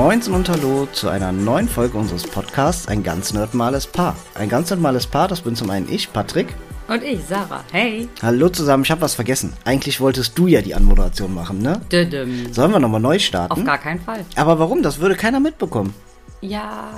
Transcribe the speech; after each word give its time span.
Moinsen 0.00 0.32
und 0.32 0.48
Hallo 0.48 0.88
zu 0.90 1.10
einer 1.10 1.30
neuen 1.30 1.68
Folge 1.68 1.98
unseres 1.98 2.26
Podcasts 2.26 2.88
Ein 2.88 3.02
ganz 3.02 3.34
nerdmales 3.34 3.86
Paar. 3.86 4.16
Ein 4.34 4.48
ganz 4.48 4.70
nerdmales 4.70 5.06
Paar, 5.06 5.28
das 5.28 5.42
bin 5.42 5.54
zum 5.54 5.68
einen 5.68 5.92
ich, 5.92 6.10
Patrick. 6.10 6.54
Und 6.88 7.04
ich, 7.04 7.22
Sarah. 7.22 7.62
Hey. 7.70 8.08
Hallo 8.22 8.48
zusammen, 8.48 8.82
ich 8.82 8.90
habe 8.90 9.02
was 9.02 9.14
vergessen. 9.14 9.52
Eigentlich 9.66 10.00
wolltest 10.00 10.38
du 10.38 10.46
ja 10.46 10.62
die 10.62 10.74
Anmoderation 10.74 11.34
machen, 11.34 11.60
ne? 11.60 11.82
Düdüm. 11.92 12.50
Sollen 12.50 12.72
wir 12.72 12.80
nochmal 12.80 13.02
neu 13.02 13.18
starten? 13.18 13.52
Auf 13.52 13.62
gar 13.62 13.76
keinen 13.76 14.00
Fall. 14.00 14.24
Aber 14.36 14.58
warum? 14.58 14.82
Das 14.82 15.00
würde 15.00 15.16
keiner 15.16 15.38
mitbekommen. 15.38 15.92
Ja, 16.40 16.88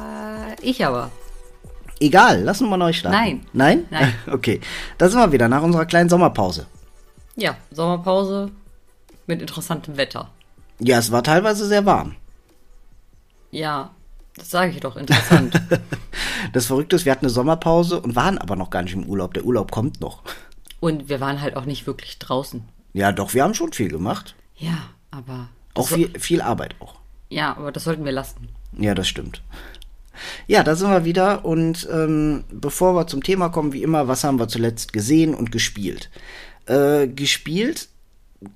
ich 0.60 0.86
aber. 0.86 1.10
Egal, 1.98 2.42
lass 2.44 2.60
uns 2.60 2.70
mal 2.70 2.76
neu 2.76 2.92
starten. 2.92 3.16
Nein. 3.18 3.46
Nein? 3.52 3.84
Nein. 3.90 4.14
Okay, 4.32 4.60
da 4.98 5.08
sind 5.08 5.18
wir 5.18 5.32
wieder 5.32 5.48
nach 5.48 5.62
unserer 5.62 5.86
kleinen 5.86 6.08
Sommerpause. 6.08 6.66
Ja, 7.34 7.56
Sommerpause 7.72 8.52
mit 9.26 9.40
interessantem 9.40 9.96
Wetter. 9.96 10.30
Ja, 10.78 11.00
es 11.00 11.10
war 11.10 11.24
teilweise 11.24 11.66
sehr 11.66 11.84
warm. 11.84 12.14
Ja, 13.52 13.90
das 14.36 14.50
sage 14.50 14.72
ich 14.72 14.80
doch, 14.80 14.96
interessant. 14.96 15.60
Das 16.52 16.66
Verrückte 16.66 16.96
ist, 16.96 17.04
wir 17.04 17.12
hatten 17.12 17.26
eine 17.26 17.30
Sommerpause 17.30 18.00
und 18.00 18.16
waren 18.16 18.36
aber 18.36 18.56
noch 18.56 18.70
gar 18.70 18.82
nicht 18.82 18.94
im 18.94 19.04
Urlaub. 19.04 19.32
Der 19.32 19.44
Urlaub 19.44 19.70
kommt 19.70 20.00
noch. 20.00 20.22
Und 20.80 21.08
wir 21.08 21.20
waren 21.20 21.40
halt 21.40 21.56
auch 21.56 21.64
nicht 21.64 21.86
wirklich 21.86 22.18
draußen. 22.18 22.64
Ja, 22.92 23.12
doch, 23.12 23.32
wir 23.32 23.44
haben 23.44 23.54
schon 23.54 23.72
viel 23.72 23.88
gemacht. 23.88 24.34
Ja, 24.56 24.76
aber. 25.10 25.48
Auch 25.74 25.88
viel, 25.88 26.10
viel 26.18 26.42
Arbeit 26.42 26.74
auch. 26.80 26.96
Ja, 27.30 27.56
aber 27.56 27.72
das 27.72 27.84
sollten 27.84 28.04
wir 28.04 28.12
lassen. 28.12 28.48
Ja, 28.76 28.94
das 28.94 29.08
stimmt. 29.08 29.40
Ja, 30.46 30.62
da 30.62 30.74
sind 30.74 30.90
wir 30.90 31.04
wieder 31.04 31.44
und 31.44 31.88
ähm, 31.90 32.44
bevor 32.50 32.94
wir 32.94 33.06
zum 33.06 33.22
Thema 33.22 33.48
kommen, 33.48 33.72
wie 33.72 33.82
immer, 33.82 34.08
was 34.08 34.24
haben 34.24 34.38
wir 34.38 34.48
zuletzt 34.48 34.92
gesehen 34.92 35.34
und 35.34 35.52
gespielt? 35.52 36.10
Äh, 36.66 37.06
gespielt 37.06 37.88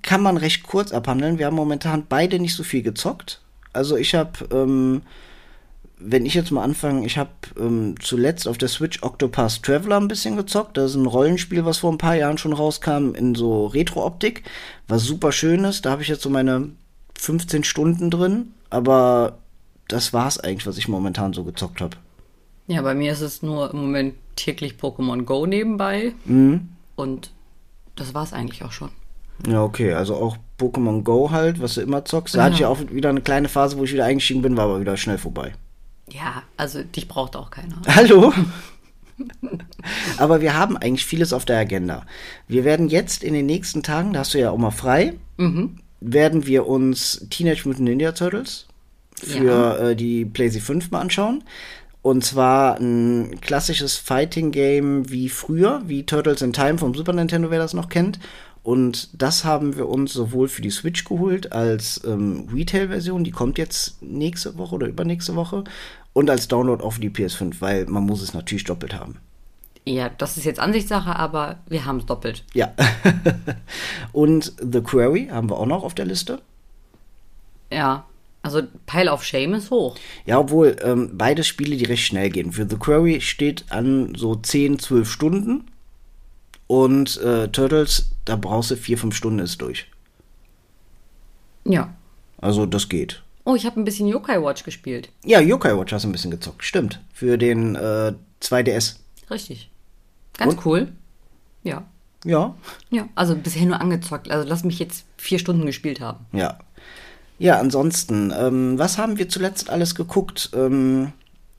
kann 0.02 0.22
man 0.22 0.36
recht 0.36 0.64
kurz 0.64 0.92
abhandeln. 0.92 1.38
Wir 1.38 1.46
haben 1.46 1.56
momentan 1.56 2.06
beide 2.08 2.38
nicht 2.38 2.54
so 2.54 2.64
viel 2.64 2.82
gezockt. 2.82 3.40
Also 3.76 3.96
ich 3.96 4.14
habe, 4.14 4.32
ähm, 4.50 5.02
wenn 5.98 6.26
ich 6.26 6.34
jetzt 6.34 6.50
mal 6.50 6.64
anfange, 6.64 7.06
ich 7.06 7.18
habe 7.18 7.30
ähm, 7.58 7.94
zuletzt 8.00 8.48
auf 8.48 8.58
der 8.58 8.68
Switch 8.68 9.02
Octopath 9.02 9.62
Traveler 9.62 9.98
ein 9.98 10.08
bisschen 10.08 10.36
gezockt. 10.36 10.76
Das 10.76 10.90
ist 10.90 10.96
ein 10.96 11.06
Rollenspiel, 11.06 11.64
was 11.64 11.78
vor 11.78 11.92
ein 11.92 11.98
paar 11.98 12.16
Jahren 12.16 12.38
schon 12.38 12.52
rauskam 12.52 13.14
in 13.14 13.34
so 13.34 13.66
Retro-Optik. 13.66 14.42
Was 14.88 15.04
super 15.04 15.32
schön 15.32 15.64
ist. 15.64 15.86
Da 15.86 15.90
habe 15.90 16.02
ich 16.02 16.08
jetzt 16.08 16.22
so 16.22 16.30
meine 16.30 16.70
15 17.18 17.64
Stunden 17.64 18.10
drin. 18.10 18.52
Aber 18.70 19.38
das 19.88 20.12
war's 20.12 20.40
eigentlich, 20.40 20.66
was 20.66 20.78
ich 20.78 20.88
momentan 20.88 21.32
so 21.32 21.44
gezockt 21.44 21.80
habe. 21.80 21.96
Ja, 22.66 22.82
bei 22.82 22.94
mir 22.94 23.12
ist 23.12 23.20
es 23.20 23.42
nur 23.42 23.70
im 23.72 23.80
Moment 23.80 24.14
täglich 24.34 24.74
Pokémon 24.80 25.22
Go 25.22 25.46
nebenbei. 25.46 26.14
Mhm. 26.24 26.70
Und 26.96 27.30
das 27.94 28.12
war's 28.12 28.32
eigentlich 28.32 28.64
auch 28.64 28.72
schon. 28.72 28.90
Ja, 29.48 29.62
okay. 29.62 29.92
Also 29.94 30.14
auch 30.16 30.36
Pokémon 30.58 31.02
Go 31.02 31.30
halt, 31.30 31.60
was 31.60 31.74
du 31.74 31.80
immer 31.82 32.04
zockst. 32.04 32.34
Da 32.34 32.38
Ja. 32.38 32.44
hatte 32.44 32.54
ich 32.54 32.60
ja 32.60 32.68
auch 32.68 32.78
wieder 32.90 33.10
eine 33.10 33.20
kleine 33.20 33.48
Phase, 33.48 33.76
wo 33.78 33.84
ich 33.84 33.92
wieder 33.92 34.04
eingestiegen 34.06 34.42
bin, 34.42 34.56
war 34.56 34.64
aber 34.64 34.80
wieder 34.80 34.96
schnell 34.96 35.18
vorbei. 35.18 35.52
Ja, 36.10 36.42
also 36.56 36.82
dich 36.82 37.08
braucht 37.08 37.36
auch 37.36 37.50
keiner. 37.50 37.76
Hallo? 37.88 38.32
Aber 40.18 40.40
wir 40.40 40.54
haben 40.56 40.76
eigentlich 40.76 41.06
vieles 41.06 41.32
auf 41.32 41.44
der 41.44 41.58
Agenda. 41.58 42.04
Wir 42.48 42.64
werden 42.64 42.88
jetzt 42.88 43.22
in 43.24 43.34
den 43.34 43.46
nächsten 43.46 43.82
Tagen, 43.82 44.12
da 44.12 44.20
hast 44.20 44.34
du 44.34 44.38
ja 44.38 44.50
auch 44.50 44.58
mal 44.58 44.70
frei, 44.70 45.14
werden 46.00 46.46
wir 46.46 46.66
uns 46.66 47.26
Teenage 47.30 47.62
Mutant 47.66 47.84
Ninja 47.88 48.12
Turtles 48.12 48.66
für 49.14 49.78
äh, 49.80 49.96
die 49.96 50.24
PlayStation 50.26 50.80
5 50.82 50.90
mal 50.90 51.00
anschauen. 51.00 51.44
Und 52.02 52.24
zwar 52.24 52.78
ein 52.78 53.40
klassisches 53.40 53.96
Fighting-Game 53.96 55.10
wie 55.10 55.28
früher, 55.28 55.82
wie 55.86 56.04
Turtles 56.06 56.40
in 56.42 56.52
Time 56.52 56.78
vom 56.78 56.94
Super 56.94 57.12
Nintendo, 57.12 57.50
wer 57.50 57.58
das 57.58 57.74
noch 57.74 57.88
kennt. 57.88 58.18
Und 58.66 59.10
das 59.22 59.44
haben 59.44 59.76
wir 59.76 59.88
uns 59.88 60.12
sowohl 60.12 60.48
für 60.48 60.60
die 60.60 60.70
Switch 60.70 61.04
geholt 61.04 61.52
als 61.52 62.02
ähm, 62.04 62.48
Retail-Version, 62.52 63.22
die 63.22 63.30
kommt 63.30 63.58
jetzt 63.58 64.02
nächste 64.02 64.58
Woche 64.58 64.74
oder 64.74 64.88
übernächste 64.88 65.36
Woche, 65.36 65.62
und 66.12 66.28
als 66.28 66.48
Download 66.48 66.82
für 66.90 67.00
die 67.00 67.10
PS5, 67.10 67.60
weil 67.60 67.86
man 67.86 68.02
muss 68.02 68.22
es 68.22 68.34
natürlich 68.34 68.64
doppelt 68.64 68.92
haben. 68.92 69.18
Ja, 69.84 70.08
das 70.08 70.36
ist 70.36 70.42
jetzt 70.42 70.58
Ansichtssache, 70.58 71.14
aber 71.14 71.60
wir 71.68 71.84
haben 71.84 71.98
es 71.98 72.06
doppelt. 72.06 72.42
Ja. 72.54 72.72
und 74.12 74.52
The 74.60 74.80
Quarry 74.80 75.28
haben 75.30 75.48
wir 75.48 75.58
auch 75.58 75.66
noch 75.66 75.84
auf 75.84 75.94
der 75.94 76.06
Liste. 76.06 76.42
Ja, 77.70 78.04
also 78.42 78.62
Pile 78.86 79.12
of 79.12 79.22
Shame 79.22 79.54
ist 79.54 79.70
hoch. 79.70 79.94
Ja, 80.24 80.40
obwohl 80.40 80.74
ähm, 80.82 81.12
beide 81.12 81.44
Spiele, 81.44 81.76
die 81.76 81.84
recht 81.84 82.04
schnell 82.04 82.30
gehen. 82.30 82.50
Für 82.50 82.68
The 82.68 82.78
Quarry 82.78 83.20
steht 83.20 83.64
an 83.68 84.16
so 84.16 84.34
10, 84.34 84.80
12 84.80 85.08
Stunden. 85.08 85.66
Und 86.66 87.18
äh, 87.18 87.48
Turtles, 87.48 88.10
da 88.24 88.36
brauchst 88.36 88.70
du 88.70 88.76
4, 88.76 88.98
5 88.98 89.14
Stunden 89.14 89.38
ist 89.38 89.60
durch. 89.60 89.86
Ja. 91.64 91.94
Also 92.38 92.66
das 92.66 92.88
geht. 92.88 93.22
Oh, 93.44 93.54
ich 93.54 93.64
habe 93.64 93.80
ein 93.80 93.84
bisschen 93.84 94.08
Yokai 94.08 94.42
Watch 94.42 94.64
gespielt. 94.64 95.10
Ja, 95.24 95.40
Yokai 95.40 95.76
Watch 95.76 95.92
hast 95.92 96.02
du 96.02 96.08
ein 96.08 96.12
bisschen 96.12 96.32
gezockt. 96.32 96.64
Stimmt. 96.64 97.00
Für 97.12 97.38
den 97.38 97.76
äh, 97.76 98.12
2DS. 98.42 98.96
Richtig. 99.30 99.70
Ganz 100.36 100.54
Und? 100.54 100.66
cool. 100.66 100.92
Ja. 101.62 101.84
Ja. 102.24 102.56
Ja. 102.90 103.08
Also 103.14 103.36
bisher 103.36 103.64
nur 103.66 103.80
angezockt. 103.80 104.30
Also 104.30 104.48
lass 104.48 104.64
mich 104.64 104.80
jetzt 104.80 105.04
vier 105.16 105.38
Stunden 105.38 105.64
gespielt 105.64 106.00
haben. 106.00 106.26
Ja. 106.32 106.58
Ja, 107.38 107.58
ansonsten, 107.58 108.32
ähm, 108.36 108.78
was 108.78 108.98
haben 108.98 109.18
wir 109.18 109.28
zuletzt 109.28 109.68
alles 109.70 109.94
geguckt? 109.94 110.50
Ähm, 110.54 111.12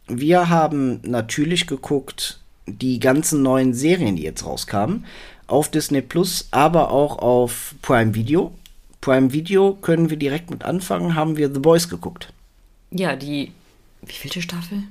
wir 0.07 0.50
haben 0.50 1.00
natürlich 1.03 1.68
geguckt 1.68 2.39
die 2.67 3.00
ganzen 3.00 3.41
neuen 3.41 3.73
Serien, 3.73 4.16
die 4.16 4.23
jetzt 4.23 4.45
rauskamen, 4.45 5.05
auf 5.47 5.72
Disney 5.72 6.01
Plus, 6.01 6.47
aber 6.51 6.91
auch 6.91 7.17
auf 7.19 7.73
Prime 7.81 8.13
Video. 8.13 8.53
Prime 9.01 9.31
Video 9.31 9.73
können 9.73 10.09
wir 10.09 10.17
direkt 10.17 10.51
mit 10.51 10.63
anfangen, 10.63 11.16
haben 11.16 11.38
wir 11.38 11.53
The 11.53 11.59
Boys 11.59 11.89
geguckt. 11.89 12.33
Ja, 12.91 13.16
die. 13.16 13.51
Wie 14.01 14.13
vielte 14.13 14.41
Staffel? 14.41 14.83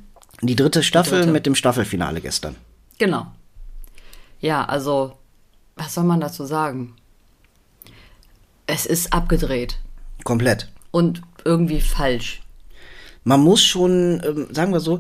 Die 0.43 0.57
dritte 0.57 0.83
Staffel 0.83 1.21
dritte. 1.21 1.33
mit 1.33 1.47
dem 1.47 1.55
Staffelfinale 1.55 2.21
gestern. 2.21 2.57
Genau. 2.99 3.27
Ja, 4.41 4.65
also, 4.65 5.17
was 5.77 5.95
soll 5.95 6.05
man 6.05 6.21
dazu 6.21 6.45
sagen? 6.45 6.95
Es 8.67 8.85
ist 8.85 9.13
abgedreht 9.13 9.79
Komplett. 10.25 10.69
und 10.91 11.23
irgendwie 11.45 11.81
falsch. 11.81 12.43
Man 13.25 13.41
muss 13.41 13.63
schon, 13.63 14.21
ähm, 14.25 14.49
sagen 14.51 14.73
wir 14.73 14.81
so, 14.81 14.99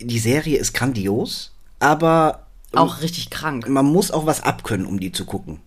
die 0.00 0.18
Serie 0.18 0.58
ist 0.58 0.74
grandios, 0.74 1.52
aber 1.80 2.46
Auch 2.74 3.00
richtig 3.02 3.30
krank. 3.30 3.68
man 3.68 3.86
muss 3.86 4.10
auch 4.10 4.26
was 4.26 4.42
abkönnen, 4.42 4.86
um 4.86 4.98
die 5.00 5.12
zu 5.12 5.24
gucken. 5.24 5.60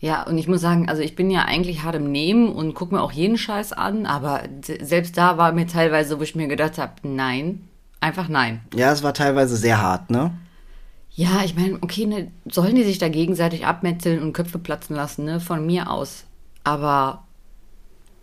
Ja, 0.00 0.22
und 0.26 0.38
ich 0.38 0.48
muss 0.48 0.62
sagen, 0.62 0.88
also 0.88 1.02
ich 1.02 1.14
bin 1.14 1.30
ja 1.30 1.42
eigentlich 1.42 1.82
hart 1.82 1.94
im 1.96 2.10
Nehmen 2.10 2.48
und 2.50 2.72
gucke 2.74 2.94
mir 2.94 3.02
auch 3.02 3.12
jeden 3.12 3.36
Scheiß 3.36 3.72
an, 3.74 4.06
aber 4.06 4.42
se- 4.64 4.78
selbst 4.82 5.18
da 5.18 5.36
war 5.36 5.52
mir 5.52 5.66
teilweise, 5.66 6.18
wo 6.18 6.22
ich 6.22 6.34
mir 6.34 6.48
gedacht 6.48 6.78
habe, 6.78 6.92
nein, 7.02 7.68
einfach 8.00 8.28
nein. 8.28 8.62
Ja, 8.74 8.92
es 8.92 9.02
war 9.02 9.12
teilweise 9.12 9.56
sehr 9.56 9.82
hart, 9.82 10.08
ne? 10.08 10.32
Ja, 11.12 11.42
ich 11.44 11.54
meine, 11.54 11.76
okay, 11.82 12.06
ne, 12.06 12.30
sollen 12.50 12.76
die 12.76 12.84
sich 12.84 12.96
da 12.98 13.10
gegenseitig 13.10 13.66
abmetzeln 13.66 14.22
und 14.22 14.32
Köpfe 14.32 14.58
platzen 14.58 14.96
lassen, 14.96 15.26
ne, 15.26 15.38
von 15.38 15.66
mir 15.66 15.90
aus. 15.90 16.24
Aber 16.64 17.24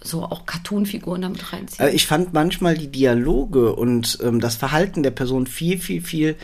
so 0.02 0.24
auch 0.24 0.46
Cartoon-Figuren 0.48 1.22
damit 1.22 1.54
reinziehen. 1.54 1.88
Äh, 1.90 1.92
Ich 1.92 2.08
fand 2.08 2.34
manchmal 2.34 2.76
die 2.76 2.88
Dialoge 2.92 3.76
und 3.76 4.18
ähm, 4.24 4.40
das 4.40 4.56
Verhalten 4.56 5.04
der 5.04 5.12
Person 5.12 5.46
viel, 5.46 5.78
viel, 5.78 6.02
viel 6.02 6.36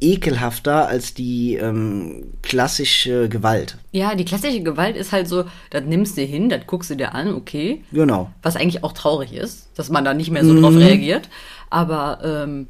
ekelhafter 0.00 0.86
als 0.86 1.14
die 1.14 1.56
ähm, 1.56 2.32
klassische 2.42 3.28
Gewalt. 3.28 3.78
ja, 3.90 4.14
die 4.14 4.24
klassische 4.24 4.62
Gewalt 4.62 4.96
ist 4.96 5.12
halt 5.12 5.28
so, 5.28 5.44
das 5.70 5.84
nimmst 5.84 6.16
du 6.16 6.22
hin, 6.22 6.48
das 6.48 6.66
guckst 6.66 6.90
du 6.90 6.96
dir 6.96 7.14
an, 7.14 7.34
okay. 7.34 7.82
Genau. 7.90 8.30
Was 8.42 8.56
eigentlich 8.56 8.84
auch 8.84 8.92
traurig 8.92 9.32
ist, 9.32 9.68
dass 9.74 9.90
man 9.90 10.04
da 10.04 10.14
nicht 10.14 10.30
mehr 10.30 10.44
so 10.44 10.58
drauf 10.60 10.74
reagiert. 10.76 11.28
Aber 11.70 12.20
ähm, 12.24 12.68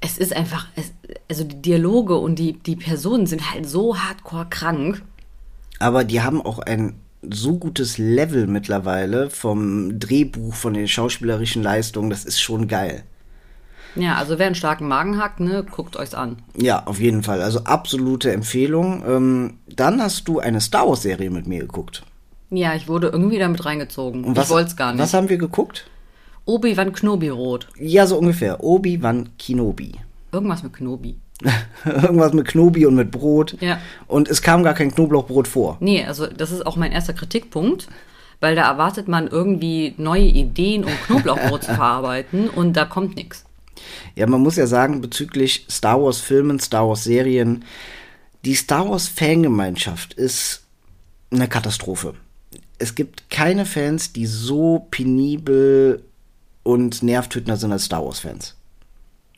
es 0.00 0.16
ist 0.16 0.34
einfach, 0.34 0.68
es, 0.76 0.92
also 1.28 1.44
die 1.44 1.60
Dialoge 1.60 2.16
und 2.16 2.38
die, 2.38 2.52
die 2.52 2.76
Personen 2.76 3.26
sind 3.26 3.52
halt 3.52 3.68
so 3.68 3.98
hardcore 3.98 4.46
krank. 4.48 5.02
Aber 5.80 6.04
die 6.04 6.22
haben 6.22 6.40
auch 6.40 6.60
ein 6.60 6.94
so 7.28 7.58
gutes 7.58 7.98
Level 7.98 8.46
mittlerweile 8.46 9.28
vom 9.28 9.98
Drehbuch, 9.98 10.54
von 10.54 10.74
den 10.74 10.86
schauspielerischen 10.86 11.62
Leistungen, 11.62 12.10
das 12.10 12.24
ist 12.24 12.40
schon 12.40 12.68
geil. 12.68 13.02
Ja, 13.94 14.16
also 14.16 14.38
wer 14.38 14.46
einen 14.46 14.54
starken 14.54 14.86
Magen 14.88 15.18
hat, 15.18 15.40
ne, 15.40 15.64
guckt 15.64 15.96
euch's 15.96 16.14
an. 16.14 16.36
Ja, 16.56 16.84
auf 16.86 17.00
jeden 17.00 17.22
Fall. 17.22 17.42
Also 17.42 17.60
absolute 17.64 18.32
Empfehlung. 18.32 19.02
Ähm, 19.06 19.58
dann 19.66 20.00
hast 20.00 20.28
du 20.28 20.38
eine 20.40 20.60
Star 20.60 20.88
Wars 20.88 21.02
Serie 21.02 21.30
mit 21.30 21.46
mir 21.46 21.60
geguckt. 21.60 22.02
Ja, 22.50 22.74
ich 22.74 22.88
wurde 22.88 23.08
irgendwie 23.08 23.38
damit 23.38 23.64
reingezogen. 23.64 24.24
Und 24.24 24.36
was, 24.36 24.46
ich 24.46 24.50
wollte 24.50 24.70
es 24.70 24.76
gar 24.76 24.92
nicht. 24.92 25.02
Was 25.02 25.14
haben 25.14 25.28
wir 25.28 25.38
geguckt? 25.38 25.86
Obi-Wan 26.46 26.92
Knobi-Rot. 26.92 27.68
Ja, 27.78 28.06
so 28.06 28.16
ungefähr. 28.16 28.62
Obi-Wan 28.64 29.30
Kenobi. 29.38 29.92
Irgendwas 30.32 30.62
mit 30.62 30.72
Knobi. 30.72 31.18
Irgendwas 31.84 32.32
mit 32.32 32.48
Knobi 32.48 32.86
und 32.86 32.94
mit 32.94 33.10
Brot. 33.10 33.56
Ja. 33.60 33.78
Und 34.06 34.28
es 34.28 34.42
kam 34.42 34.62
gar 34.62 34.74
kein 34.74 34.92
Knoblauchbrot 34.92 35.46
vor. 35.46 35.76
Nee, 35.80 36.04
also 36.04 36.26
das 36.26 36.50
ist 36.50 36.66
auch 36.66 36.76
mein 36.76 36.90
erster 36.90 37.12
Kritikpunkt, 37.12 37.88
weil 38.40 38.56
da 38.56 38.68
erwartet 38.68 39.08
man 39.08 39.28
irgendwie 39.28 39.94
neue 39.98 40.24
Ideen, 40.24 40.84
um 40.84 40.90
Knoblauchbrot 41.06 41.64
zu 41.64 41.74
verarbeiten 41.74 42.48
und 42.48 42.76
da 42.76 42.84
kommt 42.84 43.16
nichts. 43.16 43.44
Ja, 44.14 44.26
man 44.26 44.40
muss 44.40 44.56
ja 44.56 44.66
sagen, 44.66 45.00
bezüglich 45.00 45.66
Star 45.70 46.02
Wars 46.02 46.18
Filmen, 46.18 46.60
Star 46.60 46.88
Wars 46.88 47.04
Serien, 47.04 47.64
die 48.44 48.54
Star 48.54 48.88
Wars 48.88 49.08
Fangemeinschaft 49.08 50.14
ist 50.14 50.62
eine 51.30 51.48
Katastrophe. 51.48 52.14
Es 52.78 52.94
gibt 52.94 53.28
keine 53.30 53.66
Fans, 53.66 54.12
die 54.12 54.26
so 54.26 54.86
penibel 54.90 56.04
und 56.62 57.02
nervtötender 57.02 57.56
sind 57.56 57.72
als 57.72 57.84
Star 57.84 58.04
Wars-Fans. 58.04 58.54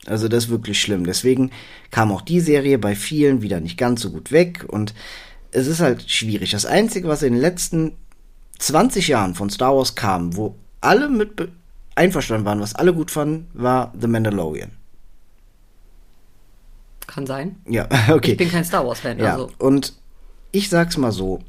Also 0.05 0.27
das 0.27 0.45
ist 0.45 0.49
wirklich 0.49 0.81
schlimm. 0.81 1.05
Deswegen 1.05 1.51
kam 1.89 2.11
auch 2.11 2.21
die 2.21 2.39
Serie 2.39 2.77
bei 2.77 2.95
vielen 2.95 3.41
wieder 3.41 3.59
nicht 3.59 3.77
ganz 3.77 4.01
so 4.01 4.11
gut 4.11 4.31
weg 4.31 4.65
und 4.67 4.93
es 5.51 5.67
ist 5.67 5.79
halt 5.79 6.09
schwierig. 6.09 6.51
Das 6.51 6.65
Einzige, 6.65 7.07
was 7.07 7.23
in 7.23 7.33
den 7.33 7.41
letzten 7.41 7.93
20 8.59 9.07
Jahren 9.07 9.35
von 9.35 9.49
Star 9.49 9.75
Wars 9.75 9.95
kam, 9.95 10.35
wo 10.35 10.55
alle 10.81 11.09
mit 11.09 11.49
einverstanden 12.01 12.45
waren, 12.45 12.59
was 12.59 12.73
alle 12.73 12.93
gut 12.93 13.11
fanden, 13.11 13.47
war 13.53 13.93
The 13.99 14.07
Mandalorian. 14.07 14.71
Kann 17.05 17.27
sein. 17.27 17.57
Ja, 17.67 17.87
okay. 18.09 18.31
Ich 18.31 18.37
bin 18.37 18.49
kein 18.49 18.65
Star 18.65 18.85
Wars-Fan. 18.85 19.19
Ja, 19.19 19.33
Also. 19.33 19.51
und 19.59 19.93
ich 20.51 20.69
sag's 20.69 20.97
mal 20.97 21.11
so, 21.11 21.39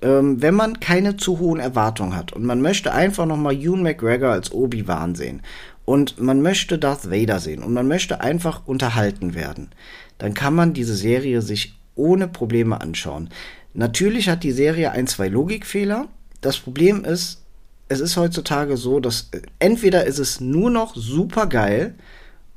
ähm, 0.00 0.40
wenn 0.40 0.54
man 0.54 0.78
keine 0.78 1.16
zu 1.16 1.40
hohen 1.40 1.58
Erwartungen 1.58 2.14
hat 2.14 2.32
und 2.32 2.44
man 2.44 2.60
möchte 2.60 2.92
einfach 2.92 3.26
nochmal 3.26 3.54
Ewan 3.54 3.82
McGregor 3.82 4.30
als 4.30 4.52
Obi-Wan 4.52 5.16
sehen 5.16 5.42
und 5.84 6.20
man 6.20 6.40
möchte 6.42 6.78
Darth 6.78 7.10
Vader 7.10 7.40
sehen 7.40 7.62
und 7.64 7.72
man 7.72 7.88
möchte 7.88 8.20
einfach 8.20 8.66
unterhalten 8.66 9.34
werden, 9.34 9.70
dann 10.18 10.34
kann 10.34 10.54
man 10.54 10.72
diese 10.74 10.94
Serie 10.94 11.42
sich 11.42 11.74
ohne 11.96 12.28
Probleme 12.28 12.80
anschauen. 12.80 13.30
Natürlich 13.74 14.28
hat 14.28 14.44
die 14.44 14.52
Serie 14.52 14.92
ein, 14.92 15.08
zwei 15.08 15.28
Logikfehler. 15.28 16.06
Das 16.40 16.58
Problem 16.58 17.04
ist, 17.04 17.42
es 17.88 18.00
ist 18.00 18.16
heutzutage 18.16 18.76
so, 18.76 19.00
dass 19.00 19.28
äh, 19.32 19.42
entweder 19.58 20.04
ist 20.04 20.18
es 20.18 20.40
nur 20.40 20.70
noch 20.70 20.94
super 20.94 21.46
geil 21.46 21.94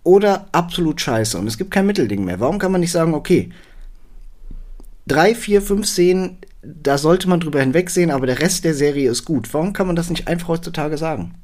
oder 0.04 0.48
absolut 0.52 1.00
scheiße 1.00 1.38
und 1.38 1.48
es 1.48 1.58
gibt 1.58 1.72
kein 1.72 1.86
Mittelding 1.86 2.24
mehr. 2.26 2.40
Warum 2.40 2.60
kann 2.60 2.72
man 2.72 2.82
nicht 2.82 2.92
sagen, 2.92 3.14
okay, 3.14 3.52
drei, 5.08 5.36
vier, 5.36 5.62
fünf 5.62 5.88
Szenen, 5.88 6.38
da 6.62 6.98
sollte 6.98 7.28
man 7.30 7.40
drüber 7.40 7.60
hinwegsehen, 7.60 8.12
aber 8.12 8.28
der 8.28 8.40
Rest 8.40 8.64
der 8.64 8.74
Serie 8.74 9.10
ist 9.10 9.26
gut. 9.26 9.54
Warum 9.54 9.74
kann 9.74 9.88
man 9.88 9.96
das 9.96 10.10
nicht 10.10 10.28
einfach 10.28 10.50
heutzutage 10.50 10.98
sagen? 10.98 11.36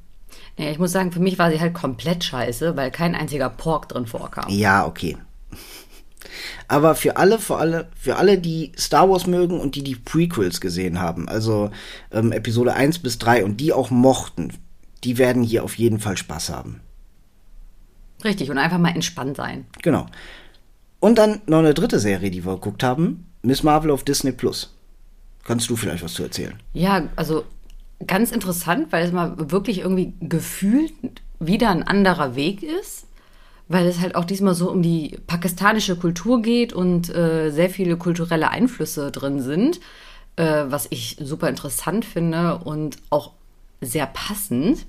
Ja, 0.57 0.72
ich 0.72 0.80
muss 0.80 0.92
sagen, 0.92 1.12
für 1.12 1.19
mich 1.19 1.38
war 1.38 1.51
sie 1.51 1.60
halt 1.60 1.74
komplett 1.74 2.24
scheiße, 2.24 2.75
weil 2.75 2.90
kein 2.92 3.16
einziger 3.16 3.50
Pork 3.50 3.90
drin 3.90 4.07
vorkam. 4.07 4.50
Ja, 4.50 4.86
okay. 4.88 5.18
Aber 6.68 6.96
für 6.96 7.18
alle, 7.18 7.40
für 7.40 7.58
alle, 7.58 7.88
für 7.98 8.18
alle, 8.18 8.38
die 8.38 8.72
Star 8.78 9.10
Wars 9.10 9.28
mögen 9.28 9.60
und 9.60 9.76
die 9.76 9.84
die 9.84 9.96
Prequels 9.96 10.62
gesehen 10.62 11.00
haben, 11.00 11.28
also 11.28 11.72
ähm, 12.12 12.32
Episode 12.32 12.74
1 12.74 13.00
bis 13.00 13.18
3 13.18 13.46
und 13.46 13.58
die 13.58 13.74
auch 13.74 13.90
mochten, 13.90 14.54
die 15.04 15.18
werden 15.18 15.44
hier 15.44 15.64
auf 15.64 15.76
jeden 15.76 16.00
Fall 16.00 16.18
Spaß 16.18 16.50
haben. 16.50 16.82
Richtig, 18.24 18.50
und 18.50 18.58
einfach 18.58 18.80
mal 18.80 18.90
entspannt 18.90 19.38
sein. 19.38 19.66
Genau. 19.82 20.08
Und 21.00 21.18
dann 21.18 21.42
noch 21.46 21.60
eine 21.60 21.74
dritte 21.74 22.00
Serie, 22.00 22.32
die 22.32 22.46
wir 22.46 22.56
geguckt 22.56 22.84
haben, 22.84 23.28
Miss 23.44 23.64
Marvel 23.64 23.92
auf 23.92 24.04
Disney 24.04 24.32
Plus. 24.32 24.74
Kannst 25.44 25.70
du 25.70 25.76
vielleicht 25.76 26.04
was 26.04 26.14
zu 26.14 26.24
erzählen? 26.24 26.56
Ja, 26.74 27.08
also 27.16 27.46
ganz 28.06 28.32
interessant, 28.32 28.92
weil 28.92 29.06
es 29.06 29.12
mal 29.12 29.36
wirklich 29.52 29.80
irgendwie 29.80 30.14
gefühlt 30.20 30.94
wieder 31.40 31.70
ein 31.70 31.84
anderer 31.84 32.36
Weg 32.36 32.64
ist, 32.64 33.06
weil 33.68 33.86
es 33.88 34.00
halt 34.00 34.16
auch 34.16 34.25
diesmal 34.25 34.56
so 34.56 34.72
um 34.72 34.81
die 34.81 35.18
pakistanische 35.28 35.96
Kultur 35.96 36.42
geht 36.42 36.74
und 36.74 37.14
äh, 37.14 37.50
sehr 37.50 37.69
viele 37.69 37.98
kulturelle 37.98 38.50
Einflüsse 38.50 39.12
drin 39.12 39.42
sind, 39.42 39.80
äh, 40.36 40.66
was 40.68 40.88
ich 40.90 41.18
super 41.19 41.50
interessant 41.50 42.06
finde 42.06 42.60
und 42.60 42.98
auch 43.10 43.31
sehr 43.81 44.08
passend. 44.08 44.86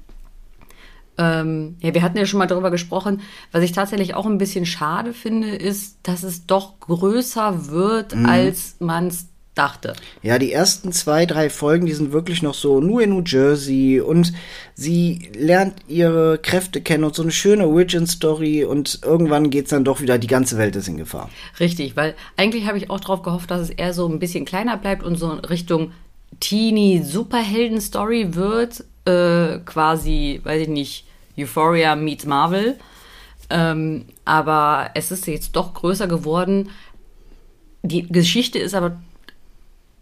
Ähm, 1.19 1.77
ja, 1.81 1.95
wir 1.95 2.03
hatten 2.03 2.17
ja 2.17 2.27
schon 2.27 2.39
mal 2.39 2.47
darüber 2.47 2.71
gesprochen. 2.71 3.21
Was 3.51 3.65
ich 3.65 3.73
tatsächlich 3.73 4.15
auch 4.15 4.27
ein 4.27 4.39
bisschen 4.39 4.67
schade 4.67 5.13
finde, 5.13 5.49
ist, 5.49 5.99
dass 6.05 6.23
es 6.23 6.47
doch 6.47 6.79
größer 6.79 7.69
wird, 7.71 8.15
als 8.15 8.77
man 8.79 9.09
es 9.09 9.27
dachte. 9.59 9.95
Ja, 10.23 10.39
die 10.39 10.53
ersten 10.53 10.93
zwei, 10.93 11.27
drei 11.27 11.51
Folgen, 11.51 11.87
die 11.87 11.93
sind 11.93 12.13
wirklich 12.13 12.43
noch 12.43 12.55
so 12.55 12.81
nur 12.81 13.03
in 13.03 13.11
New 13.11 13.23
Jersey 13.25 14.01
und 14.01 14.33
sie 14.75 15.31
lernt 15.37 15.75
ihre 15.89 16.39
Kräfte 16.39 16.81
kennen 16.81 17.05
und 17.05 17.15
so 17.15 17.23
eine 17.23 17.33
schöne 17.33 17.67
Origin-Story 17.67 18.65
und 18.65 19.01
irgendwann 19.05 19.51
geht's 19.51 19.71
dann 19.71 19.85
doch 19.85 20.01
wieder, 20.01 20.19
die 20.19 20.27
ganze 20.27 20.57
Welt 20.59 20.77
ist 20.77 20.89
in 20.89 20.97
Gefahr. 20.97 21.29
Richtig, 21.59 21.97
weil 21.97 22.15
eigentlich 22.37 22.67
habe 22.67 22.79
ich 22.79 22.91
auch 22.91 23.01
darauf 23.01 23.23
gehofft, 23.23 23.51
dass 23.51 23.63
es 23.63 23.71
eher 23.71 23.93
so 23.93 24.07
ein 24.09 24.19
bisschen 24.19 24.45
kleiner 24.45 24.77
bleibt 24.77 25.03
und 25.03 25.17
so 25.17 25.29
Richtung 25.31 25.93
Teenie-Superhelden-Story 26.41 28.35
wird. 28.35 28.85
Äh, 29.05 29.59
quasi, 29.65 30.41
weiß 30.45 30.63
ich 30.63 30.69
nicht, 30.69 31.05
Euphoria 31.39 31.97
meets 31.97 32.27
Marvel. 32.27 32.79
Ähm, 33.51 34.05
aber 34.25 34.91
es 34.95 35.11
ist 35.11 35.27
jetzt 35.27 35.57
doch 35.57 35.75
größer 35.75 36.07
geworden. 36.07 36.71
Die 37.83 38.07
Geschichte 38.07 38.59
ist 38.59 38.75
aber 38.75 38.99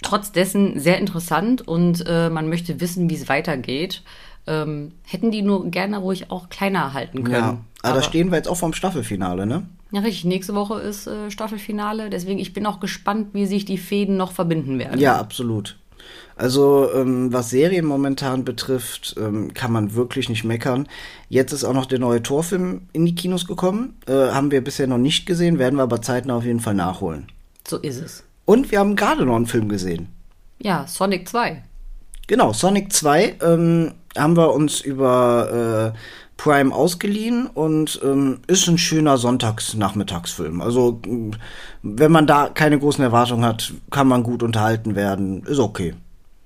trotz 0.02 0.32
dessen 0.32 0.78
sehr 0.78 0.98
interessant 0.98 1.66
und 1.66 2.04
äh, 2.06 2.30
man 2.30 2.48
möchte 2.48 2.80
wissen, 2.80 3.10
wie 3.10 3.14
es 3.14 3.28
weitergeht. 3.28 4.02
Ähm, 4.48 4.92
hätten 5.02 5.32
die 5.32 5.42
nur 5.42 5.68
gerne 5.70 5.98
ruhig 5.98 6.30
auch 6.30 6.48
kleiner 6.48 6.94
halten 6.94 7.24
können. 7.24 7.34
Ja, 7.34 7.58
aber 7.82 7.96
da 7.96 8.02
stehen 8.02 8.30
wir 8.30 8.36
jetzt 8.36 8.48
auch 8.48 8.56
vorm 8.56 8.74
Staffelfinale, 8.74 9.44
ne? 9.44 9.66
Ja, 9.90 10.00
richtig. 10.00 10.24
Nächste 10.24 10.54
Woche 10.54 10.80
ist 10.80 11.06
äh, 11.06 11.30
Staffelfinale. 11.30 12.10
Deswegen, 12.10 12.38
ich 12.38 12.52
bin 12.52 12.66
auch 12.66 12.80
gespannt, 12.80 13.28
wie 13.32 13.46
sich 13.46 13.64
die 13.64 13.78
Fäden 13.78 14.16
noch 14.16 14.32
verbinden 14.32 14.78
werden. 14.78 15.00
Ja, 15.00 15.16
absolut. 15.16 15.78
Also, 16.36 16.92
ähm, 16.92 17.32
was 17.32 17.50
Serien 17.50 17.86
momentan 17.86 18.44
betrifft, 18.44 19.16
ähm, 19.18 19.54
kann 19.54 19.72
man 19.72 19.94
wirklich 19.94 20.28
nicht 20.28 20.44
meckern. 20.44 20.86
Jetzt 21.28 21.52
ist 21.52 21.64
auch 21.64 21.72
noch 21.72 21.86
der 21.86 21.98
neue 21.98 22.22
Torfilm 22.22 22.82
in 22.92 23.06
die 23.06 23.14
Kinos 23.14 23.46
gekommen. 23.46 23.96
Äh, 24.06 24.12
haben 24.12 24.50
wir 24.50 24.62
bisher 24.62 24.86
noch 24.86 24.98
nicht 24.98 25.26
gesehen, 25.26 25.58
werden 25.58 25.76
wir 25.76 25.82
aber 25.82 26.02
zeitnah 26.02 26.36
auf 26.36 26.44
jeden 26.44 26.60
Fall 26.60 26.74
nachholen. 26.74 27.28
So 27.66 27.78
ist 27.78 28.00
es. 28.00 28.25
Und 28.46 28.70
wir 28.70 28.78
haben 28.78 28.96
gerade 28.96 29.26
noch 29.26 29.36
einen 29.36 29.46
Film 29.46 29.68
gesehen. 29.68 30.08
Ja, 30.58 30.86
Sonic 30.86 31.28
2. 31.28 31.62
Genau, 32.26 32.52
Sonic 32.52 32.92
2 32.92 33.36
ähm, 33.42 33.92
haben 34.16 34.36
wir 34.36 34.54
uns 34.54 34.80
über 34.80 35.92
äh, 35.94 35.98
Prime 36.36 36.74
ausgeliehen 36.74 37.46
und 37.46 38.00
ähm, 38.02 38.40
ist 38.46 38.68
ein 38.68 38.78
schöner 38.78 39.18
Sonntagsnachmittagsfilm. 39.18 40.60
Also, 40.60 41.00
mh, 41.06 41.36
wenn 41.82 42.12
man 42.12 42.26
da 42.26 42.48
keine 42.48 42.78
großen 42.78 43.02
Erwartungen 43.02 43.44
hat, 43.44 43.72
kann 43.90 44.08
man 44.08 44.22
gut 44.22 44.42
unterhalten 44.42 44.94
werden. 44.94 45.44
Ist 45.44 45.58
okay. 45.58 45.94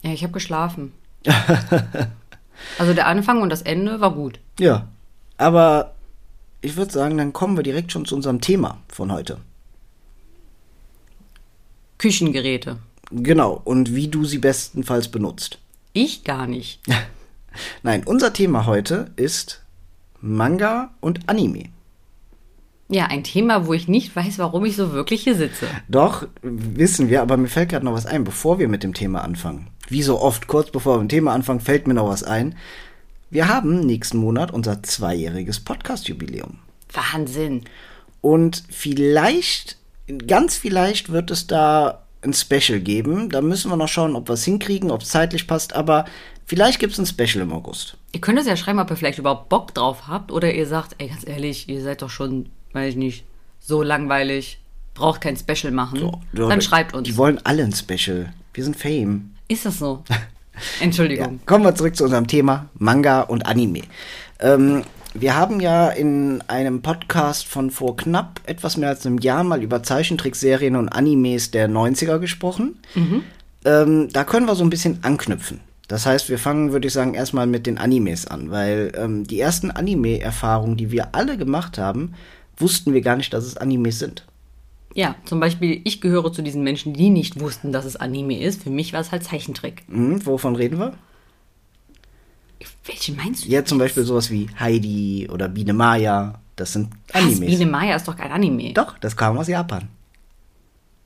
Ja, 0.03 0.11
ich 0.12 0.23
habe 0.23 0.32
geschlafen. 0.32 0.93
also 2.79 2.94
der 2.94 3.06
Anfang 3.06 3.43
und 3.43 3.50
das 3.50 3.62
Ende 3.62 4.00
war 4.00 4.14
gut. 4.14 4.41
Ja. 4.58 4.88
Aber 5.37 5.94
ich 6.61 6.76
würde 6.76 6.93
sagen, 6.93 7.17
dann 7.19 7.32
kommen 7.32 7.56
wir 7.56 7.62
direkt 7.62 7.93
schon 7.93 8.05
zu 8.05 8.14
unserem 8.14 8.41
Thema 8.41 8.79
von 8.88 9.12
heute. 9.12 9.38
Küchengeräte. 12.01 12.79
Genau. 13.11 13.61
Und 13.63 13.95
wie 13.95 14.09
du 14.09 14.25
sie 14.25 14.39
bestenfalls 14.39 15.09
benutzt. 15.09 15.59
Ich 15.93 16.25
gar 16.25 16.47
nicht. 16.47 16.81
Nein, 17.83 18.05
unser 18.07 18.33
Thema 18.33 18.65
heute 18.65 19.11
ist 19.17 19.63
Manga 20.23 20.95
und 21.01 21.29
Anime. 21.29 21.65
Ja, 22.89 23.07
ein 23.07 23.23
Thema, 23.23 23.67
wo 23.67 23.75
ich 23.75 23.87
nicht 23.87 24.17
weiß, 24.17 24.39
warum 24.39 24.65
ich 24.65 24.77
so 24.77 24.93
wirklich 24.93 25.25
hier 25.25 25.37
sitze. 25.37 25.67
Doch, 25.89 26.27
wissen 26.41 27.11
wir, 27.11 27.21
aber 27.21 27.37
mir 27.37 27.49
fällt 27.49 27.69
gerade 27.69 27.85
noch 27.85 27.93
was 27.93 28.07
ein, 28.07 28.25
bevor 28.25 28.59
wir 28.59 28.69
mit 28.69 28.83
dem 28.83 28.95
Thema 28.95 29.23
anfangen. 29.23 29.69
Wie 29.89 30.03
so 30.03 30.21
oft, 30.21 30.47
kurz 30.47 30.71
bevor 30.71 30.95
wir 30.95 31.03
mit 31.03 31.11
dem 31.11 31.17
Thema 31.17 31.35
anfangen, 31.35 31.61
fällt 31.61 31.87
mir 31.87 31.95
noch 31.95 32.09
was 32.09 32.23
ein. 32.23 32.57
Wir 33.29 33.49
haben 33.49 33.81
nächsten 33.81 34.17
Monat 34.17 34.53
unser 34.53 34.83
zweijähriges 34.83 35.61
Podcast-Jubiläum. 35.61 36.61
Wahnsinn. 36.93 37.65
Und 38.23 38.65
vielleicht, 38.71 39.77
ganz 40.19 40.56
vielleicht 40.56 41.10
wird 41.10 41.31
es 41.31 41.46
da 41.46 42.02
ein 42.22 42.34
Special 42.34 42.81
geben. 42.81 43.31
Da 43.31 43.40
müssen 43.40 43.70
wir 43.70 43.76
noch 43.76 43.88
schauen, 43.88 44.14
ob 44.14 44.29
wir 44.29 44.34
es 44.34 44.44
hinkriegen, 44.44 44.90
ob 44.90 45.02
es 45.02 45.08
zeitlich 45.08 45.46
passt, 45.46 45.74
aber 45.74 46.05
vielleicht 46.46 46.79
gibt 46.79 46.93
es 46.93 46.98
ein 46.98 47.06
Special 47.06 47.43
im 47.43 47.52
August. 47.52 47.96
Ihr 48.12 48.20
könnt 48.20 48.38
es 48.38 48.46
ja 48.46 48.56
schreiben, 48.56 48.79
ob 48.79 48.90
ihr 48.90 48.96
vielleicht 48.96 49.19
überhaupt 49.19 49.48
Bock 49.48 49.74
drauf 49.74 50.08
habt 50.08 50.32
oder 50.32 50.52
ihr 50.52 50.67
sagt, 50.67 50.96
ey, 50.98 51.08
ganz 51.08 51.26
ehrlich, 51.26 51.69
ihr 51.69 51.82
seid 51.82 52.02
doch 52.02 52.10
schon, 52.10 52.50
weiß 52.72 52.90
ich 52.90 52.96
nicht, 52.96 53.24
so 53.58 53.82
langweilig, 53.82 54.58
braucht 54.94 55.20
kein 55.20 55.36
Special 55.36 55.72
machen. 55.72 55.98
So, 55.98 56.20
Dann 56.32 56.60
schreibt 56.60 56.94
uns. 56.94 57.06
Die 57.06 57.17
wollen 57.17 57.40
alle 57.44 57.62
ein 57.62 57.72
Special. 57.72 58.32
Wir 58.52 58.64
sind 58.64 58.76
Fame. 58.76 59.34
Ist 59.48 59.67
das 59.67 59.79
so? 59.79 60.05
Ja. 60.81 60.84
Entschuldigung. 60.84 61.40
Kommen 61.46 61.64
wir 61.64 61.74
zurück 61.74 61.96
zu 61.96 62.05
unserem 62.05 62.26
Thema 62.26 62.69
Manga 62.74 63.22
und 63.22 63.46
Anime. 63.46 63.82
Ähm, 64.40 64.82
wir 65.14 65.36
haben 65.36 65.60
ja 65.60 65.88
in 65.88 66.43
einem 66.46 66.82
Podcast 66.82 67.46
von 67.46 67.70
vor 67.70 67.96
knapp 67.96 68.40
etwas 68.44 68.76
mehr 68.76 68.90
als 68.90 69.05
einem 69.05 69.19
Jahr 69.19 69.44
mal 69.44 69.62
über 69.62 69.82
Zeichentrickserien 69.82 70.76
und 70.76 70.88
Animes 70.88 71.50
der 71.50 71.69
90er 71.69 72.19
gesprochen. 72.19 72.79
Ähm, 73.64 74.08
da 74.12 74.24
können 74.24 74.46
wir 74.46 74.55
so 74.55 74.64
ein 74.64 74.70
bisschen 74.70 75.00
anknüpfen. 75.02 75.60
Das 75.88 76.06
heißt, 76.06 76.29
wir 76.29 76.38
fangen, 76.38 76.72
würde 76.72 76.86
ich 76.86 76.93
sagen, 76.93 77.14
erstmal 77.14 77.48
mit 77.48 77.67
den 77.67 77.76
Animes 77.76 78.26
an, 78.26 78.50
weil 78.52 78.93
ähm, 78.96 79.26
die 79.26 79.40
ersten 79.40 79.72
Anime-Erfahrungen, 79.72 80.76
die 80.76 80.93
wir 80.93 81.17
alle 81.17 81.36
gemacht 81.36 81.79
haben, 81.79 82.14
wussten 82.56 82.94
wir 82.94 83.00
gar 83.00 83.17
nicht, 83.17 83.32
dass 83.32 83.44
es 83.44 83.56
Animes 83.56 83.98
sind. 83.98 84.24
Ja, 84.94 85.17
zum 85.24 85.40
Beispiel, 85.40 85.81
ich 85.84 86.00
gehöre 86.00 86.32
zu 86.32 86.43
diesen 86.43 86.62
Menschen, 86.62 86.94
die 86.94 87.10
nicht 87.10 87.40
wussten, 87.40 87.72
dass 87.72 87.84
es 87.84 87.96
Anime 87.96 88.40
ist. 88.40 88.62
Für 88.62 88.70
mich 88.70 88.93
war 88.93 89.00
es 89.00 89.10
halt 89.10 89.24
Zeichentrick. 89.24 89.82
Hm, 89.88 90.24
wovon 90.26 90.55
reden 90.55 90.79
wir? 90.79 90.94
Welche 92.84 93.12
meinst 93.12 93.44
du? 93.44 93.48
Ja, 93.48 93.64
zum 93.64 93.79
Beispiel 93.79 94.05
sowas 94.05 94.31
wie 94.31 94.48
Heidi 94.58 95.29
oder 95.31 95.48
Biene 95.48 95.72
Maya. 95.72 96.40
Das 96.56 96.72
sind 96.74 96.90
Was? 97.08 97.22
Animes. 97.22 97.40
Biene 97.40 97.67
Maya 97.67 97.96
ist 97.96 98.06
doch 98.06 98.17
kein 98.17 98.31
Anime. 98.31 98.72
Doch, 98.74 98.98
das 98.98 99.17
kam 99.17 99.38
aus 99.38 99.48
Japan. 99.48 99.88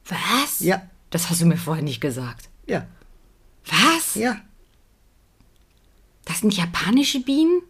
Was? 0.09 0.61
Ja. 0.61 0.83
Das 1.11 1.31
hast 1.31 1.41
du 1.41 1.47
mir 1.47 1.57
vorher 1.57 1.85
nicht 1.85 2.01
gesagt. 2.01 2.49
Ja, 2.67 2.87
Was? 3.67 4.15
ja. 4.17 4.37
Das 6.25 6.41
sind 6.41 6.57
japanische 6.57 7.21
Bienen? 7.21 7.61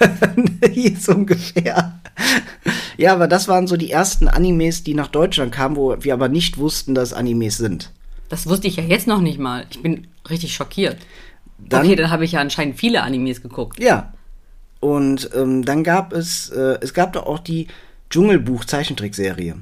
Hier 0.72 0.96
so 0.96 1.12
ungefähr. 1.12 2.00
Ja, 2.96 3.12
aber 3.12 3.26
das 3.26 3.48
waren 3.48 3.66
so 3.66 3.76
die 3.76 3.90
ersten 3.90 4.28
Animes, 4.28 4.84
die 4.84 4.94
nach 4.94 5.08
Deutschland 5.08 5.52
kamen, 5.52 5.76
wo 5.76 5.96
wir 6.00 6.14
aber 6.14 6.28
nicht 6.28 6.56
wussten, 6.58 6.94
dass 6.94 7.12
Animes 7.12 7.56
sind. 7.56 7.90
Das 8.28 8.46
wusste 8.46 8.68
ich 8.68 8.76
ja 8.76 8.84
jetzt 8.84 9.06
noch 9.06 9.20
nicht 9.20 9.38
mal. 9.38 9.66
Ich 9.70 9.82
bin 9.82 10.06
richtig 10.30 10.54
schockiert. 10.54 10.96
Dann- 11.58 11.84
okay, 11.84 11.96
dann 11.96 12.10
habe 12.10 12.24
ich 12.24 12.32
ja 12.32 12.40
anscheinend 12.40 12.76
viele 12.76 13.02
Animes 13.02 13.42
geguckt. 13.42 13.78
Ja. 13.80 14.12
Und 14.80 15.30
ähm, 15.34 15.64
dann 15.64 15.82
gab 15.84 16.12
es, 16.12 16.50
äh, 16.50 16.78
es 16.80 16.92
gab 16.94 17.14
doch 17.14 17.26
auch 17.26 17.38
die 17.38 17.66
Dschungelbuch-Zeichentrickserie. 18.10 19.56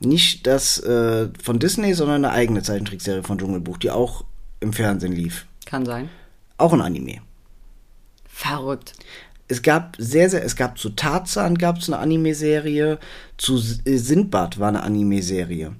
Nicht 0.00 0.46
das 0.46 0.78
äh, 0.82 1.28
von 1.42 1.58
Disney, 1.58 1.92
sondern 1.94 2.24
eine 2.24 2.32
eigene 2.32 2.62
Zeichentrickserie 2.62 3.22
von 3.22 3.38
Dschungelbuch, 3.38 3.76
die 3.78 3.90
auch 3.90 4.24
im 4.60 4.72
Fernsehen 4.72 5.12
lief. 5.12 5.46
Kann 5.66 5.84
sein. 5.84 6.08
Auch 6.56 6.72
ein 6.72 6.80
Anime. 6.80 7.18
Verrückt. 8.26 8.94
Es 9.48 9.62
gab 9.62 9.96
sehr, 9.98 10.30
sehr, 10.30 10.44
es 10.44 10.56
gab 10.56 10.78
zu 10.78 10.90
Tarzan 10.90 11.58
gab 11.58 11.78
es 11.78 11.88
eine 11.88 11.98
Anime-Serie, 11.98 12.98
zu 13.36 13.56
äh, 13.84 13.96
Sindbad 13.96 14.58
war 14.58 14.68
eine 14.68 14.82
Anime-Serie. 14.82 15.72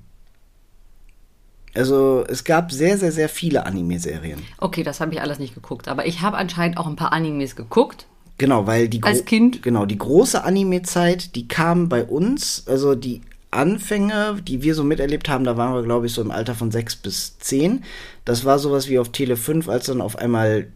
Also 1.75 2.25
es 2.29 2.45
gab 2.45 2.73
sehr, 2.73 2.99
sehr, 2.99 3.13
sehr 3.13 3.29
viele 3.29 3.67
Anime-Serien. 3.67 4.43
Okay, 4.59 4.83
das 4.83 5.01
habe 5.01 5.15
ich 5.15 5.21
alles 5.21 5.39
nicht 5.39 5.55
geguckt. 5.55 5.89
Aber 5.89 6.07
ich 6.07 6.21
habe 6.21 6.37
anscheinend 6.37 6.79
auch 6.79 6.87
ein 6.87 6.97
paar 6.97 7.13
Animes 7.13 7.57
geguckt. 7.57 8.07
Genau, 8.39 8.67
weil 8.67 8.89
die 8.89 9.03
Als 9.03 9.25
Kind? 9.25 9.63
Genau, 9.63 9.85
die 9.85 9.99
große 9.99 10.43
Anime-Zeit, 10.43 11.37
die 11.37 11.47
kam 11.47 11.89
bei 11.89 12.05
uns, 12.05 12.65
also 12.67 12.95
die 12.95 13.21
Anfänge, 13.51 14.41
die 14.43 14.63
wir 14.63 14.75
so 14.75 14.85
miterlebt 14.85 15.29
haben, 15.29 15.45
da 15.45 15.57
waren 15.57 15.75
wir, 15.75 15.83
glaube 15.83 16.07
ich, 16.07 16.13
so 16.13 16.23
im 16.23 16.31
Alter 16.31 16.55
von 16.55 16.71
sechs 16.71 16.97
bis 16.97 17.39
zehn. 17.39 17.85
Das 18.25 18.45
war 18.45 18.59
sowas 18.59 18.89
wie 18.89 18.99
auf 18.99 19.11
Tele 19.11 19.37
5, 19.37 19.69
als 19.69 19.87
dann 19.87 20.01
auf 20.01 20.17
einmal 20.17 20.69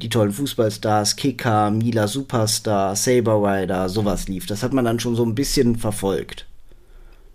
die 0.00 0.08
tollen 0.08 0.32
Fußballstars, 0.32 1.16
Kicker, 1.16 1.70
Mila 1.70 2.06
Superstar, 2.06 2.94
Saber 2.94 3.42
Rider, 3.42 3.88
sowas 3.88 4.28
lief. 4.28 4.46
Das 4.46 4.62
hat 4.62 4.72
man 4.72 4.84
dann 4.84 5.00
schon 5.00 5.16
so 5.16 5.24
ein 5.24 5.34
bisschen 5.34 5.76
verfolgt. 5.76 6.46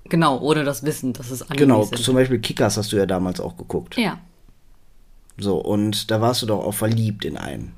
Genau, 0.10 0.40
ohne 0.40 0.64
das 0.64 0.84
Wissen, 0.84 1.14
dass 1.14 1.32
es 1.32 1.42
Animes 1.44 1.58
Genau, 1.58 1.84
sind. 1.84 2.00
zum 2.00 2.16
Beispiel 2.16 2.40
Kickers 2.40 2.78
hast 2.78 2.92
du 2.92 2.98
ja 2.98 3.06
damals 3.06 3.40
auch 3.40 3.56
geguckt. 3.58 3.98
Ja. 3.98 4.20
So, 5.38 5.58
und 5.58 6.12
da 6.12 6.22
warst 6.22 6.42
du 6.42 6.46
doch 6.46 6.64
auch 6.64 6.74
verliebt 6.74 7.26
in 7.26 7.38
einen. 7.38 7.74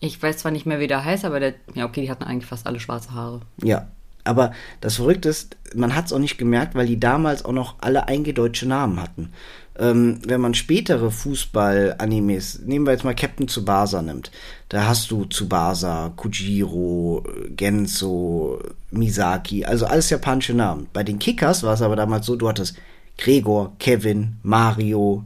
Ich 0.00 0.22
weiß 0.22 0.38
zwar 0.38 0.52
nicht 0.52 0.66
mehr, 0.66 0.78
wie 0.80 0.86
der 0.86 1.04
heißt, 1.04 1.24
aber 1.24 1.40
der. 1.40 1.54
Ja, 1.74 1.86
okay, 1.86 2.02
die 2.02 2.10
hatten 2.10 2.24
eigentlich 2.24 2.46
fast 2.46 2.66
alle 2.66 2.78
schwarze 2.80 3.12
Haare. 3.14 3.40
Ja, 3.62 3.88
aber 4.24 4.52
das 4.80 4.96
Verrückte 4.96 5.28
ist, 5.28 5.56
man 5.74 5.94
hat 5.94 6.06
es 6.06 6.12
auch 6.12 6.18
nicht 6.18 6.38
gemerkt, 6.38 6.74
weil 6.74 6.86
die 6.86 7.00
damals 7.00 7.44
auch 7.44 7.52
noch 7.52 7.76
alle 7.80 8.06
eingedeutsche 8.08 8.68
Namen 8.68 9.00
hatten. 9.00 9.32
Ähm, 9.78 10.18
wenn 10.26 10.40
man 10.40 10.54
spätere 10.54 11.10
Fußball-Animes, 11.10 12.62
nehmen 12.64 12.84
wir 12.86 12.92
jetzt 12.92 13.04
mal 13.04 13.14
Captain 13.14 13.46
Tsubasa 13.46 14.02
nimmt, 14.02 14.32
da 14.68 14.86
hast 14.86 15.10
du 15.10 15.24
Tsubasa, 15.24 16.12
Kujiro, 16.16 17.24
Genso, 17.50 18.58
Misaki, 18.90 19.64
also 19.64 19.86
alles 19.86 20.10
japanische 20.10 20.54
Namen. 20.54 20.88
Bei 20.92 21.04
den 21.04 21.18
Kickers 21.18 21.62
war 21.62 21.74
es 21.74 21.82
aber 21.82 21.94
damals 21.94 22.26
so, 22.26 22.34
du 22.34 22.48
hattest 22.48 22.76
Gregor, 23.18 23.72
Kevin, 23.78 24.36
Mario, 24.42 25.24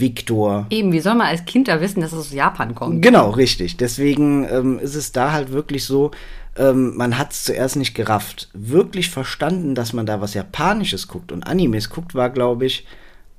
Victor, 0.00 0.66
Eben, 0.70 0.92
wie 0.92 1.00
soll 1.00 1.14
man 1.14 1.26
als 1.26 1.44
Kind 1.44 1.68
da 1.68 1.80
wissen, 1.80 2.00
dass 2.00 2.12
es 2.12 2.18
aus 2.18 2.32
Japan 2.32 2.74
kommt? 2.74 3.02
Genau, 3.02 3.30
richtig. 3.30 3.76
Deswegen 3.76 4.48
ähm, 4.50 4.78
ist 4.78 4.94
es 4.94 5.12
da 5.12 5.32
halt 5.32 5.52
wirklich 5.52 5.84
so, 5.84 6.10
ähm, 6.56 6.96
man 6.96 7.18
hat 7.18 7.32
es 7.32 7.44
zuerst 7.44 7.76
nicht 7.76 7.94
gerafft. 7.94 8.48
Wirklich 8.54 9.10
verstanden, 9.10 9.74
dass 9.74 9.92
man 9.92 10.06
da 10.06 10.22
was 10.22 10.32
Japanisches 10.32 11.06
guckt 11.06 11.32
und 11.32 11.46
Animes 11.46 11.90
guckt, 11.90 12.14
war, 12.14 12.30
glaube 12.30 12.64
ich, 12.64 12.86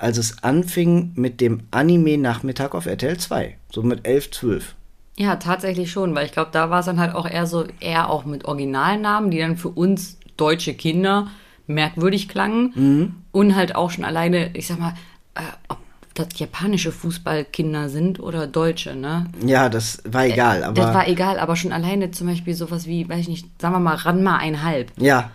als 0.02 0.18
es 0.18 0.44
anfing 0.44 1.12
mit 1.16 1.42
dem 1.42 1.62
Anime-Nachmittag 1.72 2.74
auf 2.74 2.88
RTL 2.88 3.18
2. 3.18 3.58
So 3.72 3.84
mit 3.84 4.08
11, 4.08 4.32
12. 4.32 4.76
Ja, 5.18 5.36
tatsächlich 5.36 5.92
schon, 5.92 6.16
weil 6.16 6.26
ich 6.26 6.32
glaube, 6.32 6.50
da 6.52 6.70
war 6.70 6.80
es 6.80 6.88
dann 6.88 7.00
halt 7.00 7.14
auch 7.14 7.30
eher 7.30 7.46
so, 7.46 7.66
eher 7.80 8.10
auch 8.10 8.26
mit 8.26 8.46
Originalnamen, 8.46 9.30
die 9.30 9.40
dann 9.40 9.58
für 9.58 9.70
uns 9.70 10.18
deutsche 10.38 10.74
Kinder 10.74 11.28
merkwürdig 11.68 12.28
klangen. 12.28 12.72
Mhm. 12.76 13.16
Und 13.32 13.56
halt 13.56 13.76
auch 13.76 13.92
schon 13.92 14.04
alleine, 14.04 14.56
ich 14.56 14.68
sag 14.68 14.80
mal, 14.80 14.96
äh, 15.36 15.42
ob 15.68 15.78
das 16.16 16.28
japanische 16.40 16.92
Fußballkinder 16.92 17.90
sind 17.90 18.20
oder 18.20 18.48
deutsche, 18.48 18.96
ne? 18.96 19.28
Ja, 19.46 19.70
das 19.70 20.02
war 20.06 20.26
egal, 20.26 20.64
aber. 20.64 20.74
das 20.74 20.94
war 20.94 21.08
egal, 21.08 21.40
aber 21.40 21.56
schon 21.56 21.72
alleine 21.72 22.12
zum 22.12 22.28
Beispiel 22.28 22.54
sowas 22.54 22.88
wie, 22.88 23.08
weiß 23.08 23.20
ich 23.20 23.30
nicht, 23.30 23.62
sagen 23.62 23.76
wir 23.76 23.80
mal, 23.80 23.96
Ranma 23.96 24.38
einhalb. 24.38 24.92
ja, 24.98 25.30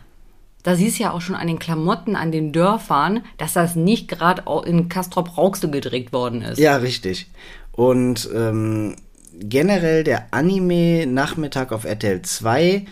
Da 0.66 0.75
siehst 0.75 0.99
du 0.99 1.04
ja 1.04 1.12
auch 1.12 1.20
schon 1.20 1.37
an 1.37 1.46
den 1.46 1.61
Klamotten, 1.61 2.16
an 2.16 2.32
den 2.32 2.50
Dörfern, 2.50 3.23
dass 3.38 3.52
das 3.52 3.76
nicht 3.76 4.08
gerade 4.08 4.42
in 4.66 4.88
Castrop-Rauxel 4.88 5.70
gedreht 5.70 6.12
worden 6.12 6.42
ist. 6.42 6.58
ja, 6.58 6.75
richtig. 6.75 7.28
Und 7.70 8.28
ähm, 8.35 8.96
generell 9.38 10.02
der 10.02 10.35
Anime-Nachmittag 10.35 11.70
auf 11.70 11.85
RTL 11.85 12.20
2, 12.20 12.85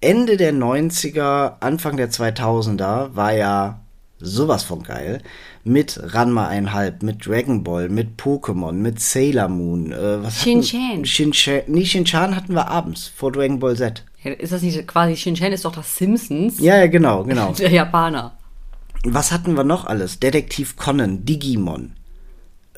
Ende 0.00 0.36
der 0.36 0.52
90er, 0.52 1.58
Anfang 1.60 1.96
der 1.96 2.10
2000er, 2.10 3.14
war 3.14 3.32
ja 3.32 3.78
sowas 4.18 4.64
von 4.64 4.82
geil. 4.82 5.22
Mit 5.62 6.00
Ranma 6.02 6.48
1,5, 6.48 7.04
mit 7.04 7.24
Dragon 7.24 7.62
Ball, 7.62 7.88
mit 7.88 8.20
Pokémon, 8.20 8.72
mit 8.72 8.98
Sailor 8.98 9.46
Moon. 9.46 9.92
Äh, 9.92 10.24
was 10.24 10.42
Shin-Chan. 10.42 11.04
Shin-Chan. 11.04 11.62
Nee, 11.68 11.84
Shin-Chan 11.84 12.34
hatten 12.34 12.54
wir 12.54 12.66
abends 12.66 13.06
vor 13.06 13.30
Dragon 13.30 13.60
Ball 13.60 13.76
Z. 13.76 14.02
Ist 14.24 14.52
das 14.52 14.62
nicht 14.62 14.86
quasi, 14.86 15.16
Shin-Chan 15.16 15.52
ist 15.52 15.64
doch 15.64 15.74
das 15.74 15.96
Simpsons 15.96 16.60
Ja, 16.60 16.76
ja, 16.76 16.86
genau, 16.86 17.24
genau. 17.24 17.52
der 17.58 17.70
Japaner. 17.70 18.36
Was 19.04 19.32
hatten 19.32 19.56
wir 19.56 19.64
noch 19.64 19.86
alles? 19.86 20.20
Detektiv 20.20 20.76
Conan, 20.76 21.24
Digimon. 21.24 21.92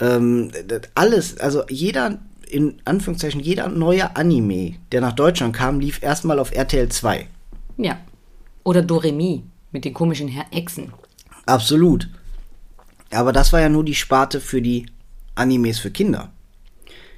Ähm, 0.00 0.50
alles, 0.94 1.38
also 1.38 1.62
jeder, 1.68 2.18
in 2.48 2.80
Anführungszeichen, 2.84 3.40
jeder 3.40 3.68
neue 3.68 4.16
Anime, 4.16 4.76
der 4.90 5.02
nach 5.02 5.12
Deutschland 5.12 5.54
kam, 5.54 5.80
lief 5.80 6.02
erstmal 6.02 6.38
auf 6.38 6.52
RTL 6.52 6.88
2. 6.88 7.28
Ja. 7.76 7.98
Oder 8.64 8.80
Doremi 8.82 9.42
mit 9.70 9.84
den 9.84 9.92
komischen 9.92 10.28
Her 10.28 10.46
Echsen. 10.50 10.92
Absolut. 11.44 12.08
Aber 13.10 13.32
das 13.32 13.52
war 13.52 13.60
ja 13.60 13.68
nur 13.68 13.84
die 13.84 13.94
Sparte 13.94 14.40
für 14.40 14.62
die 14.62 14.86
Animes 15.34 15.78
für 15.78 15.90
Kinder. 15.90 16.30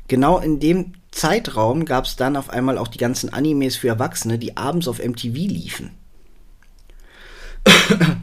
Genau 0.08 0.38
in 0.38 0.58
dem 0.58 0.92
Zeitraum 1.16 1.86
gab 1.86 2.04
es 2.04 2.16
dann 2.16 2.36
auf 2.36 2.50
einmal 2.50 2.76
auch 2.76 2.88
die 2.88 2.98
ganzen 2.98 3.32
Animes 3.32 3.76
für 3.76 3.88
Erwachsene, 3.88 4.38
die 4.38 4.58
abends 4.58 4.86
auf 4.86 5.02
MTV 5.02 5.34
liefen. 5.34 5.92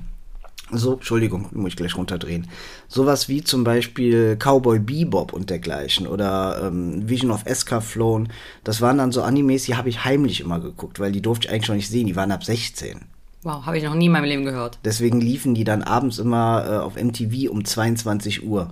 so, 0.71 0.93
Entschuldigung, 0.93 1.49
muss 1.53 1.69
ich 1.69 1.75
gleich 1.75 1.97
runterdrehen. 1.97 2.47
Sowas 2.87 3.27
wie 3.27 3.43
zum 3.43 3.63
Beispiel 3.63 4.37
Cowboy 4.37 4.77
Bebop 4.77 5.33
und 5.33 5.49
dergleichen 5.49 6.05
oder 6.05 6.67
ähm, 6.67 7.09
Vision 7.09 7.31
of 7.31 7.47
Escaflown. 7.47 8.29
Das 8.63 8.79
waren 8.79 8.99
dann 8.99 9.11
so 9.11 9.23
Animes, 9.23 9.63
die 9.63 9.75
habe 9.75 9.89
ich 9.89 10.05
heimlich 10.05 10.41
immer 10.41 10.59
geguckt, 10.59 10.99
weil 10.99 11.11
die 11.11 11.21
durfte 11.21 11.47
ich 11.47 11.53
eigentlich 11.53 11.69
noch 11.69 11.75
nicht 11.75 11.89
sehen. 11.89 12.05
Die 12.05 12.15
waren 12.15 12.31
ab 12.31 12.43
16. 12.43 13.01
Wow, 13.41 13.65
habe 13.65 13.79
ich 13.79 13.83
noch 13.83 13.95
nie 13.95 14.05
in 14.05 14.11
meinem 14.11 14.25
Leben 14.25 14.45
gehört. 14.45 14.77
Deswegen 14.85 15.19
liefen 15.19 15.55
die 15.55 15.63
dann 15.63 15.81
abends 15.81 16.19
immer 16.19 16.65
äh, 16.67 16.77
auf 16.77 16.95
MTV 16.95 17.49
um 17.49 17.65
22 17.65 18.43
Uhr. 18.43 18.71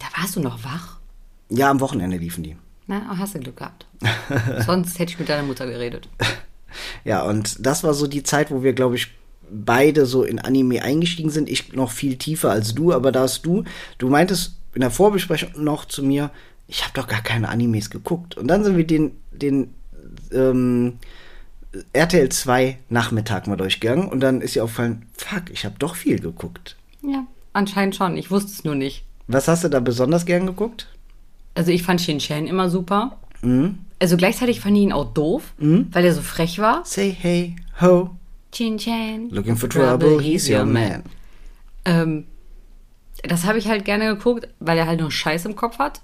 Da 0.00 0.06
warst 0.20 0.34
du 0.34 0.40
noch 0.40 0.64
wach? 0.64 0.98
Ja, 1.48 1.70
am 1.70 1.78
Wochenende 1.78 2.16
liefen 2.16 2.42
die. 2.42 2.56
Na, 2.86 3.18
hast 3.18 3.34
du 3.34 3.40
Glück 3.40 3.56
gehabt. 3.56 3.86
Sonst 4.66 4.98
hätte 4.98 5.12
ich 5.12 5.18
mit 5.18 5.28
deiner 5.28 5.42
Mutter 5.42 5.66
geredet. 5.66 6.08
Ja, 7.04 7.22
und 7.22 7.64
das 7.64 7.84
war 7.84 7.94
so 7.94 8.06
die 8.06 8.22
Zeit, 8.22 8.50
wo 8.50 8.62
wir, 8.62 8.74
glaube 8.74 8.96
ich, 8.96 9.08
beide 9.50 10.04
so 10.04 10.24
in 10.24 10.38
Anime 10.38 10.82
eingestiegen 10.82 11.30
sind. 11.30 11.48
Ich 11.48 11.72
noch 11.72 11.90
viel 11.90 12.16
tiefer 12.16 12.50
als 12.50 12.74
du, 12.74 12.92
aber 12.92 13.12
da 13.12 13.20
hast 13.20 13.46
du, 13.46 13.64
du 13.96 14.08
meintest 14.08 14.56
in 14.74 14.80
der 14.80 14.90
Vorbesprechung 14.90 15.52
noch 15.56 15.86
zu 15.86 16.02
mir, 16.02 16.30
ich 16.68 16.82
habe 16.82 16.92
doch 16.94 17.06
gar 17.06 17.22
keine 17.22 17.48
Animes 17.48 17.88
geguckt. 17.88 18.36
Und 18.36 18.48
dann 18.48 18.64
sind 18.64 18.76
wir 18.76 18.86
den, 18.86 19.12
den 19.30 19.72
ähm, 20.32 20.98
RTL 21.92 22.28
2 22.28 22.78
Nachmittag 22.88 23.46
mal 23.46 23.56
durchgegangen 23.56 24.08
und 24.08 24.20
dann 24.20 24.40
ist 24.40 24.56
ihr 24.56 24.64
aufgefallen, 24.64 25.06
fuck, 25.16 25.44
ich 25.50 25.64
habe 25.64 25.76
doch 25.78 25.94
viel 25.94 26.18
geguckt. 26.18 26.76
Ja, 27.02 27.26
anscheinend 27.52 27.96
schon. 27.96 28.16
Ich 28.16 28.30
wusste 28.30 28.52
es 28.52 28.64
nur 28.64 28.74
nicht. 28.74 29.04
Was 29.28 29.48
hast 29.48 29.64
du 29.64 29.68
da 29.68 29.80
besonders 29.80 30.26
gern 30.26 30.46
geguckt? 30.46 30.88
Also 31.56 31.72
ich 31.72 31.82
fand 31.82 32.00
Shin-Chan 32.00 32.46
immer 32.46 32.68
super. 32.70 33.16
Mhm. 33.42 33.78
Also 33.98 34.16
gleichzeitig 34.16 34.60
fand 34.60 34.76
ich 34.76 34.82
ihn 34.82 34.92
auch 34.92 35.12
doof, 35.12 35.54
weil 35.58 36.04
er 36.04 36.12
so 36.12 36.20
frech 36.20 36.58
war. 36.58 36.82
Say 36.84 37.16
hey, 37.18 37.56
ho, 37.80 38.10
Shin-Chan. 38.54 39.30
looking 39.30 39.56
for 39.56 39.68
trouble, 39.68 40.20
he's 40.20 40.48
your 40.48 40.64
man. 40.66 41.02
Ähm, 41.86 42.24
das 43.22 43.44
habe 43.44 43.58
ich 43.58 43.68
halt 43.68 43.84
gerne 43.86 44.06
geguckt, 44.14 44.48
weil 44.60 44.76
er 44.76 44.86
halt 44.86 45.00
nur 45.00 45.10
Scheiß 45.10 45.46
im 45.46 45.56
Kopf 45.56 45.78
hat. 45.78 46.02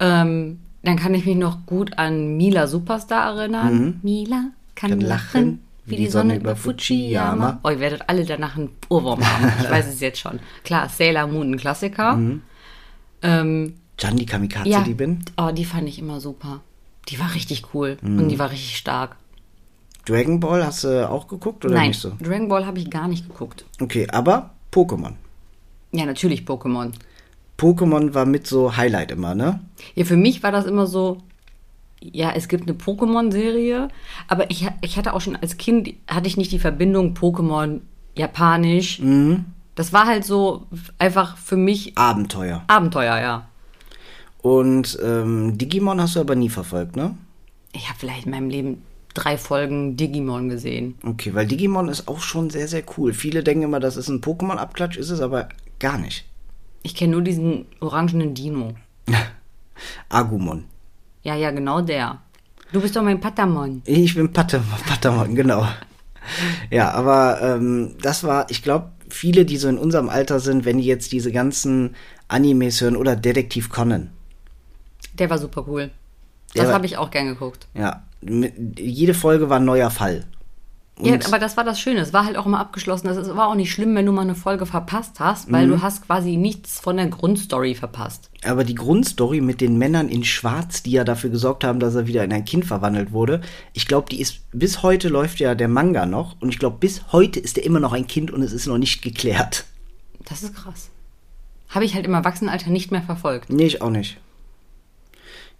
Ähm, 0.00 0.58
dann 0.82 0.96
kann 0.96 1.14
ich 1.14 1.24
mich 1.24 1.36
noch 1.36 1.64
gut 1.64 1.96
an 1.96 2.36
Mila 2.36 2.66
Superstar 2.66 3.36
erinnern. 3.36 4.00
Mila 4.02 4.46
kann, 4.74 4.90
Kann 4.90 5.00
lachen, 5.00 5.60
wie 5.86 5.94
die 5.96 6.08
Sonne 6.08 6.36
über 6.36 6.56
Fujiyama. 6.56 7.60
Oh, 7.62 7.70
ihr 7.70 7.78
werdet 7.78 8.08
alle 8.08 8.24
danach 8.24 8.56
einen 8.56 8.70
Ohrwurm 8.88 9.24
haben. 9.24 9.52
Ich 9.62 9.70
weiß 9.70 9.86
es 9.86 10.00
jetzt 10.00 10.18
schon. 10.18 10.40
Klar, 10.64 10.88
Sailor 10.88 11.28
Moon, 11.28 11.52
ein 11.52 11.56
Klassiker. 11.56 12.18
Ähm, 13.24 13.74
Jan, 14.02 14.16
die 14.16 14.26
Kamikaze, 14.26 14.68
ja, 14.68 14.82
die 14.82 14.94
bin. 14.94 15.24
oh, 15.36 15.50
die 15.52 15.64
fand 15.64 15.88
ich 15.88 15.98
immer 15.98 16.20
super. 16.20 16.60
Die 17.08 17.18
war 17.18 17.34
richtig 17.34 17.74
cool 17.74 17.96
und 18.02 18.28
die 18.28 18.38
war 18.38 18.50
richtig 18.50 18.76
stark. 18.76 19.16
Dragon 20.04 20.40
Ball 20.40 20.64
hast 20.64 20.84
du 20.84 21.08
auch 21.08 21.28
geguckt 21.28 21.64
oder 21.64 21.74
Nein, 21.74 21.88
nicht 21.88 22.00
so? 22.00 22.12
Dragon 22.20 22.48
Ball 22.48 22.66
habe 22.66 22.78
ich 22.78 22.90
gar 22.90 23.06
nicht 23.08 23.28
geguckt. 23.28 23.64
Okay, 23.80 24.08
aber 24.10 24.50
Pokémon. 24.72 25.12
Ja, 25.92 26.06
natürlich 26.06 26.42
Pokémon. 26.42 26.92
Pokémon 27.58 28.14
war 28.14 28.26
mit 28.26 28.46
so 28.46 28.76
Highlight 28.76 29.12
immer, 29.12 29.34
ne? 29.34 29.60
Ja, 29.94 30.04
für 30.04 30.16
mich 30.16 30.42
war 30.42 30.50
das 30.50 30.64
immer 30.64 30.86
so, 30.86 31.18
ja, 32.00 32.32
es 32.34 32.48
gibt 32.48 32.64
eine 32.64 32.76
Pokémon-Serie, 32.76 33.88
aber 34.26 34.50
ich, 34.50 34.66
ich 34.80 34.96
hatte 34.96 35.12
auch 35.12 35.20
schon 35.20 35.36
als 35.36 35.56
Kind, 35.58 35.94
hatte 36.08 36.26
ich 36.26 36.36
nicht 36.36 36.50
die 36.50 36.58
Verbindung 36.58 37.14
Pokémon 37.14 37.80
japanisch. 38.16 39.00
Das 39.76 39.92
war 39.92 40.06
halt 40.06 40.24
so 40.24 40.66
einfach 40.98 41.36
für 41.36 41.56
mich 41.56 41.96
Abenteuer. 41.96 42.64
Abenteuer, 42.66 43.20
ja. 43.20 43.48
Und 44.42 44.98
ähm, 45.02 45.56
Digimon 45.56 46.00
hast 46.00 46.16
du 46.16 46.20
aber 46.20 46.34
nie 46.34 46.50
verfolgt, 46.50 46.96
ne? 46.96 47.16
Ich 47.72 47.88
habe 47.88 47.98
vielleicht 47.98 48.26
in 48.26 48.32
meinem 48.32 48.50
Leben 48.50 48.82
drei 49.14 49.38
Folgen 49.38 49.96
Digimon 49.96 50.48
gesehen. 50.48 50.96
Okay, 51.04 51.34
weil 51.34 51.46
Digimon 51.46 51.88
ist 51.88 52.08
auch 52.08 52.20
schon 52.20 52.50
sehr, 52.50 52.68
sehr 52.68 52.82
cool. 52.96 53.14
Viele 53.14 53.42
denken 53.42 53.64
immer, 53.64 53.80
das 53.80 53.96
ist 53.96 54.08
ein 54.08 54.20
Pokémon-Abklatsch, 54.20 54.96
ist 54.96 55.10
es 55.10 55.20
aber 55.20 55.48
gar 55.78 55.98
nicht. 55.98 56.24
Ich 56.82 56.94
kenne 56.94 57.12
nur 57.12 57.22
diesen 57.22 57.66
orangenen 57.80 58.34
Dino. 58.34 58.74
Agumon. 60.08 60.64
Ja, 61.22 61.36
ja, 61.36 61.50
genau 61.52 61.80
der. 61.80 62.20
Du 62.72 62.80
bist 62.80 62.96
doch 62.96 63.02
mein 63.02 63.20
Patamon. 63.20 63.82
Ich 63.84 64.14
bin 64.14 64.32
Patamon, 64.32 64.66
Patamon 64.86 65.34
genau. 65.34 65.66
Ja, 66.70 66.90
aber 66.92 67.40
ähm, 67.42 67.94
das 68.00 68.24
war, 68.24 68.50
ich 68.50 68.62
glaube, 68.62 68.90
viele, 69.08 69.44
die 69.44 69.56
so 69.56 69.68
in 69.68 69.78
unserem 69.78 70.08
Alter 70.08 70.40
sind, 70.40 70.64
wenn 70.64 70.78
die 70.78 70.84
jetzt 70.84 71.12
diese 71.12 71.30
ganzen 71.30 71.94
Animes 72.28 72.80
hören 72.80 72.96
oder 72.96 73.14
Detektiv 73.14 73.68
Conan. 73.68 74.10
Der 75.18 75.30
war 75.30 75.38
super 75.38 75.64
cool. 75.68 75.90
Das 76.54 76.68
habe 76.72 76.86
ich 76.86 76.96
auch 76.98 77.10
gern 77.10 77.26
geguckt. 77.26 77.66
Ja, 77.74 78.02
jede 78.78 79.14
Folge 79.14 79.48
war 79.48 79.58
ein 79.58 79.64
neuer 79.64 79.90
Fall. 79.90 80.24
Ja, 81.00 81.14
Und- 81.14 81.26
aber 81.26 81.38
das 81.38 81.56
war 81.56 81.64
das 81.64 81.80
Schöne. 81.80 82.00
Es 82.00 82.12
war 82.12 82.26
halt 82.26 82.36
auch 82.36 82.44
immer 82.44 82.60
abgeschlossen. 82.60 83.08
Es 83.08 83.34
war 83.34 83.48
auch 83.48 83.54
nicht 83.54 83.72
schlimm, 83.72 83.94
wenn 83.96 84.04
du 84.04 84.12
mal 84.12 84.20
eine 84.20 84.34
Folge 84.34 84.66
verpasst 84.66 85.18
hast, 85.20 85.50
weil 85.50 85.66
Mhm. 85.66 85.70
du 85.70 85.82
hast 85.82 86.06
quasi 86.06 86.36
nichts 86.36 86.78
von 86.78 86.98
der 86.98 87.06
Grundstory 87.06 87.74
verpasst. 87.74 88.28
Aber 88.44 88.62
die 88.62 88.74
Grundstory 88.74 89.40
mit 89.40 89.62
den 89.62 89.78
Männern 89.78 90.08
in 90.10 90.22
Schwarz, 90.22 90.82
die 90.82 90.90
ja 90.92 91.02
dafür 91.04 91.30
gesorgt 91.30 91.64
haben, 91.64 91.80
dass 91.80 91.94
er 91.94 92.06
wieder 92.06 92.22
in 92.22 92.32
ein 92.32 92.44
Kind 92.44 92.66
verwandelt 92.66 93.12
wurde, 93.12 93.40
ich 93.72 93.88
glaube, 93.88 94.10
die 94.10 94.20
ist 94.20 94.40
bis 94.52 94.82
heute 94.82 95.08
läuft 95.08 95.40
ja 95.40 95.54
der 95.54 95.68
Manga 95.68 96.04
noch 96.04 96.36
und 96.40 96.50
ich 96.50 96.58
glaube, 96.58 96.76
bis 96.78 97.10
heute 97.12 97.40
ist 97.40 97.56
er 97.56 97.64
immer 97.64 97.80
noch 97.80 97.94
ein 97.94 98.06
Kind 98.06 98.30
und 98.30 98.42
es 98.42 98.52
ist 98.52 98.66
noch 98.66 98.78
nicht 98.78 99.00
geklärt. 99.00 99.64
Das 100.28 100.42
ist 100.42 100.54
krass. 100.54 100.90
Habe 101.70 101.86
ich 101.86 101.94
halt 101.94 102.04
im 102.04 102.12
Erwachsenenalter 102.14 102.68
nicht 102.70 102.92
mehr 102.92 103.02
verfolgt. 103.02 103.48
Nee, 103.50 103.64
ich 103.64 103.80
auch 103.80 103.90
nicht. 103.90 104.18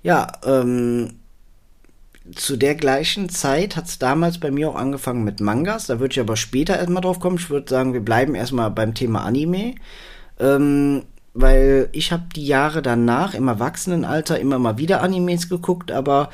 Ja, 0.02 0.32
ähm, 0.44 1.20
zu 2.34 2.56
der 2.56 2.74
gleichen 2.74 3.28
Zeit 3.28 3.76
hat 3.76 3.86
es 3.86 3.98
damals 3.98 4.38
bei 4.38 4.50
mir 4.50 4.70
auch 4.70 4.76
angefangen 4.76 5.24
mit 5.24 5.40
Mangas. 5.40 5.86
Da 5.86 6.00
würde 6.00 6.12
ich 6.12 6.20
aber 6.20 6.36
später 6.36 6.78
erstmal 6.78 7.02
drauf 7.02 7.20
kommen. 7.20 7.36
Ich 7.36 7.50
würde 7.50 7.68
sagen, 7.68 7.92
wir 7.92 8.00
bleiben 8.00 8.34
erstmal 8.34 8.70
beim 8.70 8.94
Thema 8.94 9.24
Anime. 9.24 9.74
Ähm, 10.38 11.02
weil 11.34 11.88
ich 11.92 12.12
habe 12.12 12.24
die 12.34 12.46
Jahre 12.46 12.82
danach 12.82 13.34
im 13.34 13.48
Erwachsenenalter 13.48 14.38
immer 14.38 14.58
mal 14.58 14.78
wieder 14.78 15.02
Animes 15.02 15.48
geguckt, 15.48 15.90
aber 15.90 16.28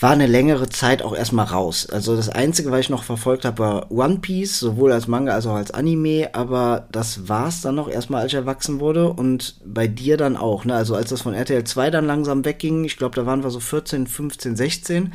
war 0.00 0.12
eine 0.12 0.26
längere 0.26 0.70
Zeit 0.70 1.02
auch 1.02 1.14
erstmal 1.14 1.44
raus. 1.44 1.86
Also 1.90 2.16
das 2.16 2.30
Einzige, 2.30 2.70
was 2.70 2.80
ich 2.80 2.88
noch 2.88 3.04
verfolgt 3.04 3.44
habe, 3.44 3.58
war 3.58 3.92
One 3.92 4.18
Piece, 4.18 4.58
sowohl 4.58 4.92
als 4.92 5.06
Manga 5.06 5.34
als 5.34 5.46
auch 5.46 5.54
als 5.54 5.72
Anime, 5.72 6.30
aber 6.32 6.86
das 6.90 7.28
war's 7.28 7.60
dann 7.60 7.74
noch 7.74 7.86
erstmal, 7.86 8.22
als 8.22 8.32
ich 8.32 8.36
erwachsen 8.38 8.80
wurde 8.80 9.12
und 9.12 9.56
bei 9.62 9.86
dir 9.86 10.16
dann 10.16 10.38
auch, 10.38 10.64
ne? 10.64 10.74
Also 10.74 10.94
als 10.94 11.10
das 11.10 11.20
von 11.20 11.34
RTL 11.34 11.64
2 11.64 11.90
dann 11.90 12.06
langsam 12.06 12.46
wegging, 12.46 12.84
ich 12.84 12.96
glaube, 12.96 13.14
da 13.14 13.26
waren 13.26 13.44
wir 13.44 13.50
so 13.50 13.60
14, 13.60 14.06
15, 14.06 14.56
16, 14.56 15.12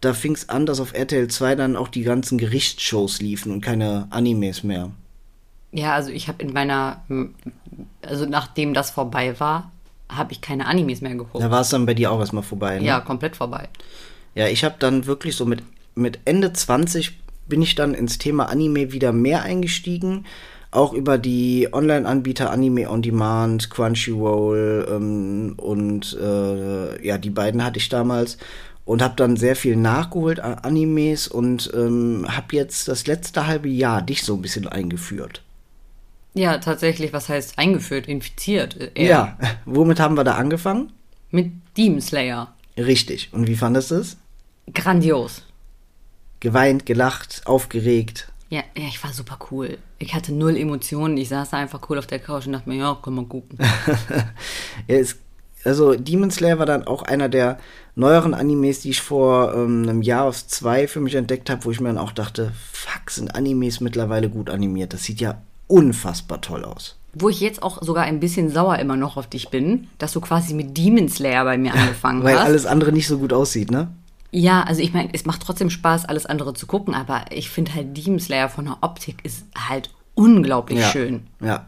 da 0.00 0.14
fing's 0.14 0.48
an, 0.48 0.66
dass 0.66 0.78
auf 0.78 0.94
RTL 0.94 1.26
2 1.26 1.56
dann 1.56 1.76
auch 1.76 1.88
die 1.88 2.04
ganzen 2.04 2.38
Gerichtsshows 2.38 3.20
liefen 3.20 3.50
und 3.50 3.60
keine 3.60 4.06
Animes 4.10 4.62
mehr. 4.62 4.90
Ja, 5.72 5.94
also 5.94 6.10
ich 6.10 6.28
habe 6.28 6.44
in 6.44 6.52
meiner, 6.52 7.02
also 8.02 8.24
nachdem 8.24 8.72
das 8.72 8.92
vorbei 8.92 9.38
war, 9.40 9.72
habe 10.08 10.32
ich 10.32 10.40
keine 10.40 10.66
Animes 10.66 11.00
mehr 11.00 11.12
geguckt. 11.12 11.42
Da 11.42 11.50
war 11.50 11.62
es 11.62 11.70
dann 11.70 11.86
bei 11.86 11.94
dir 11.94 12.12
auch 12.12 12.20
erstmal 12.20 12.44
vorbei, 12.44 12.78
ne? 12.78 12.84
Ja, 12.84 13.00
komplett 13.00 13.34
vorbei. 13.34 13.68
Ja, 14.38 14.46
ich 14.46 14.62
habe 14.62 14.76
dann 14.78 15.06
wirklich 15.06 15.34
so 15.34 15.44
mit, 15.44 15.64
mit 15.96 16.20
Ende 16.24 16.52
20 16.52 17.18
bin 17.48 17.60
ich 17.60 17.74
dann 17.74 17.92
ins 17.92 18.18
Thema 18.18 18.48
Anime 18.48 18.92
wieder 18.92 19.12
mehr 19.12 19.42
eingestiegen. 19.42 20.26
Auch 20.70 20.92
über 20.92 21.18
die 21.18 21.68
Online-Anbieter 21.72 22.52
Anime 22.52 22.88
On 22.88 23.02
Demand, 23.02 23.68
Crunchyroll 23.68 24.86
ähm, 24.92 25.54
und 25.56 26.16
äh, 26.22 27.04
ja, 27.04 27.18
die 27.18 27.30
beiden 27.30 27.64
hatte 27.64 27.78
ich 27.78 27.88
damals. 27.88 28.38
Und 28.84 29.02
habe 29.02 29.16
dann 29.16 29.36
sehr 29.36 29.56
viel 29.56 29.74
nachgeholt 29.74 30.38
an 30.38 30.54
Animes 30.54 31.26
und 31.26 31.72
ähm, 31.74 32.24
habe 32.28 32.54
jetzt 32.54 32.86
das 32.86 33.08
letzte 33.08 33.48
halbe 33.48 33.68
Jahr 33.68 34.02
dich 34.02 34.22
so 34.22 34.36
ein 34.36 34.42
bisschen 34.42 34.68
eingeführt. 34.68 35.42
Ja, 36.34 36.58
tatsächlich, 36.58 37.12
was 37.12 37.28
heißt 37.28 37.58
eingeführt, 37.58 38.06
infiziert? 38.06 38.80
äh, 38.80 38.92
eher. 38.94 39.08
Ja, 39.08 39.38
womit 39.64 39.98
haben 39.98 40.16
wir 40.16 40.22
da 40.22 40.36
angefangen? 40.36 40.92
Mit 41.32 41.50
Demon 41.76 42.00
Slayer. 42.00 42.54
Richtig. 42.76 43.30
Und 43.32 43.48
wie 43.48 43.56
fandest 43.56 43.90
du 43.90 43.96
es? 43.96 44.16
Grandios. 44.74 45.42
Geweint, 46.40 46.86
gelacht, 46.86 47.42
aufgeregt. 47.46 48.28
Ja, 48.50 48.62
ja, 48.76 48.84
ich 48.88 49.02
war 49.02 49.12
super 49.12 49.38
cool. 49.50 49.78
Ich 49.98 50.14
hatte 50.14 50.32
null 50.32 50.56
Emotionen. 50.56 51.16
Ich 51.16 51.28
saß 51.28 51.50
da 51.50 51.58
einfach 51.58 51.88
cool 51.90 51.98
auf 51.98 52.06
der 52.06 52.18
Couch 52.18 52.46
und 52.46 52.52
dachte 52.52 52.68
mir, 52.68 52.76
ja, 52.76 52.98
kann 53.02 53.14
man 53.14 53.28
gucken. 53.28 53.58
Ja, 54.86 54.96
es, 54.96 55.16
also 55.64 55.94
Demon 55.94 56.30
Slayer 56.30 56.58
war 56.58 56.66
dann 56.66 56.86
auch 56.86 57.02
einer 57.02 57.28
der 57.28 57.58
neueren 57.94 58.32
Animes, 58.32 58.80
die 58.80 58.90
ich 58.90 59.02
vor 59.02 59.52
ähm, 59.54 59.82
einem 59.82 60.02
Jahr 60.02 60.24
aus 60.24 60.46
zwei 60.46 60.88
für 60.88 61.00
mich 61.00 61.14
entdeckt 61.14 61.50
habe, 61.50 61.64
wo 61.64 61.70
ich 61.70 61.80
mir 61.80 61.88
dann 61.88 61.98
auch 61.98 62.12
dachte, 62.12 62.52
fuck, 62.72 63.10
sind 63.10 63.34
Animes 63.34 63.80
mittlerweile 63.80 64.30
gut 64.30 64.48
animiert. 64.48 64.94
Das 64.94 65.02
sieht 65.04 65.20
ja 65.20 65.42
unfassbar 65.66 66.40
toll 66.40 66.64
aus. 66.64 66.96
Wo 67.12 67.28
ich 67.28 67.40
jetzt 67.40 67.62
auch 67.62 67.82
sogar 67.82 68.04
ein 68.04 68.20
bisschen 68.20 68.50
sauer 68.50 68.78
immer 68.78 68.96
noch 68.96 69.16
auf 69.16 69.26
dich 69.26 69.48
bin, 69.50 69.88
dass 69.98 70.12
du 70.12 70.20
quasi 70.20 70.54
mit 70.54 70.76
Demon 70.76 71.08
Slayer 71.08 71.44
bei 71.44 71.58
mir 71.58 71.74
angefangen 71.74 72.22
Weil 72.22 72.38
hast. 72.38 72.46
alles 72.46 72.66
andere 72.66 72.92
nicht 72.92 73.08
so 73.08 73.18
gut 73.18 73.32
aussieht, 73.32 73.70
ne? 73.70 73.88
Ja, 74.30 74.62
also 74.62 74.82
ich 74.82 74.92
meine, 74.92 75.10
es 75.12 75.24
macht 75.24 75.42
trotzdem 75.42 75.70
Spaß, 75.70 76.04
alles 76.04 76.26
andere 76.26 76.52
zu 76.52 76.66
gucken, 76.66 76.94
aber 76.94 77.24
ich 77.30 77.48
finde 77.48 77.74
halt 77.74 77.96
Demon 77.96 78.20
Slayer 78.20 78.48
von 78.48 78.66
der 78.66 78.78
Optik 78.82 79.24
ist 79.24 79.46
halt 79.56 79.90
unglaublich 80.14 80.80
ja. 80.80 80.86
schön. 80.86 81.26
Ja. 81.40 81.66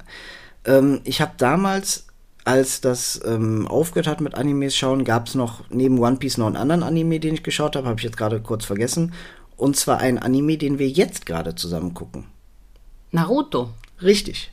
Ähm, 0.67 1.01
ich 1.05 1.23
habe 1.23 1.33
damals, 1.39 2.07
als 2.45 2.81
das 2.83 3.21
ähm, 3.25 3.67
aufgehört 3.67 4.09
hat 4.09 4.21
mit 4.21 4.35
Animes 4.35 4.77
schauen, 4.77 5.05
gab 5.05 5.29
es 5.29 5.35
noch 5.35 5.65
neben 5.71 5.99
One 5.99 6.17
Piece 6.17 6.37
noch 6.37 6.47
einen 6.47 6.57
anderen 6.57 6.83
Anime, 6.83 7.19
den 7.19 7.35
ich 7.35 7.43
geschaut 7.43 7.77
habe, 7.77 7.89
habe 7.89 7.99
ich 7.99 8.05
jetzt 8.05 8.19
gerade 8.19 8.41
kurz 8.41 8.67
vergessen. 8.67 9.15
Und 9.57 9.77
zwar 9.77 9.99
ein 9.99 10.19
Anime, 10.19 10.59
den 10.59 10.79
wir 10.79 10.89
jetzt 10.89 11.27
gerade 11.27 11.55
zusammen 11.55 11.95
gucken. 11.95 12.27
Naruto. 13.11 13.71
Richtig. 14.03 14.53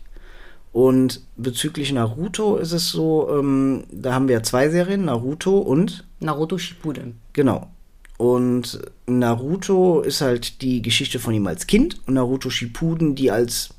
Und 0.71 1.21
bezüglich 1.37 1.91
Naruto 1.91 2.57
ist 2.57 2.71
es 2.71 2.89
so, 2.89 3.29
ähm, 3.31 3.85
da 3.91 4.13
haben 4.13 4.27
wir 4.27 4.43
zwei 4.43 4.69
Serien, 4.69 5.05
Naruto 5.05 5.57
und, 5.57 6.05
Naruto 6.19 6.57
Shippuden. 6.57 7.19
genau. 7.33 7.67
Und 8.17 8.79
Naruto 9.05 10.01
ist 10.01 10.21
halt 10.21 10.61
die 10.61 10.81
Geschichte 10.81 11.19
von 11.19 11.33
ihm 11.33 11.45
als 11.45 11.67
Kind 11.67 11.99
und 12.07 12.15
Naruto 12.15 12.49
Shippuden 12.49 13.13
die 13.15 13.29
als, 13.29 13.69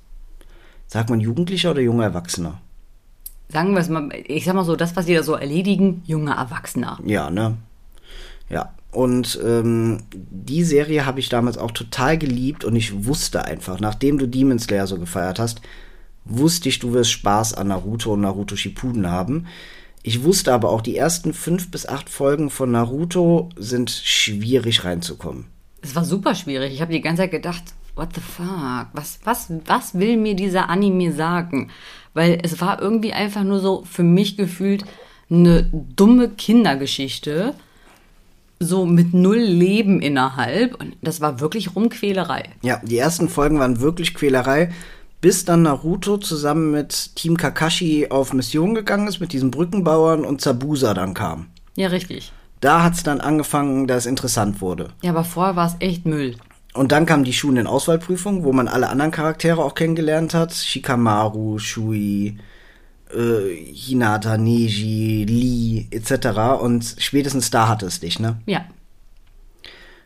sagt 0.87 1.11
man, 1.11 1.20
Jugendlicher 1.20 1.72
oder 1.72 1.81
junger 1.81 2.05
Erwachsener? 2.05 2.61
Sagen 3.51 3.72
wir 3.72 3.81
es 3.81 3.88
mal, 3.88 4.11
ich 4.27 4.44
sag 4.44 4.55
mal 4.55 4.64
so, 4.64 4.77
das, 4.77 4.94
was 4.94 5.07
da 5.07 5.22
so 5.22 5.35
erledigen, 5.35 6.03
junger 6.07 6.37
Erwachsener. 6.37 6.98
Ja, 7.05 7.31
ne? 7.31 7.57
Ja. 8.48 8.72
Und 8.90 9.38
ähm, 9.44 10.03
die 10.12 10.64
Serie 10.64 11.05
habe 11.05 11.20
ich 11.20 11.29
damals 11.29 11.59
auch 11.59 11.72
total 11.72 12.16
geliebt 12.16 12.64
und 12.64 12.74
ich 12.77 13.05
wusste 13.05 13.44
einfach, 13.44 13.81
nachdem 13.81 14.18
du 14.18 14.27
Demon 14.27 14.59
Slayer 14.59 14.87
so 14.87 14.98
gefeiert 14.98 15.38
hast, 15.38 15.61
wusste 16.24 16.68
ich, 16.68 16.79
du 16.79 16.92
wirst 16.92 17.11
Spaß 17.11 17.55
an 17.55 17.68
Naruto 17.68 18.14
und 18.14 18.22
Naruto 18.22 18.57
Shippuden 18.57 19.11
haben. 19.11 19.46
Ich 20.09 20.25
wusste 20.25 20.55
aber 20.55 20.71
auch, 20.71 20.81
die 20.81 20.97
ersten 20.97 21.35
fünf 21.35 21.71
bis 21.71 21.85
acht 21.85 22.09
Folgen 22.09 22.49
von 22.49 22.71
Naruto 22.71 23.51
sind 23.57 23.90
schwierig 23.90 24.83
reinzukommen. 24.87 25.44
Es 25.83 25.94
war 25.94 26.03
super 26.03 26.35
schwierig. 26.35 26.73
Ich 26.73 26.81
habe 26.81 26.94
die 26.94 27.03
ganze 27.03 27.25
Zeit 27.25 27.31
gedacht, 27.31 27.62
what 27.94 28.14
the 28.14 28.23
fuck? 28.23 28.87
Was, 28.94 29.18
was, 29.25 29.53
was 29.66 29.99
will 29.99 30.16
mir 30.16 30.35
dieser 30.35 30.71
Anime 30.71 31.12
sagen? 31.12 31.68
Weil 32.14 32.38
es 32.42 32.59
war 32.62 32.81
irgendwie 32.81 33.12
einfach 33.12 33.44
nur 33.44 33.61
so 33.61 33.85
für 33.85 34.03
mich 34.03 34.38
gefühlt 34.38 34.87
eine 35.29 35.68
dumme 35.94 36.31
Kindergeschichte. 36.31 37.53
So 38.61 38.87
mit 38.87 39.12
null 39.12 39.37
Leben 39.37 40.01
innerhalb. 40.01 40.81
Und 40.81 40.97
das 41.03 41.21
war 41.21 41.38
wirklich 41.40 41.77
Rumquälerei. 41.77 42.44
Ja, 42.62 42.81
die 42.83 42.97
ersten 42.97 43.29
Folgen 43.29 43.59
waren 43.59 43.81
wirklich 43.81 44.14
Quälerei, 44.14 44.73
bis 45.20 45.44
dann 45.44 45.62
Naruto 45.62 46.18
zusammen 46.18 46.70
mit 46.70 47.16
Team 47.16 47.37
Kakashi 47.37 48.09
auf 48.11 48.33
Mission 48.33 48.74
gegangen 48.74 49.09
ist 49.09 49.20
mit 49.20 49.33
diesen 49.33 49.50
Brückenbauern 49.50 50.24
und 50.24 50.40
Zabuza 50.40 50.94
dann 50.94 51.14
kam. 51.14 51.46
Ja, 51.76 51.88
richtig. 51.88 52.33
Da 52.61 52.83
hat's 52.83 53.02
dann 53.02 53.20
angefangen, 53.20 53.87
dass 53.87 54.04
es 54.04 54.07
interessant 54.07 54.61
wurde. 54.61 54.88
Ja, 55.02 55.11
aber 55.11 55.24
vorher 55.24 55.57
war 55.57 55.66
es 55.66 55.76
echt 55.81 56.07
Müll. 56.07 56.37
Und 56.74 56.92
dann 56.92 57.07
kam 57.07 57.24
die 57.24 57.33
Schulen-Auswahlprüfung, 57.33 58.44
wo 58.44 58.52
man 58.52 58.68
alle 58.68 58.88
anderen 58.88 59.11
Charaktere 59.11 59.62
auch 59.64 59.74
kennengelernt 59.74 60.35
hat. 60.35 60.52
Shikamaru, 60.52 61.59
Shui, 61.59 62.38
äh, 63.12 63.54
Hinata, 63.72 64.37
Neji, 64.37 65.24
Lee 65.24 65.87
etc. 65.90 66.61
Und 66.61 66.96
spätestens 66.98 67.50
da 67.50 67.68
hatte 67.68 67.87
es 67.87 68.00
dich, 68.00 68.20
ne? 68.20 68.40
Ja, 68.46 68.64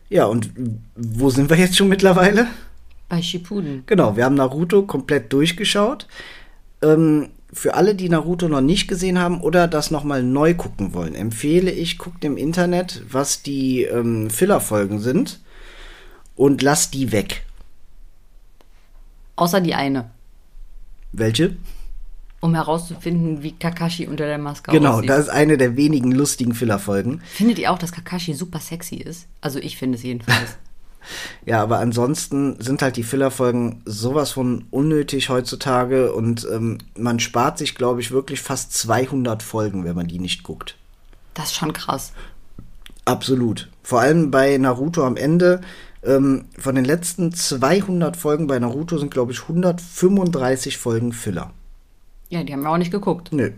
Ja, 0.09 0.27
und 0.27 0.51
wo 0.95 1.31
sind 1.31 1.49
wir 1.51 1.57
jetzt 1.57 1.77
schon 1.77 1.89
mittlerweile? 1.89 2.47
Bei 3.13 3.21
Shippuden. 3.21 3.83
Genau, 3.85 4.17
wir 4.17 4.25
haben 4.25 4.37
Naruto 4.37 4.85
komplett 4.85 5.35
durchgeschaut. 5.35 6.09
Ähm, 6.81 7.29
für 7.53 7.75
alle, 7.75 7.95
die 7.95 8.09
Naruto 8.09 8.49
noch 8.49 8.63
nicht 8.63 8.89
gesehen 8.89 9.19
haben 9.19 9.43
oder 9.43 9.69
das 9.69 9.91
nochmal 9.91 10.23
neu 10.23 10.55
gucken 10.55 10.95
wollen, 10.95 11.15
empfehle 11.15 11.71
ich, 11.71 11.99
guckt 11.99 12.25
im 12.25 12.39
Internet, 12.39 13.03
was 13.11 13.43
die 13.43 13.83
ähm, 13.83 14.31
Filler-Folgen 14.31 14.99
sind 14.99 15.41
und 16.37 16.63
lasst 16.63 16.95
die 16.95 17.13
weg. 17.13 17.45
Außer 19.37 19.61
die 19.61 19.75
eine. 19.75 20.11
Welche? 21.13 21.57
Um 22.41 22.55
herauszufinden, 22.55 23.43
wie 23.43 23.53
Kakashi 23.53 24.07
unter 24.07 24.25
der 24.25 24.39
Maske 24.39 24.71
Genau, 24.73 24.95
aussieht. 24.95 25.11
das 25.11 25.25
ist 25.25 25.29
eine 25.29 25.59
der 25.59 25.77
wenigen 25.77 26.13
lustigen 26.13 26.55
Filler-Folgen. 26.55 27.21
Findet 27.27 27.59
ihr 27.59 27.73
auch, 27.73 27.79
dass 27.79 27.93
Kakashi 27.93 28.33
super 28.33 28.59
sexy 28.59 28.97
ist? 28.97 29.29
Also 29.43 29.59
ich 29.59 29.77
finde 29.77 29.99
es 29.99 30.03
jedenfalls. 30.03 30.57
Ja, 31.45 31.63
aber 31.63 31.79
ansonsten 31.79 32.61
sind 32.61 32.83
halt 32.83 32.97
die 32.97 33.03
Filler-Folgen 33.03 33.83
sowas 33.85 34.33
von 34.33 34.67
unnötig 34.71 35.29
heutzutage 35.29 36.13
und 36.13 36.47
ähm, 36.53 36.79
man 36.97 37.21
spart 37.21 37.59
sich, 37.59 37.75
glaube 37.75 38.01
ich, 38.01 38.11
wirklich 38.11 38.41
fast 38.41 38.73
200 38.75 39.43
Folgen, 39.43 39.85
wenn 39.85 39.97
man 39.97 40.07
die 40.07 40.19
nicht 40.19 40.43
guckt. 40.43 40.77
Das 41.35 41.47
ist 41.47 41.57
schon 41.57 41.73
krass. 41.73 42.13
Absolut. 43.05 43.69
Vor 43.83 44.01
allem 44.01 44.31
bei 44.31 44.57
Naruto 44.59 45.05
am 45.05 45.17
Ende. 45.17 45.61
Ähm, 46.05 46.47
von 46.59 46.75
den 46.75 46.85
letzten 46.85 47.33
200 47.33 48.17
Folgen 48.17 48.47
bei 48.47 48.59
Naruto 48.59 48.99
sind, 48.99 49.13
glaube 49.13 49.33
ich, 49.33 49.43
135 49.43 50.77
Folgen 50.79 51.13
Filler. 51.13 51.53
Ja, 52.29 52.43
die 52.43 52.53
haben 52.53 52.63
wir 52.63 52.71
auch 52.71 52.79
nicht 52.79 52.91
geguckt. 52.91 53.33
Nö. 53.33 53.53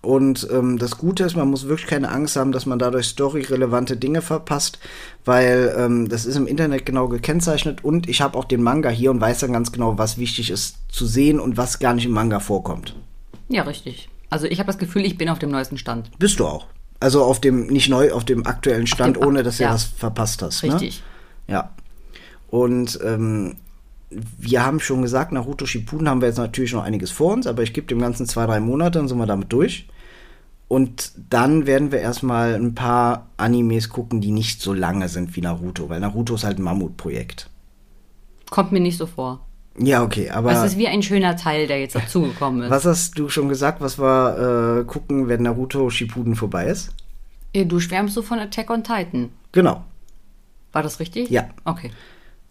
Und 0.00 0.46
ähm, 0.52 0.78
das 0.78 0.96
Gute 0.96 1.24
ist, 1.24 1.36
man 1.36 1.50
muss 1.50 1.66
wirklich 1.66 1.88
keine 1.88 2.10
Angst 2.10 2.36
haben, 2.36 2.52
dass 2.52 2.66
man 2.66 2.78
dadurch 2.78 3.06
storyrelevante 3.06 3.96
Dinge 3.96 4.22
verpasst, 4.22 4.78
weil 5.24 5.74
ähm, 5.76 6.08
das 6.08 6.24
ist 6.24 6.36
im 6.36 6.46
Internet 6.46 6.86
genau 6.86 7.08
gekennzeichnet 7.08 7.82
und 7.84 8.08
ich 8.08 8.20
habe 8.20 8.38
auch 8.38 8.44
den 8.44 8.62
Manga 8.62 8.90
hier 8.90 9.10
und 9.10 9.20
weiß 9.20 9.40
dann 9.40 9.52
ganz 9.52 9.72
genau, 9.72 9.98
was 9.98 10.16
wichtig 10.16 10.50
ist 10.50 10.76
zu 10.88 11.04
sehen 11.04 11.40
und 11.40 11.56
was 11.56 11.80
gar 11.80 11.94
nicht 11.94 12.06
im 12.06 12.12
Manga 12.12 12.38
vorkommt. 12.38 12.94
Ja, 13.48 13.62
richtig. 13.62 14.08
Also 14.30 14.46
ich 14.46 14.60
habe 14.60 14.68
das 14.68 14.78
Gefühl, 14.78 15.04
ich 15.04 15.18
bin 15.18 15.28
auf 15.28 15.40
dem 15.40 15.50
neuesten 15.50 15.78
Stand. 15.78 16.16
Bist 16.18 16.38
du 16.38 16.46
auch. 16.46 16.66
Also 17.00 17.24
auf 17.24 17.40
dem, 17.40 17.66
nicht 17.66 17.88
neu, 17.88 18.12
auf 18.12 18.24
dem 18.24 18.46
aktuellen 18.46 18.86
Stand, 18.86 19.16
dem- 19.16 19.26
ohne 19.26 19.42
dass 19.42 19.56
du 19.56 19.64
ja. 19.64 19.72
was 19.72 19.84
verpasst 19.84 20.42
hast. 20.42 20.62
Richtig. 20.62 21.02
Ne? 21.48 21.54
Ja. 21.54 21.70
Und 22.50 22.98
ähm, 23.04 23.56
wir 24.10 24.64
haben 24.64 24.80
schon 24.80 25.02
gesagt, 25.02 25.32
Naruto 25.32 25.66
Shippuden 25.66 26.08
haben 26.08 26.20
wir 26.20 26.28
jetzt 26.28 26.38
natürlich 26.38 26.72
noch 26.72 26.84
einiges 26.84 27.10
vor 27.10 27.32
uns, 27.32 27.46
aber 27.46 27.62
ich 27.62 27.72
gebe 27.72 27.86
dem 27.86 27.98
Ganzen 28.00 28.26
zwei, 28.26 28.46
drei 28.46 28.60
Monate, 28.60 28.98
dann 28.98 29.08
sind 29.08 29.18
wir 29.18 29.26
damit 29.26 29.52
durch. 29.52 29.88
Und 30.66 31.12
dann 31.30 31.66
werden 31.66 31.92
wir 31.92 32.00
erstmal 32.00 32.54
ein 32.54 32.74
paar 32.74 33.28
Animes 33.38 33.88
gucken, 33.88 34.20
die 34.20 34.30
nicht 34.30 34.60
so 34.60 34.74
lange 34.74 35.08
sind 35.08 35.34
wie 35.34 35.40
Naruto, 35.40 35.88
weil 35.88 36.00
Naruto 36.00 36.34
ist 36.34 36.44
halt 36.44 36.58
ein 36.58 36.62
Mammutprojekt. 36.62 37.48
Kommt 38.50 38.72
mir 38.72 38.80
nicht 38.80 38.98
so 38.98 39.06
vor. 39.06 39.40
Ja, 39.78 40.02
okay, 40.02 40.28
aber 40.30 40.52
Es 40.52 40.72
ist 40.72 40.78
wie 40.78 40.88
ein 40.88 41.02
schöner 41.02 41.36
Teil, 41.36 41.66
der 41.66 41.80
jetzt 41.80 41.94
dazugekommen 41.94 42.62
ist. 42.62 42.70
was 42.70 42.84
hast 42.84 43.18
du 43.18 43.28
schon 43.28 43.48
gesagt, 43.48 43.80
was 43.80 43.98
wir 43.98 44.80
äh, 44.80 44.84
gucken, 44.84 45.28
wenn 45.28 45.42
Naruto 45.42 45.88
Shippuden 45.88 46.34
vorbei 46.34 46.66
ist? 46.66 46.90
Äh, 47.52 47.64
Du 47.64 47.80
schwärmst 47.80 48.14
so 48.14 48.22
von 48.22 48.38
Attack 48.38 48.70
on 48.70 48.82
Titan. 48.82 49.30
Genau. 49.52 49.84
War 50.72 50.82
das 50.82 51.00
richtig? 51.00 51.30
Ja. 51.30 51.48
Okay. 51.64 51.90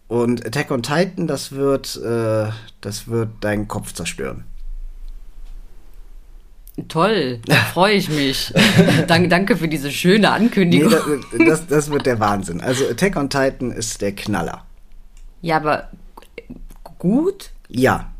Und 0.08 0.44
Attack 0.46 0.70
on 0.70 0.82
Titan, 0.82 1.26
das 1.26 1.52
wird, 1.52 1.96
äh, 1.96 2.50
das 2.80 3.08
wird 3.08 3.28
deinen 3.42 3.68
Kopf 3.68 3.92
zerstören. 3.92 4.44
Toll, 6.88 7.40
da 7.44 7.54
freue 7.74 7.94
ich 7.94 8.08
mich. 8.08 8.54
danke, 9.08 9.28
danke 9.28 9.56
für 9.56 9.68
diese 9.68 9.90
schöne 9.90 10.20
Nee, 10.20 10.26
Ankündigung. 10.26 10.90
das, 10.90 11.46
das, 11.46 11.66
das 11.66 11.90
wird 11.90 12.06
der 12.06 12.20
Wahnsinn. 12.20 12.60
Also 12.60 12.88
Attack 12.88 13.16
on 13.16 13.28
Titan 13.28 13.70
ist 13.72 14.00
der 14.00 14.12
Knaller. 14.14 14.64
ja, 15.42 15.56
aber 15.56 15.90
gut, 16.98 17.50
Ja, 17.68 18.12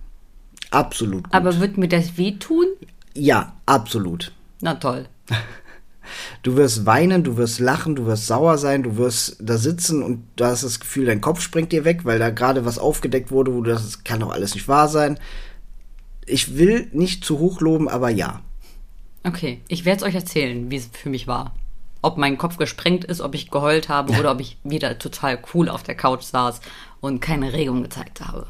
absolut 0.70 1.24
gut. 1.24 1.34
aber 1.34 1.60
wird 1.60 1.78
mir 1.78 1.88
das 1.88 2.16
wehtun? 2.18 2.66
ja, 3.14 3.52
absolut. 3.66 4.32
Na 4.60 4.74
toll. 4.74 5.06
Du 6.42 6.56
wirst 6.56 6.86
weinen, 6.86 7.24
du 7.24 7.36
wirst 7.36 7.58
lachen, 7.58 7.96
du 7.96 8.06
wirst 8.06 8.26
sauer 8.26 8.58
sein, 8.58 8.82
du 8.82 8.96
wirst 8.96 9.36
da 9.40 9.56
sitzen 9.56 10.02
und 10.02 10.24
du 10.36 10.44
hast 10.44 10.64
das 10.64 10.80
Gefühl, 10.80 11.06
dein 11.06 11.20
Kopf 11.20 11.40
springt 11.40 11.72
dir 11.72 11.84
weg, 11.84 12.04
weil 12.04 12.18
da 12.18 12.30
gerade 12.30 12.64
was 12.64 12.78
aufgedeckt 12.78 13.30
wurde, 13.30 13.54
wo 13.54 13.62
du 13.62 13.70
das 13.70 13.88
das 13.88 14.04
kann 14.04 14.20
doch 14.20 14.30
alles 14.30 14.54
nicht 14.54 14.68
wahr 14.68 14.88
sein. 14.88 15.18
Ich 16.26 16.58
will 16.58 16.88
nicht 16.92 17.24
zu 17.24 17.38
hoch 17.38 17.60
loben, 17.60 17.88
aber 17.88 18.10
ja. 18.10 18.42
Okay, 19.24 19.60
ich 19.68 19.84
werde 19.84 19.98
es 19.98 20.06
euch 20.06 20.14
erzählen, 20.14 20.70
wie 20.70 20.76
es 20.76 20.90
für 20.92 21.08
mich 21.08 21.26
war. 21.26 21.54
Ob 22.02 22.16
mein 22.16 22.38
Kopf 22.38 22.58
gesprengt 22.58 23.04
ist, 23.04 23.20
ob 23.20 23.34
ich 23.34 23.50
geheult 23.50 23.88
habe 23.88 24.12
oder 24.18 24.30
ob 24.30 24.40
ich 24.40 24.58
wieder 24.62 24.98
total 24.98 25.38
cool 25.52 25.68
auf 25.68 25.82
der 25.82 25.96
Couch 25.96 26.22
saß 26.22 26.60
und 27.00 27.20
keine 27.20 27.52
Regung 27.52 27.82
gezeigt 27.82 28.20
habe. 28.20 28.46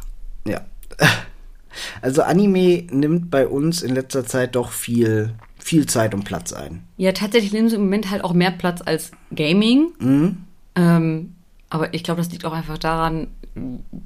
Ja. 0.47 0.63
Also 2.01 2.23
Anime 2.23 2.87
nimmt 2.91 3.31
bei 3.31 3.47
uns 3.47 3.83
in 3.83 3.95
letzter 3.95 4.27
Zeit 4.27 4.57
doch 4.57 4.73
viel, 4.73 5.35
viel 5.69 5.85
Zeit 5.87 6.15
und 6.15 6.25
Platz 6.25 6.55
ein. 6.55 6.83
Ja, 6.97 7.13
tatsächlich 7.13 7.53
nehmen 7.53 7.69
sie 7.69 7.77
im 7.77 7.83
Moment 7.83 8.11
halt 8.11 8.25
auch 8.25 8.33
mehr 8.33 8.51
Platz 8.51 8.81
als 8.83 9.11
Gaming. 9.35 9.93
Ähm, 10.75 11.35
aber 11.69 11.93
ich 11.93 12.03
glaube, 12.03 12.23
das 12.23 12.31
liegt 12.31 12.47
auch 12.47 12.55
einfach 12.55 12.79
daran, 12.79 13.29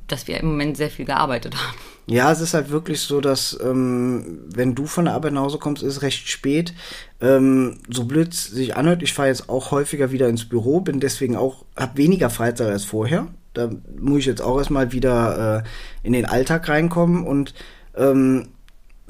dass 0.09 0.27
wir 0.27 0.41
im 0.41 0.49
Moment 0.49 0.77
sehr 0.77 0.91
viel 0.91 1.05
gearbeitet 1.05 1.55
haben. 1.55 1.77
Ja, 2.09 2.33
es 2.33 2.41
ist 2.41 2.55
halt 2.55 2.71
wirklich 2.71 3.01
so, 3.01 3.21
dass 3.21 3.57
ähm, 3.63 4.41
wenn 4.53 4.75
du 4.75 4.87
von 4.87 5.05
der 5.05 5.15
Arbeit 5.15 5.35
nach 5.35 5.43
Hause 5.43 5.59
kommst, 5.59 5.85
ist 5.85 5.97
es 5.97 6.03
recht 6.03 6.29
spät. 6.29 6.75
Ähm, 7.21 7.79
so 7.89 8.05
blöd 8.05 8.35
sich 8.35 8.77
anhört, 8.77 9.05
ich 9.05 9.13
fahre 9.13 9.29
jetzt 9.29 9.49
auch 9.49 9.71
häufiger 9.71 10.11
wieder 10.11 10.29
ins 10.29 10.49
Büro, 10.49 10.81
bin 10.81 10.99
deswegen 10.99 11.37
auch, 11.37 11.65
habe 11.77 11.97
weniger 11.99 12.29
Freizeit 12.29 12.73
als 12.73 12.85
vorher. 12.85 13.29
Da 13.55 13.71
muss 14.01 14.21
ich 14.21 14.27
jetzt 14.27 14.43
auch 14.43 14.59
erstmal 14.59 14.91
wieder 14.91 15.63
äh, 15.63 16.07
in 16.07 16.13
den 16.13 16.27
Alltag 16.27 16.69
reinkommen 16.69 17.25
und 17.25 17.55
ähm, 17.97 18.49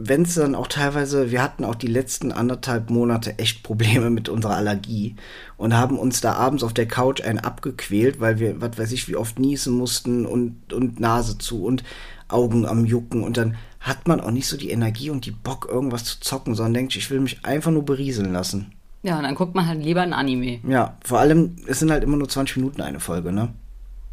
wenn 0.08 0.22
es 0.22 0.34
dann 0.34 0.54
auch 0.54 0.66
teilweise, 0.66 1.30
wir 1.30 1.42
hatten 1.42 1.64
auch 1.64 1.74
die 1.74 1.86
letzten 1.86 2.32
anderthalb 2.32 2.90
Monate 2.90 3.38
echt 3.38 3.62
Probleme 3.62 4.10
mit 4.10 4.28
unserer 4.28 4.56
Allergie 4.56 5.16
und 5.56 5.76
haben 5.76 5.98
uns 5.98 6.20
da 6.20 6.34
abends 6.34 6.62
auf 6.62 6.72
der 6.72 6.88
Couch 6.88 7.22
einen 7.22 7.38
abgequält, 7.38 8.20
weil 8.20 8.38
wir, 8.38 8.60
was 8.60 8.78
weiß 8.78 8.92
ich, 8.92 9.08
wie 9.08 9.16
oft 9.16 9.38
niesen 9.38 9.74
mussten 9.74 10.26
und, 10.26 10.72
und 10.72 11.00
Nase 11.00 11.38
zu 11.38 11.64
und 11.64 11.84
Augen 12.28 12.66
am 12.66 12.84
Jucken 12.84 13.22
und 13.22 13.36
dann 13.36 13.56
hat 13.80 14.08
man 14.08 14.20
auch 14.20 14.30
nicht 14.30 14.46
so 14.46 14.56
die 14.56 14.70
Energie 14.70 15.10
und 15.10 15.26
die 15.26 15.32
Bock, 15.32 15.68
irgendwas 15.70 16.04
zu 16.04 16.20
zocken, 16.20 16.54
sondern 16.54 16.74
denkt, 16.74 16.96
ich 16.96 17.10
will 17.10 17.20
mich 17.20 17.44
einfach 17.44 17.70
nur 17.70 17.84
berieseln 17.84 18.32
lassen. 18.32 18.72
Ja, 19.02 19.16
und 19.16 19.24
dann 19.24 19.34
guckt 19.34 19.54
man 19.54 19.66
halt 19.66 19.82
lieber 19.82 20.02
ein 20.02 20.12
Anime. 20.12 20.60
Ja, 20.66 20.96
vor 21.04 21.18
allem, 21.18 21.56
es 21.66 21.80
sind 21.80 21.90
halt 21.90 22.04
immer 22.04 22.16
nur 22.16 22.28
20 22.28 22.58
Minuten 22.58 22.80
eine 22.80 23.00
Folge, 23.00 23.32
ne? 23.32 23.48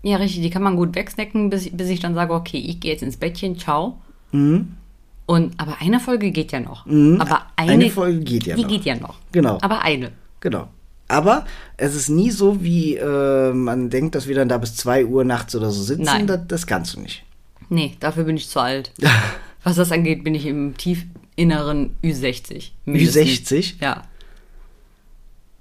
Ja, 0.02 0.18
richtig, 0.18 0.42
die 0.42 0.50
kann 0.50 0.64
man 0.64 0.76
gut 0.76 0.96
wegsnacken, 0.96 1.50
bis, 1.50 1.70
bis 1.70 1.90
ich 1.90 2.00
dann 2.00 2.16
sage, 2.16 2.34
okay, 2.34 2.58
ich 2.58 2.80
gehe 2.80 2.92
jetzt 2.92 3.04
ins 3.04 3.18
Bettchen, 3.18 3.60
ciao. 3.60 4.00
Und, 5.30 5.60
aber 5.60 5.78
eine 5.80 6.00
Folge 6.00 6.32
geht 6.32 6.52
ja 6.54 6.60
noch. 6.60 6.88
Aber 6.88 7.44
eine, 7.56 7.74
Eine 7.74 7.92
Folge 7.92 8.22
geht 8.22 8.48
ja 8.48 8.56
die 8.56 8.64
noch. 8.64 8.68
geht 8.68 8.84
ja 8.86 8.96
noch. 8.96 9.20
Genau. 9.32 9.60
Aber 9.62 9.84
eine. 9.84 10.12
Genau. 10.40 10.70
Aber 11.08 11.46
es 11.78 11.94
ist 11.94 12.10
nie 12.10 12.32
so, 12.32 12.64
wie 12.64 12.96
äh, 12.96 13.54
man 13.54 13.92
denkt, 13.92 14.16
dass 14.16 14.28
wir 14.28 14.34
dann 14.34 14.50
da 14.50 14.58
bis 14.58 14.76
2 14.78 15.06
Uhr 15.06 15.24
nachts 15.24 15.56
oder 15.56 15.70
so 15.70 15.84
sitzen. 15.84 16.02
Nein. 16.02 16.26
Das, 16.26 16.40
das 16.48 16.66
kannst 16.66 16.96
du 16.96 17.02
nicht. 17.02 17.24
Nee, 17.70 17.96
dafür 18.00 18.24
bin 18.24 18.38
ich 18.38 18.50
zu 18.50 18.60
alt. 18.60 18.92
Was 19.64 19.76
das 19.76 19.92
angeht, 19.92 20.24
bin 20.24 20.34
ich 20.34 20.48
im 20.48 20.76
tiefinneren 20.76 21.96
Ü60. 22.04 22.72
mindestens. 22.86 23.52
Ü60? 23.52 23.74
Ja. 23.82 24.02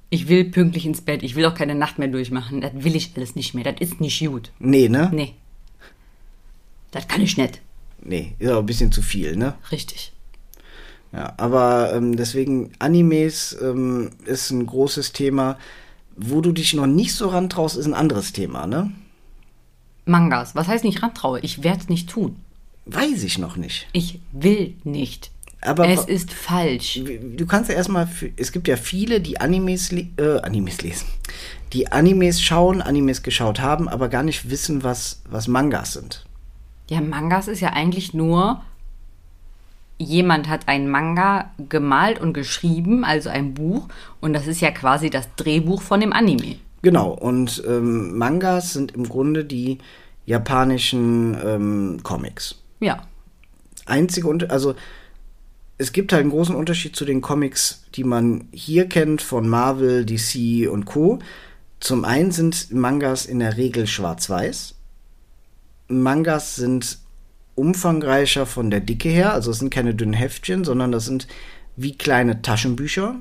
Ich 0.09 0.29
will 0.29 0.47
pünktlich 0.47 0.87
ins 0.87 1.03
Bett. 1.03 1.23
Ich 1.23 1.37
will 1.37 1.45
auch 1.45 1.55
keine 1.55 1.75
Nacht 1.75 1.99
mehr 1.99 2.09
durchmachen. 2.09 2.63
Das 2.63 2.73
will 2.73 2.97
ich 2.97 3.13
alles 3.17 3.37
nicht 3.37 3.53
mehr. 3.53 3.65
Das 3.71 3.79
ist 3.83 4.01
nicht 4.01 4.19
gut. 4.27 4.51
Nee, 4.61 4.89
ne? 4.89 5.11
Nee. 5.13 5.35
Das 6.91 7.07
kann 7.07 7.21
ich 7.21 7.37
nicht. 7.37 7.61
Nee, 8.03 8.35
ist 8.39 8.51
auch 8.51 8.61
ein 8.61 8.67
bisschen 8.67 8.93
zu 8.93 9.03
viel, 9.03 9.37
ne? 9.37 9.55
Richtig. 9.71 10.13
Ja, 11.13 11.35
aber 11.37 11.93
ähm, 11.95 12.17
deswegen 12.17 12.73
Animes 12.79 13.57
ähm, 13.61 14.11
ist 14.25 14.51
ein 14.51 14.67
großes 14.67 15.13
Thema. 15.13 15.59
Wo 16.17 16.41
du 16.41 16.53
dich 16.53 16.75
noch 16.75 16.87
nicht 16.87 17.15
so 17.15 17.29
rantraust, 17.29 17.77
ist 17.77 17.87
ein 17.87 17.95
anderes 17.95 18.33
Thema, 18.33 18.67
ne? 18.67 18.93
Mangas. 20.05 20.55
Was 20.55 20.69
heißt 20.69 20.85
nicht 20.85 21.03
rantraue? 21.03 21.41
Ich 21.41 21.63
werde 21.63 21.81
es 21.81 21.89
nicht 21.89 22.11
tun. 22.11 22.37
Weiß 22.87 23.23
ich 23.23 23.39
noch 23.39 23.57
nicht. 23.57 23.87
Ich 23.93 24.21
will 24.33 24.75
nicht. 24.85 25.31
Aber 25.61 25.89
es 25.89 26.05
ist 26.05 26.33
falsch. 26.33 27.01
Du 27.37 27.47
kannst 27.47 27.69
ja 27.69 27.77
erstmal, 27.77 28.09
es 28.37 28.53
gibt 28.53 28.69
ja 28.69 28.77
viele, 28.77 29.21
die 29.21 29.41
Animes, 29.41 29.93
äh, 29.93 30.41
Animes 30.43 30.83
lesen, 30.83 31.07
die 31.73 31.91
Animes 31.91 32.41
schauen, 32.41 32.81
Animes 32.81 33.23
geschaut 33.23 33.59
haben, 33.61 33.89
aber 33.89 34.09
gar 34.09 34.23
nicht 34.23 34.51
wissen, 34.51 34.85
was, 34.85 35.21
was 35.29 35.49
Mangas 35.49 35.95
sind. 35.95 36.25
Ja, 36.89 37.01
Mangas 37.01 37.49
ist 37.49 37.61
ja 37.61 37.71
eigentlich 37.71 38.15
nur, 38.15 38.63
jemand 39.99 40.49
hat 40.49 40.69
einen 40.69 40.89
Manga 40.89 41.51
gemalt 41.69 42.21
und 42.21 42.33
geschrieben, 42.33 43.05
also 43.05 43.29
ein 43.29 43.55
Buch, 43.55 43.89
und 44.21 44.33
das 44.33 44.47
ist 44.47 44.61
ja 44.61 44.71
quasi 44.71 45.11
das 45.11 45.29
Drehbuch 45.37 45.83
von 45.83 46.01
dem 46.01 46.13
Anime. 46.13 46.57
Genau, 46.83 47.11
und 47.11 47.63
ähm, 47.67 48.17
Mangas 48.17 48.73
sind 48.73 48.93
im 48.93 49.09
Grunde 49.09 49.45
die 49.45 49.79
japanischen 50.27 51.37
ähm, 51.45 52.01
Comics. 52.03 52.57
Ja. 52.81 53.03
Einzige, 53.87 54.29
Unter 54.29 54.51
also 54.51 54.75
es 55.79 55.93
gibt 55.93 56.13
halt 56.13 56.23
einen 56.23 56.31
großen 56.31 56.55
Unterschied 56.55 56.95
zu 56.95 57.05
den 57.05 57.21
Comics, 57.21 57.85
die 57.95 58.05
man 58.05 58.49
hier 58.53 58.89
kennt 58.89 59.23
von 59.23 59.49
Marvel, 59.49 60.05
DC 60.05 60.69
und 60.71 60.85
Co. 60.85 61.21
Zum 61.81 62.05
einen 62.05 62.33
sind 62.33 62.73
Mangas 62.73 63.27
in 63.27 63.39
der 63.39 63.57
Regel 63.57 63.87
schwarz-weiß. 63.87 64.75
Mangas 65.89 66.57
sind 66.57 66.99
umfangreicher 67.55 68.47
von 68.47 68.71
der 68.71 68.81
Dicke 68.81 69.09
her. 69.09 69.33
Also 69.33 69.51
es 69.51 69.59
sind 69.59 69.71
keine 69.71 69.95
dünnen 69.95 70.13
Heftchen, 70.13 70.65
sondern 70.65 70.93
das 70.93 71.07
sind 71.07 71.27
wie 71.77 71.97
kleine 71.97 72.43
Taschenbücher. 72.43 73.17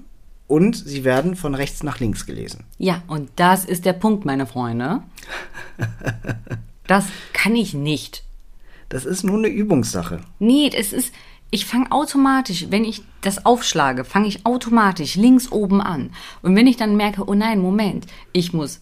Und 0.47 0.77
sie 0.77 1.03
werden 1.03 1.35
von 1.35 1.55
rechts 1.55 1.83
nach 1.83 1.99
links 1.99 2.25
gelesen. 2.25 2.63
Ja, 2.77 3.03
und 3.07 3.29
das 3.35 3.65
ist 3.65 3.83
der 3.83 3.93
Punkt, 3.93 4.23
meine 4.25 4.45
Freunde. 4.45 5.01
Das 6.87 7.05
kann 7.33 7.53
ich 7.53 7.73
nicht. 7.73 8.23
Das 8.87 9.03
ist 9.03 9.23
nur 9.23 9.37
eine 9.37 9.49
Übungssache. 9.49 10.21
Nee, 10.39 10.71
es 10.73 10.93
ist, 10.93 11.13
ich 11.51 11.65
fange 11.65 11.91
automatisch, 11.91 12.67
wenn 12.69 12.85
ich 12.85 13.01
das 13.21 13.45
aufschlage, 13.45 14.05
fange 14.05 14.27
ich 14.27 14.45
automatisch 14.45 15.15
links 15.15 15.51
oben 15.51 15.81
an. 15.81 16.11
Und 16.41 16.55
wenn 16.55 16.67
ich 16.67 16.77
dann 16.77 16.95
merke, 16.95 17.27
oh 17.27 17.33
nein, 17.33 17.59
Moment, 17.59 18.07
ich 18.31 18.53
muss, 18.53 18.79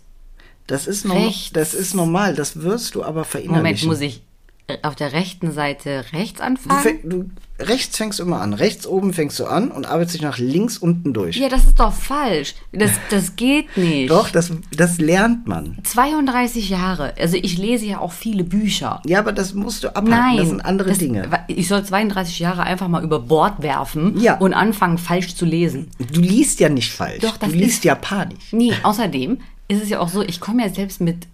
Das 0.67 0.87
ist, 0.87 1.05
norm 1.05 1.31
das 1.53 1.73
ist 1.73 1.93
normal, 1.93 2.33
das 2.35 2.61
wirst 2.61 2.95
du 2.95 3.01
aber 3.03 3.11
Moment, 3.21 3.27
verinnerlichen. 3.27 3.87
muss 3.87 4.01
ich 4.01 4.21
äh, 4.67 4.77
auf 4.81 4.95
der 4.95 5.13
rechten 5.13 5.51
Seite 5.51 6.05
rechts 6.11 6.39
Du, 6.39 6.43
anfangen? 6.43 6.81
fäng, 6.81 6.99
du 7.07 7.29
rechts 7.59 7.95
fängst 7.97 8.17
du 8.17 8.23
immer 8.23 8.41
an. 8.41 8.53
Rechts 8.53 8.87
oben 8.87 9.13
fängst 9.13 9.39
du 9.39 9.45
an 9.45 9.69
und 9.69 9.85
arbeitest 9.85 10.15
dich 10.15 10.21
nach 10.23 10.39
links 10.39 10.79
unten 10.79 11.13
durch. 11.13 11.37
Ja, 11.37 11.49
das 11.49 11.65
ist 11.65 11.79
doch 11.79 11.93
falsch. 11.93 12.55
Das, 12.73 12.89
das 13.11 13.35
geht 13.35 13.77
nicht. 13.77 14.09
Doch, 14.09 14.29
das, 14.31 14.51
das 14.75 14.97
lernt 14.97 15.47
man. 15.47 15.77
32 15.83 16.69
Jahre. 16.69 17.13
Also 17.19 17.37
ich 17.39 17.57
lese 17.59 17.85
ja 17.85 17.99
auch 17.99 18.11
viele 18.11 18.43
Bücher. 18.43 19.01
Ja, 19.05 19.19
aber 19.19 19.31
das 19.33 19.53
musst 19.53 19.83
du 19.83 19.89
abhaken. 19.89 20.09
Nein. 20.09 20.37
das 20.37 20.47
sind 20.49 20.65
andere 20.65 20.89
das- 20.89 20.97
Dinge. 20.97 21.29
Ich 21.47 21.67
soll 21.67 21.85
32 21.85 22.39
Jahre 22.39 22.63
einfach 22.63 22.87
mal 22.87 23.03
über 23.03 23.19
Bord 23.19 23.61
werfen 23.61 24.19
Ja. 24.19 24.37
und 24.39 24.53
anfangen, 24.55 24.97
falsch 24.97 25.35
zu 25.35 25.45
lesen. 25.45 25.91
Du 26.11 26.19
liest 26.21 26.59
ja 26.59 26.69
nicht 26.69 26.91
falsch. 26.91 27.19
Doch, 27.21 27.37
das 27.37 27.51
du 27.51 27.55
liest 27.55 27.69
ist- 27.77 27.83
japanisch. 27.85 28.51
Nee, 28.51 28.73
außerdem 28.83 29.37
ist 29.67 29.81
es 29.83 29.89
ja 29.89 29.99
auch 29.99 30.09
so, 30.09 30.21
ich 30.21 30.39
komme 30.39 30.63
ja 30.63 30.69
selbst 30.69 31.01
mit 31.01 31.27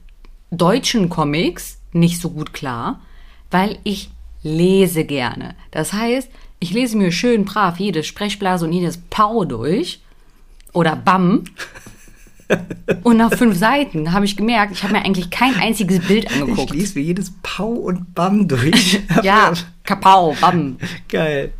deutschen 0.51 1.09
Comics 1.09 1.79
nicht 1.93 2.19
so 2.21 2.29
gut 2.29 2.53
klar, 2.53 3.01
weil 3.49 3.77
ich 3.83 4.09
lese 4.43 5.03
gerne. 5.05 5.55
Das 5.71 5.93
heißt, 5.93 6.29
ich 6.59 6.71
lese 6.71 6.97
mir 6.97 7.11
schön 7.11 7.45
brav 7.45 7.79
jede 7.79 8.03
Sprechblase 8.03 8.65
und 8.65 8.73
jedes 8.73 8.97
Pau 9.09 9.45
durch 9.45 10.01
oder 10.73 10.95
Bam. 10.95 11.43
Und 13.03 13.15
nach 13.15 13.31
fünf 13.33 13.57
Seiten 13.57 14.11
habe 14.11 14.25
ich 14.25 14.35
gemerkt, 14.35 14.73
ich 14.73 14.83
habe 14.83 14.91
mir 14.91 15.05
eigentlich 15.05 15.29
kein 15.29 15.55
einziges 15.55 16.05
Bild 16.05 16.25
Ich 16.25 16.31
angeguckt. 16.41 16.71
lese 16.75 16.99
mir 16.99 17.05
jedes 17.05 17.31
Pau 17.41 17.69
und 17.69 18.13
Bam 18.13 18.45
durch. 18.49 18.99
Ja, 19.23 19.53
Kapau, 19.85 20.35
Bam. 20.41 20.77
Geil. 21.07 21.53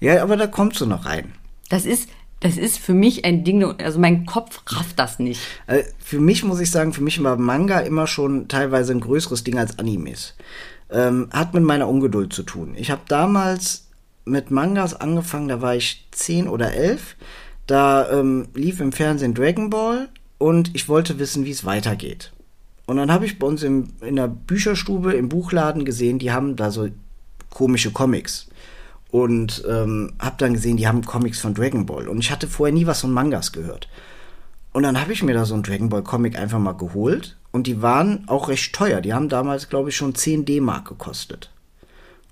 Ja, 0.00 0.22
aber 0.22 0.38
da 0.38 0.46
kommst 0.46 0.80
du 0.80 0.86
noch 0.86 1.04
rein. 1.04 1.32
Das 1.68 1.84
ist, 1.84 2.08
das 2.42 2.56
ist 2.56 2.78
für 2.78 2.92
mich 2.92 3.24
ein 3.24 3.44
Ding, 3.44 3.62
also 3.62 4.00
mein 4.00 4.26
Kopf 4.26 4.62
rafft 4.66 4.98
das 4.98 5.18
nicht. 5.18 5.40
Also 5.66 5.88
für 5.98 6.18
mich 6.18 6.42
muss 6.42 6.58
ich 6.58 6.70
sagen, 6.70 6.92
für 6.92 7.02
mich 7.02 7.22
war 7.22 7.36
Manga 7.36 7.78
immer 7.80 8.08
schon 8.08 8.48
teilweise 8.48 8.92
ein 8.92 9.00
größeres 9.00 9.44
Ding 9.44 9.58
als 9.58 9.78
Animes. 9.78 10.34
Ähm, 10.90 11.28
hat 11.32 11.54
mit 11.54 11.62
meiner 11.62 11.88
Ungeduld 11.88 12.32
zu 12.32 12.42
tun. 12.42 12.74
Ich 12.76 12.90
habe 12.90 13.02
damals 13.06 13.86
mit 14.24 14.50
Mangas 14.50 14.94
angefangen, 14.94 15.48
da 15.48 15.60
war 15.62 15.76
ich 15.76 16.06
10 16.10 16.48
oder 16.48 16.72
11. 16.72 17.16
Da 17.66 18.10
ähm, 18.10 18.48
lief 18.54 18.80
im 18.80 18.92
Fernsehen 18.92 19.34
Dragon 19.34 19.70
Ball 19.70 20.08
und 20.38 20.74
ich 20.74 20.88
wollte 20.88 21.20
wissen, 21.20 21.44
wie 21.44 21.52
es 21.52 21.64
weitergeht. 21.64 22.32
Und 22.86 22.96
dann 22.96 23.12
habe 23.12 23.24
ich 23.24 23.38
bei 23.38 23.46
uns 23.46 23.62
im, 23.62 23.90
in 24.00 24.16
der 24.16 24.26
Bücherstube, 24.26 25.12
im 25.12 25.28
Buchladen 25.28 25.84
gesehen, 25.84 26.18
die 26.18 26.32
haben 26.32 26.56
da 26.56 26.72
so 26.72 26.88
komische 27.50 27.92
Comics. 27.92 28.48
Und 29.12 29.62
ähm, 29.68 30.14
habe 30.18 30.36
dann 30.38 30.54
gesehen, 30.54 30.78
die 30.78 30.88
haben 30.88 31.04
Comics 31.04 31.38
von 31.38 31.54
Dragon 31.54 31.86
Ball. 31.86 32.08
Und 32.08 32.18
ich 32.18 32.32
hatte 32.32 32.48
vorher 32.48 32.72
nie 32.72 32.86
was 32.86 33.02
von 33.02 33.12
Mangas 33.12 33.52
gehört. 33.52 33.88
Und 34.72 34.82
dann 34.82 35.00
habe 35.00 35.12
ich 35.12 35.22
mir 35.22 35.34
da 35.34 35.44
so 35.44 35.54
einen 35.54 35.62
Dragon 35.62 35.90
Ball 35.90 36.02
Comic 36.02 36.36
einfach 36.36 36.58
mal 36.58 36.72
geholt. 36.72 37.36
Und 37.52 37.66
die 37.66 37.82
waren 37.82 38.26
auch 38.26 38.48
recht 38.48 38.74
teuer. 38.74 39.02
Die 39.02 39.12
haben 39.12 39.28
damals, 39.28 39.68
glaube 39.68 39.90
ich, 39.90 39.96
schon 39.96 40.14
10 40.14 40.46
D-Mark 40.46 40.88
gekostet. 40.88 41.50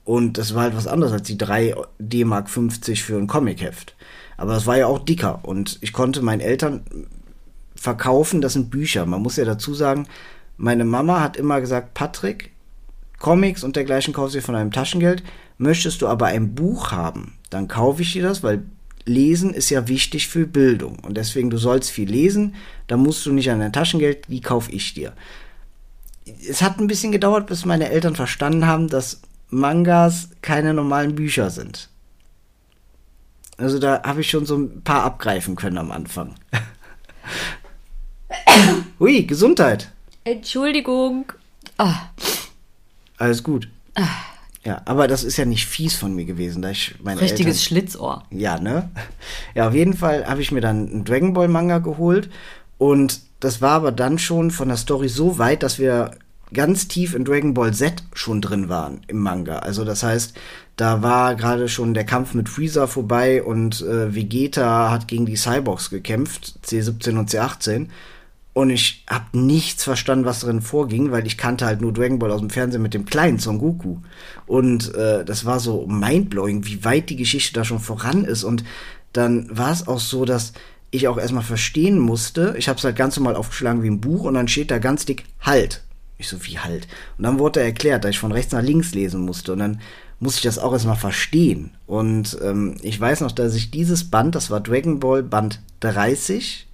Und 0.04 0.38
das 0.38 0.54
war 0.54 0.62
halt 0.62 0.76
was 0.76 0.86
anderes 0.86 1.12
als 1.12 1.24
die 1.24 1.38
3 1.38 1.74
D-Mark 1.98 2.48
50 2.48 3.04
für 3.04 3.18
ein 3.18 3.26
Comicheft. 3.26 3.94
Aber 4.38 4.54
das 4.54 4.66
war 4.66 4.78
ja 4.78 4.86
auch 4.86 5.00
dicker. 5.00 5.40
Und 5.42 5.78
ich 5.82 5.92
konnte 5.92 6.22
meinen 6.22 6.40
Eltern 6.40 6.82
verkaufen, 7.76 8.40
das 8.40 8.54
sind 8.54 8.70
Bücher. 8.70 9.04
Man 9.04 9.20
muss 9.22 9.36
ja 9.36 9.44
dazu 9.44 9.74
sagen, 9.74 10.06
meine 10.56 10.84
Mama 10.84 11.20
hat 11.20 11.36
immer 11.36 11.60
gesagt, 11.60 11.92
Patrick, 11.92 12.50
Comics 13.18 13.62
und 13.64 13.76
dergleichen 13.76 14.14
kaufst 14.14 14.34
du 14.34 14.38
dir 14.38 14.44
von 14.44 14.54
einem 14.54 14.72
Taschengeld. 14.72 15.22
Möchtest 15.60 16.00
du 16.00 16.08
aber 16.08 16.28
ein 16.28 16.54
Buch 16.54 16.90
haben, 16.90 17.34
dann 17.50 17.68
kaufe 17.68 18.00
ich 18.00 18.14
dir 18.14 18.22
das, 18.22 18.42
weil 18.42 18.62
Lesen 19.04 19.52
ist 19.52 19.68
ja 19.68 19.88
wichtig 19.88 20.26
für 20.26 20.46
Bildung. 20.46 20.98
Und 21.00 21.18
deswegen, 21.18 21.50
du 21.50 21.58
sollst 21.58 21.90
viel 21.90 22.08
lesen, 22.08 22.54
da 22.86 22.96
musst 22.96 23.26
du 23.26 23.32
nicht 23.32 23.50
an 23.50 23.60
dein 23.60 23.74
Taschengeld, 23.74 24.24
die 24.28 24.40
kaufe 24.40 24.72
ich 24.72 24.94
dir. 24.94 25.12
Es 26.48 26.62
hat 26.62 26.78
ein 26.78 26.86
bisschen 26.86 27.12
gedauert, 27.12 27.46
bis 27.46 27.66
meine 27.66 27.90
Eltern 27.90 28.16
verstanden 28.16 28.66
haben, 28.66 28.88
dass 28.88 29.20
Mangas 29.50 30.30
keine 30.40 30.72
normalen 30.72 31.14
Bücher 31.14 31.50
sind. 31.50 31.90
Also 33.58 33.78
da 33.78 34.02
habe 34.02 34.22
ich 34.22 34.30
schon 34.30 34.46
so 34.46 34.56
ein 34.56 34.80
paar 34.80 35.02
abgreifen 35.02 35.56
können 35.56 35.76
am 35.76 35.90
Anfang. 35.90 36.36
Ui, 38.98 39.24
Gesundheit. 39.24 39.92
Entschuldigung. 40.24 41.30
Ah, 41.76 42.08
Alles 43.18 43.42
gut. 43.42 43.68
Ja, 44.62 44.82
aber 44.84 45.08
das 45.08 45.24
ist 45.24 45.38
ja 45.38 45.46
nicht 45.46 45.66
fies 45.66 45.96
von 45.96 46.14
mir 46.14 46.26
gewesen, 46.26 46.60
da 46.60 46.70
ich 46.70 46.94
meine 47.02 47.20
richtiges 47.20 47.56
Eltern, 47.56 47.62
Schlitzohr. 47.62 48.24
Ja, 48.30 48.58
ne? 48.60 48.90
Ja, 49.54 49.68
auf 49.68 49.74
jeden 49.74 49.94
Fall 49.94 50.26
habe 50.26 50.42
ich 50.42 50.52
mir 50.52 50.60
dann 50.60 50.88
einen 50.88 51.04
Dragon 51.04 51.32
Ball 51.32 51.48
Manga 51.48 51.78
geholt 51.78 52.28
und 52.76 53.20
das 53.40 53.62
war 53.62 53.72
aber 53.72 53.92
dann 53.92 54.18
schon 54.18 54.50
von 54.50 54.68
der 54.68 54.76
Story 54.76 55.08
so 55.08 55.38
weit, 55.38 55.62
dass 55.62 55.78
wir 55.78 56.10
ganz 56.52 56.88
tief 56.88 57.14
in 57.14 57.24
Dragon 57.24 57.54
Ball 57.54 57.72
Z 57.72 58.02
schon 58.12 58.42
drin 58.42 58.68
waren 58.68 59.00
im 59.06 59.18
Manga. 59.18 59.60
Also 59.60 59.84
das 59.84 60.02
heißt, 60.02 60.34
da 60.76 61.02
war 61.02 61.36
gerade 61.36 61.68
schon 61.68 61.94
der 61.94 62.04
Kampf 62.04 62.34
mit 62.34 62.48
Freezer 62.48 62.88
vorbei 62.88 63.42
und 63.42 63.80
äh, 63.82 64.14
Vegeta 64.14 64.90
hat 64.90 65.08
gegen 65.08 65.26
die 65.26 65.36
Cyborgs 65.36 65.90
gekämpft, 65.90 66.54
C17 66.64 67.18
und 67.18 67.30
C18. 67.30 67.86
Und 68.52 68.70
ich 68.70 69.04
habe 69.08 69.38
nichts 69.38 69.84
verstanden, 69.84 70.24
was 70.24 70.40
drin 70.40 70.60
vorging, 70.60 71.12
weil 71.12 71.26
ich 71.26 71.38
kannte 71.38 71.66
halt 71.66 71.80
nur 71.80 71.92
Dragon 71.92 72.18
Ball 72.18 72.32
aus 72.32 72.40
dem 72.40 72.50
Fernsehen 72.50 72.82
mit 72.82 72.94
dem 72.94 73.04
kleinen 73.04 73.38
Son 73.38 73.58
Goku. 73.58 73.98
Und 74.46 74.92
äh, 74.94 75.24
das 75.24 75.44
war 75.44 75.60
so 75.60 75.86
mindblowing, 75.86 76.66
wie 76.66 76.84
weit 76.84 77.10
die 77.10 77.16
Geschichte 77.16 77.52
da 77.52 77.64
schon 77.64 77.78
voran 77.78 78.24
ist. 78.24 78.42
Und 78.42 78.64
dann 79.12 79.56
war 79.56 79.70
es 79.70 79.86
auch 79.86 80.00
so, 80.00 80.24
dass 80.24 80.52
ich 80.90 81.06
auch 81.06 81.18
erstmal 81.18 81.44
verstehen 81.44 81.98
musste. 82.00 82.54
Ich 82.58 82.68
habe 82.68 82.78
es 82.78 82.84
halt 82.84 82.96
ganz 82.96 83.16
normal 83.16 83.36
aufgeschlagen 83.36 83.84
wie 83.84 83.90
ein 83.90 84.00
Buch 84.00 84.24
und 84.24 84.34
dann 84.34 84.48
steht 84.48 84.70
da 84.70 84.78
ganz 84.78 85.04
dick 85.04 85.24
Halt. 85.40 85.84
Ich 86.18 86.28
so, 86.28 86.44
wie 86.44 86.58
halt? 86.58 86.86
Und 87.16 87.24
dann 87.24 87.38
wurde 87.38 87.60
er 87.60 87.66
erklärt, 87.66 88.04
dass 88.04 88.10
ich 88.10 88.18
von 88.18 88.32
rechts 88.32 88.52
nach 88.52 88.62
links 88.62 88.92
lesen 88.92 89.22
musste. 89.22 89.52
Und 89.52 89.60
dann 89.60 89.80
musste 90.18 90.38
ich 90.38 90.42
das 90.42 90.58
auch 90.58 90.72
erstmal 90.72 90.96
verstehen. 90.96 91.70
Und 91.86 92.36
ähm, 92.42 92.76
ich 92.82 93.00
weiß 93.00 93.22
noch, 93.22 93.32
dass 93.32 93.54
ich 93.54 93.70
dieses 93.70 94.10
Band, 94.10 94.34
das 94.34 94.50
war 94.50 94.60
Dragon 94.60 95.00
Ball 95.00 95.22
Band 95.22 95.60
30, 95.80 96.66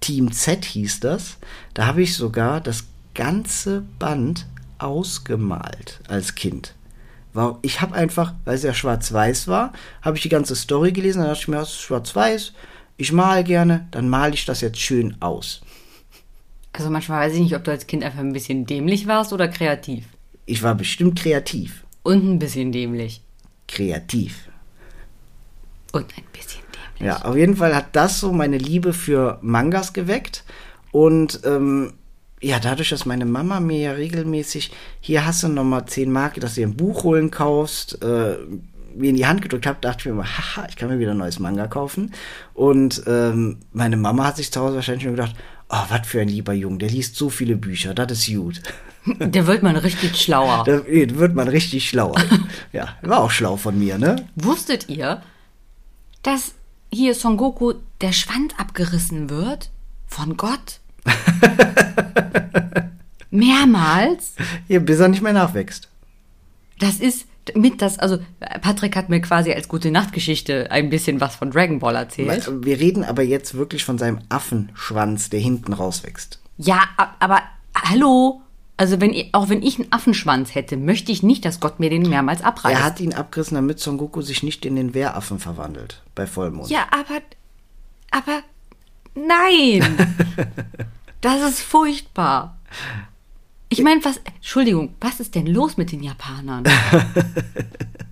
Team 0.00 0.32
Z 0.32 0.64
hieß 0.64 1.00
das, 1.00 1.36
da 1.74 1.86
habe 1.86 2.02
ich 2.02 2.14
sogar 2.14 2.60
das 2.60 2.84
ganze 3.14 3.82
Band 3.98 4.46
ausgemalt 4.78 6.00
als 6.08 6.34
Kind. 6.34 6.74
Ich 7.62 7.80
habe 7.80 7.94
einfach, 7.94 8.34
weil 8.44 8.56
es 8.56 8.62
ja 8.62 8.74
schwarz-weiß 8.74 9.46
war, 9.46 9.72
habe 10.02 10.16
ich 10.16 10.22
die 10.22 10.28
ganze 10.28 10.56
Story 10.56 10.92
gelesen, 10.92 11.20
dann 11.20 11.28
dachte 11.28 11.42
ich 11.42 11.48
mir, 11.48 11.58
das 11.58 11.70
ist 11.70 11.82
schwarz-weiß, 11.82 12.52
ich 12.96 13.12
male 13.12 13.44
gerne, 13.44 13.86
dann 13.92 14.08
male 14.08 14.34
ich 14.34 14.44
das 14.44 14.62
jetzt 14.62 14.80
schön 14.80 15.16
aus. 15.20 15.60
Also 16.72 16.90
manchmal 16.90 17.26
weiß 17.26 17.34
ich 17.34 17.40
nicht, 17.40 17.56
ob 17.56 17.64
du 17.64 17.70
als 17.70 17.86
Kind 17.86 18.02
einfach 18.04 18.20
ein 18.20 18.32
bisschen 18.32 18.66
dämlich 18.66 19.06
warst 19.06 19.32
oder 19.32 19.48
kreativ. 19.48 20.06
Ich 20.46 20.62
war 20.62 20.74
bestimmt 20.74 21.18
kreativ. 21.18 21.84
Und 22.02 22.24
ein 22.24 22.38
bisschen 22.38 22.72
dämlich. 22.72 23.22
Kreativ. 23.68 24.48
Und 25.92 26.06
ein 26.16 26.24
bisschen. 26.32 26.59
Ja, 27.00 27.22
auf 27.22 27.36
jeden 27.36 27.56
Fall 27.56 27.74
hat 27.74 27.96
das 27.96 28.20
so 28.20 28.32
meine 28.32 28.58
Liebe 28.58 28.92
für 28.92 29.38
Mangas 29.42 29.92
geweckt. 29.92 30.44
Und 30.92 31.40
ähm, 31.44 31.94
ja, 32.40 32.58
dadurch, 32.58 32.90
dass 32.90 33.06
meine 33.06 33.26
Mama 33.26 33.60
mir 33.60 33.78
ja 33.78 33.92
regelmäßig, 33.92 34.70
hier 35.00 35.26
hast 35.26 35.42
du 35.42 35.48
nochmal 35.48 35.86
10 35.86 36.10
Mark, 36.10 36.40
dass 36.40 36.54
du 36.54 36.60
dir 36.60 36.68
ein 36.68 36.76
Buch 36.76 37.04
holen 37.04 37.30
kaufst, 37.30 38.02
äh, 38.02 38.36
mir 38.94 39.10
in 39.10 39.16
die 39.16 39.26
Hand 39.26 39.42
gedrückt 39.42 39.66
habe, 39.66 39.78
dachte 39.80 40.00
ich 40.00 40.04
mir 40.06 40.12
immer, 40.12 40.26
haha, 40.26 40.66
ich 40.68 40.76
kann 40.76 40.88
mir 40.88 40.98
wieder 40.98 41.12
ein 41.12 41.18
neues 41.18 41.38
Manga 41.38 41.66
kaufen. 41.66 42.12
Und 42.54 43.02
ähm, 43.06 43.58
meine 43.72 43.96
Mama 43.96 44.24
hat 44.24 44.36
sich 44.36 44.50
zu 44.50 44.60
Hause 44.60 44.76
wahrscheinlich 44.76 45.04
nur 45.04 45.14
gedacht, 45.14 45.36
oh, 45.68 45.84
was 45.88 46.06
für 46.06 46.20
ein 46.20 46.28
lieber 46.28 46.52
Junge, 46.52 46.78
der 46.78 46.90
liest 46.90 47.16
so 47.16 47.30
viele 47.30 47.56
Bücher, 47.56 47.94
das 47.94 48.12
ist 48.12 48.34
gut. 48.34 48.60
Der 49.18 49.46
wird 49.46 49.62
man 49.62 49.76
richtig 49.76 50.20
schlauer. 50.20 50.64
Da 50.66 50.84
wird 50.86 51.34
man 51.34 51.48
richtig 51.48 51.88
schlauer. 51.88 52.20
ja, 52.72 52.96
war 53.00 53.20
auch 53.20 53.30
schlau 53.30 53.56
von 53.56 53.78
mir, 53.78 53.96
ne? 53.96 54.26
Wusstet 54.36 54.90
ihr, 54.90 55.22
dass 56.22 56.52
hier 56.92 57.14
Son 57.14 57.36
Goku 57.36 57.74
der 58.00 58.12
Schwanz 58.12 58.52
abgerissen 58.56 59.30
wird? 59.30 59.70
Von 60.06 60.36
Gott? 60.36 60.80
Mehrmals? 63.30 64.34
Hier, 64.66 64.80
bis 64.80 64.98
er 64.98 65.08
nicht 65.08 65.22
mehr 65.22 65.32
nachwächst. 65.32 65.88
Das 66.78 66.96
ist 66.96 67.26
mit 67.54 67.82
das, 67.82 67.98
also 67.98 68.18
Patrick 68.60 68.96
hat 68.96 69.08
mir 69.08 69.20
quasi 69.20 69.52
als 69.52 69.68
gute 69.68 69.90
Nachtgeschichte 69.90 70.70
ein 70.70 70.90
bisschen 70.90 71.20
was 71.20 71.36
von 71.36 71.50
Dragon 71.50 71.78
Ball 71.78 71.96
erzählt. 71.96 72.46
Weil, 72.46 72.64
wir 72.64 72.78
reden 72.78 73.04
aber 73.04 73.22
jetzt 73.22 73.54
wirklich 73.54 73.84
von 73.84 73.98
seinem 73.98 74.20
Affenschwanz, 74.28 75.30
der 75.30 75.40
hinten 75.40 75.72
rauswächst. 75.72 76.40
Ja, 76.58 76.80
aber 77.18 77.42
hallo, 77.74 78.42
Also 78.80 78.98
wenn 78.98 79.14
auch 79.32 79.50
wenn 79.50 79.62
ich 79.62 79.78
einen 79.78 79.92
Affenschwanz 79.92 80.54
hätte, 80.54 80.78
möchte 80.78 81.12
ich 81.12 81.22
nicht, 81.22 81.44
dass 81.44 81.60
Gott 81.60 81.80
mir 81.80 81.90
den 81.90 82.08
mehrmals 82.08 82.40
abreißt. 82.40 82.74
Er 82.74 82.82
hat 82.82 82.98
ihn 82.98 83.12
abgerissen, 83.12 83.54
damit 83.54 83.78
Son 83.78 83.98
Goku 83.98 84.22
sich 84.22 84.42
nicht 84.42 84.64
in 84.64 84.74
den 84.74 84.94
Wehraffen 84.94 85.38
verwandelt 85.38 86.00
bei 86.14 86.26
Vollmond. 86.26 86.70
Ja, 86.70 86.86
aber 86.90 87.20
aber 88.10 88.40
nein. 89.14 90.16
das 91.20 91.42
ist 91.42 91.60
furchtbar. 91.60 92.56
Ich 93.68 93.82
meine, 93.82 94.02
was 94.02 94.16
Entschuldigung, 94.24 94.94
was 94.98 95.20
ist 95.20 95.34
denn 95.34 95.46
los 95.46 95.76
mit 95.76 95.92
den 95.92 96.02
Japanern? 96.02 96.64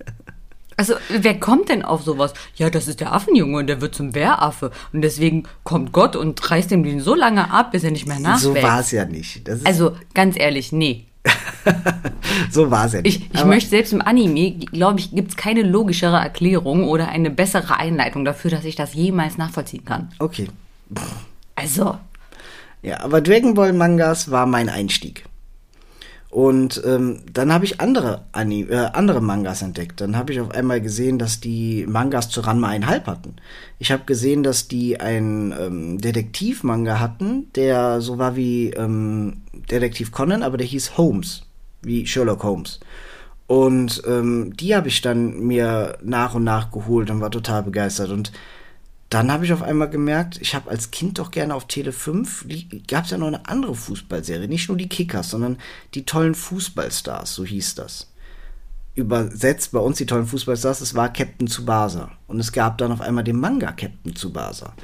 Also, 0.79 0.95
wer 1.09 1.39
kommt 1.41 1.71
denn 1.71 1.85
auf 1.85 2.03
sowas? 2.03 2.35
Ja, 2.55 2.71
das 2.71 2.87
ist 2.87 3.01
der 3.01 3.13
Affenjunge 3.13 3.59
und 3.59 3.67
der 3.67 3.81
wird 3.81 3.97
zum 3.97 4.15
Wehraffe. 4.15 4.71
Und 4.93 5.03
deswegen 5.03 5.43
kommt 5.65 5.93
Gott 5.93 6.15
und 6.15 6.51
reißt 6.51 6.71
ihm 6.71 6.85
den 6.85 7.01
so 7.01 7.17
lange 7.17 7.51
ab, 7.51 7.73
bis 7.73 7.83
er 7.83 7.91
nicht 7.91 8.07
mehr 8.07 8.21
nachwächst. 8.21 8.45
So 8.45 8.63
war 8.63 8.79
es 8.79 8.93
ja 8.93 9.05
nicht. 9.05 9.43
also, 9.65 9.97
ganz 10.15 10.39
ehrlich, 10.39 10.71
nee. 10.71 11.07
so 12.53 12.71
war 12.71 12.87
es 12.87 12.93
ja 12.93 13.03
nicht. 13.03 13.23
Ich, 13.23 13.35
ich 13.35 13.45
möchte 13.45 13.71
selbst 13.71 13.93
im 13.93 14.03
Anime, 14.03 14.53
glaube 14.53 15.01
ich, 15.01 15.11
gibt 15.11 15.31
es 15.31 15.37
keine 15.37 15.63
logischere 15.63 16.17
Erklärung 16.17 16.85
oder 16.87 17.09
eine 17.09 17.31
bessere 17.31 17.77
Einleitung 17.77 18.25
dafür, 18.25 18.53
dass 18.53 18.65
ich 18.65 18.77
das 18.77 18.95
jemals 18.95 19.37
nachvollziehen 19.37 19.85
kann. 19.85 20.13
Okay. 20.21 20.47
Also. 21.57 21.99
Ja, 22.83 23.01
aber 23.01 23.21
Dragon 23.21 23.55
Ball 23.55 23.73
Mangas 23.73 24.31
war 24.31 24.47
mein 24.47 24.69
Einstieg. 24.69 25.25
Und 26.31 26.83
ähm, 26.85 27.21
dann 27.33 27.53
habe 27.53 27.65
ich 27.65 27.81
andere, 27.81 28.27
Anime, 28.33 28.71
äh, 28.71 28.91
andere 28.93 29.23
Mangas 29.23 29.63
entdeckt. 29.63 30.01
Dann 30.03 30.15
habe 30.15 30.33
ich 30.33 30.41
auf 30.41 30.51
einmal 30.51 30.81
gesehen, 30.83 31.19
dass 31.19 31.41
die 31.41 31.87
Mangas 31.89 32.29
zu 32.29 32.43
Ranma 32.43 32.69
einhalb 32.69 33.07
hatten. 33.07 33.37
Ich 33.79 33.91
habe 33.93 34.05
gesehen, 34.05 34.43
dass 34.43 34.69
die 34.69 35.01
einen 35.01 35.53
ähm, 35.53 35.99
Detektiv-Manga 35.99 37.01
hatten, 37.01 37.51
der 37.55 38.03
so 38.03 38.19
war 38.19 38.37
wie 38.37 38.71
ähm, 38.71 39.39
Detektiv 39.71 40.13
Conan, 40.13 40.43
aber 40.43 40.59
der 40.59 40.67
hieß 40.67 40.99
Holmes, 40.99 41.45
wie 41.81 42.07
Sherlock 42.07 42.43
Holmes. 42.43 42.81
Und 43.47 44.03
ähm, 44.07 44.55
die 44.55 44.77
habe 44.77 44.89
ich 44.89 45.01
dann 45.01 45.41
mir 45.41 45.97
nach 46.03 46.35
und 46.35 46.45
nach 46.45 46.71
geholt 46.71 47.11
und 47.11 47.23
war 47.23 47.31
total 47.31 47.63
begeistert. 47.63 48.11
Und 48.11 48.33
dann 49.11 49.33
habe 49.33 49.45
ich 49.45 49.53
auf 49.53 49.63
einmal 49.63 49.89
gemerkt, 49.89 50.39
ich 50.41 50.55
habe 50.55 50.71
als 50.71 50.91
Kind 50.91 51.19
doch 51.19 51.31
gerne 51.31 51.55
auf 51.55 51.67
Tele 51.67 51.93
5, 51.93 52.47
gab 52.87 53.05
es 53.05 53.11
ja 53.11 53.19
noch 53.19 53.29
eine 53.29 53.49
andere 53.49 53.75
Fußballserie, 53.75 54.49
nicht 54.49 54.69
nur 54.69 54.77
die 54.77 54.89
Kickers, 54.89 55.31
sondern 55.31 55.57
die 55.95 56.05
tollen 56.05 56.35
Fußballstars, 56.35 57.35
so 57.35 57.45
hieß 57.45 57.75
das. 57.77 58.13
Übersetzt 58.95 59.73
bei 59.73 59.79
uns 59.79 59.97
die 59.97 60.07
tollen 60.07 60.27
Fußballstars, 60.27 60.83
es 60.83 60.95
war 60.95 61.13
Captain 61.13 61.47
Tsubasa. 61.47 62.11
Und 62.27 62.39
es 62.39 62.53
gab 62.53 62.79
dann 62.79 62.93
auf 62.93 63.01
einmal 63.01 63.25
den 63.25 63.41
Manga 63.41 63.73
Captain 63.73 64.15
Tsubasa. 64.15 64.75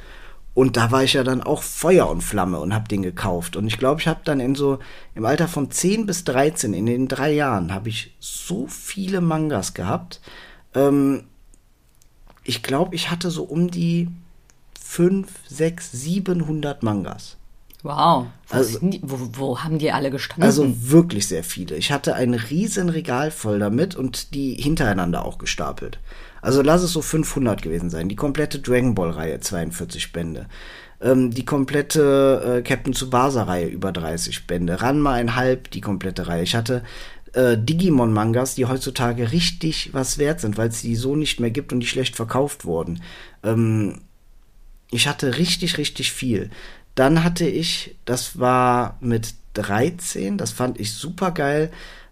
Und 0.55 0.77
da 0.77 0.89
war 0.89 1.03
ich 1.03 1.13
ja 1.13 1.23
dann 1.23 1.43
auch 1.43 1.61
Feuer 1.61 2.09
und 2.09 2.21
Flamme 2.21 2.59
und 2.59 2.73
habe 2.73 2.87
den 2.87 3.01
gekauft. 3.01 3.57
Und 3.57 3.67
ich 3.67 3.77
glaube, 3.77 3.99
ich 3.99 4.07
habe 4.07 4.21
dann 4.23 4.39
in 4.39 4.55
so 4.55 4.79
im 5.13 5.25
Alter 5.25 5.49
von 5.49 5.69
10 5.69 6.05
bis 6.05 6.23
13, 6.23 6.73
in 6.73 6.85
den 6.85 7.09
drei 7.09 7.33
Jahren, 7.33 7.73
habe 7.73 7.89
ich 7.89 8.15
so 8.21 8.65
viele 8.67 9.19
Mangas 9.19 9.73
gehabt. 9.73 10.21
Ähm, 10.73 11.25
ich 12.45 12.63
glaube, 12.63 12.95
ich 12.95 13.11
hatte 13.11 13.29
so 13.29 13.43
um 13.43 13.69
die 13.69 14.07
5, 14.79 15.27
6, 15.47 15.91
700 15.91 16.83
Mangas. 16.83 17.37
Wow. 17.83 18.27
Wo, 18.47 18.55
also, 18.55 18.79
die, 18.81 18.99
wo, 19.03 19.29
wo, 19.33 19.59
haben 19.59 19.77
die 19.77 19.91
alle 19.91 20.09
gestanden? 20.09 20.43
Also 20.43 20.65
wirklich 20.89 21.27
sehr 21.27 21.43
viele. 21.43 21.75
Ich 21.75 21.91
hatte 21.91 22.15
ein 22.15 22.33
riesen 22.33 22.89
Regal 22.89 23.29
voll 23.29 23.59
damit 23.59 23.95
und 23.95 24.33
die 24.33 24.55
hintereinander 24.55 25.25
auch 25.25 25.37
gestapelt. 25.37 25.99
Also 26.41 26.61
lass 26.61 26.81
es 26.81 26.93
so 26.93 27.01
500 27.01 27.61
gewesen 27.61 27.89
sein. 27.89 28.09
Die 28.09 28.15
komplette 28.15 28.59
Dragon 28.59 28.95
Ball 28.95 29.11
Reihe, 29.11 29.39
42 29.39 30.13
Bände. 30.13 30.47
Ähm, 31.01 31.31
die 31.31 31.45
komplette 31.45 32.57
äh, 32.57 32.61
Captain 32.61 32.93
Tsubasa 32.93 33.43
Reihe, 33.43 33.67
über 33.67 33.91
30 33.91 34.47
Bände. 34.47 34.81
Ranma 34.81 35.13
ein 35.13 35.35
halb, 35.35 35.69
die 35.71 35.81
komplette 35.81 36.27
Reihe. 36.27 36.43
Ich 36.43 36.55
hatte 36.55 36.83
äh, 37.35 37.57
Digimon-Mangas, 37.57 38.55
die 38.55 38.65
heutzutage 38.65 39.31
richtig 39.31 39.93
was 39.93 40.17
wert 40.17 40.39
sind, 40.39 40.57
weil 40.57 40.69
es 40.69 40.81
die 40.81 40.95
so 40.95 41.15
nicht 41.15 41.39
mehr 41.39 41.51
gibt 41.51 41.73
und 41.73 41.81
die 41.81 41.87
schlecht 41.87 42.15
verkauft 42.15 42.65
wurden. 42.65 43.01
Ähm, 43.43 44.01
ich 44.91 45.07
hatte 45.07 45.37
richtig, 45.37 45.77
richtig 45.77 46.11
viel. 46.11 46.49
Dann 46.95 47.23
hatte 47.23 47.45
ich, 47.45 47.95
das 48.05 48.39
war 48.39 48.97
mit 49.01 49.33
13, 49.53 50.37
das 50.37 50.51
fand 50.51 50.79
ich 50.79 50.93
super 50.93 51.31
geil. 51.31 51.71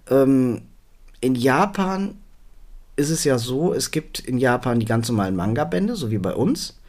Ähm, 0.10 0.64
in 1.22 1.36
Japan 1.36 2.16
ist 2.96 3.10
es 3.10 3.24
ja 3.24 3.38
so, 3.38 3.74
es 3.74 3.92
gibt 3.92 4.20
in 4.20 4.38
Japan 4.38 4.80
die 4.80 4.86
ganz 4.86 5.08
normalen 5.08 5.36
Manga-Bände, 5.36 5.96
so 5.96 6.12
wie 6.12 6.18
bei 6.18 6.34
uns. 6.34 6.80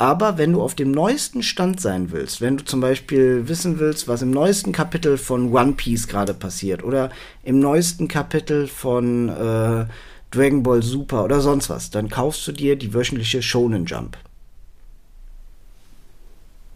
Aber 0.00 0.38
wenn 0.38 0.52
du 0.52 0.62
auf 0.62 0.76
dem 0.76 0.92
neuesten 0.92 1.42
Stand 1.42 1.80
sein 1.80 2.12
willst, 2.12 2.40
wenn 2.40 2.56
du 2.56 2.64
zum 2.64 2.80
Beispiel 2.80 3.48
wissen 3.48 3.80
willst, 3.80 4.06
was 4.06 4.22
im 4.22 4.30
neuesten 4.30 4.70
Kapitel 4.70 5.18
von 5.18 5.52
One 5.52 5.72
Piece 5.72 6.06
gerade 6.06 6.34
passiert 6.34 6.84
oder 6.84 7.10
im 7.42 7.58
neuesten 7.58 8.06
Kapitel 8.06 8.68
von 8.68 9.28
äh, 9.28 9.86
Dragon 10.30 10.62
Ball 10.62 10.84
Super 10.84 11.24
oder 11.24 11.40
sonst 11.40 11.68
was, 11.68 11.90
dann 11.90 12.08
kaufst 12.08 12.46
du 12.46 12.52
dir 12.52 12.76
die 12.76 12.94
wöchentliche 12.94 13.42
Shonen 13.42 13.86
Jump. 13.86 14.16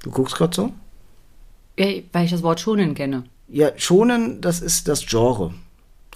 Du 0.02 0.10
guckst 0.10 0.34
gerade 0.34 0.54
so? 0.54 0.72
Ja, 1.78 1.86
weil 2.12 2.24
ich 2.24 2.32
das 2.32 2.42
Wort 2.42 2.58
Shonen 2.58 2.94
kenne. 2.94 3.22
Ja, 3.48 3.70
Shonen, 3.76 4.40
das 4.40 4.60
ist 4.60 4.88
das 4.88 5.06
Genre. 5.06 5.54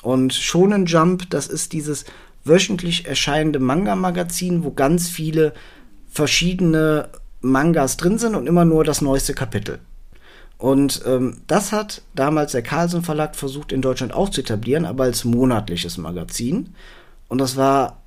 Und 0.02 0.34
Shonen 0.34 0.86
Jump, 0.86 1.30
das 1.30 1.46
ist 1.46 1.72
dieses 1.72 2.04
wöchentlich 2.44 3.06
erscheinende 3.06 3.60
Manga-Magazin, 3.60 4.64
wo 4.64 4.72
ganz 4.72 5.08
viele 5.08 5.52
verschiedene 6.08 7.08
Mangas 7.40 7.96
drin 7.96 8.18
sind 8.18 8.34
und 8.34 8.46
immer 8.46 8.64
nur 8.64 8.84
das 8.84 9.00
neueste 9.00 9.34
Kapitel. 9.34 9.78
Und 10.58 11.02
ähm, 11.06 11.38
das 11.46 11.72
hat 11.72 12.02
damals 12.14 12.52
der 12.52 12.62
Carlsen 12.62 13.02
Verlag 13.02 13.36
versucht 13.36 13.72
in 13.72 13.82
Deutschland 13.82 14.14
auch 14.14 14.30
zu 14.30 14.40
etablieren, 14.40 14.86
aber 14.86 15.04
als 15.04 15.24
monatliches 15.24 15.98
Magazin. 15.98 16.74
Und 17.28 17.38
das 17.38 17.56
war 17.56 18.00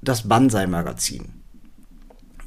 das 0.00 0.28
Banzai 0.28 0.66
Magazin. 0.66 1.26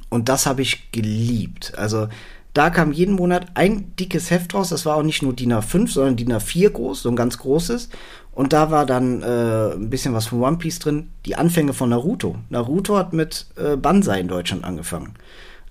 Und 0.08 0.28
das 0.28 0.46
habe 0.46 0.62
ich 0.62 0.90
geliebt. 0.92 1.72
Also 1.76 2.08
da 2.54 2.70
kam 2.70 2.92
jeden 2.92 3.14
Monat 3.14 3.46
ein 3.54 3.94
dickes 3.96 4.30
Heft 4.30 4.54
raus. 4.54 4.68
Das 4.68 4.84
war 4.84 4.96
auch 4.96 5.02
nicht 5.02 5.22
nur 5.22 5.34
DIN 5.34 5.52
A5, 5.52 5.88
sondern 5.90 6.16
DIN 6.16 6.32
A4 6.32 6.70
groß, 6.70 7.02
so 7.02 7.08
ein 7.08 7.16
ganz 7.16 7.38
großes. 7.38 7.88
Und 8.32 8.54
da 8.54 8.70
war 8.70 8.86
dann 8.86 9.22
äh, 9.22 9.74
ein 9.74 9.90
bisschen 9.90 10.14
was 10.14 10.26
von 10.26 10.40
One 10.42 10.56
Piece 10.56 10.78
drin. 10.78 11.10
Die 11.26 11.36
Anfänge 11.36 11.74
von 11.74 11.90
Naruto. 11.90 12.36
Naruto 12.48 12.96
hat 12.96 13.12
mit 13.12 13.46
äh, 13.56 13.76
Banzai 13.76 14.20
in 14.20 14.28
Deutschland 14.28 14.64
angefangen. 14.64 15.14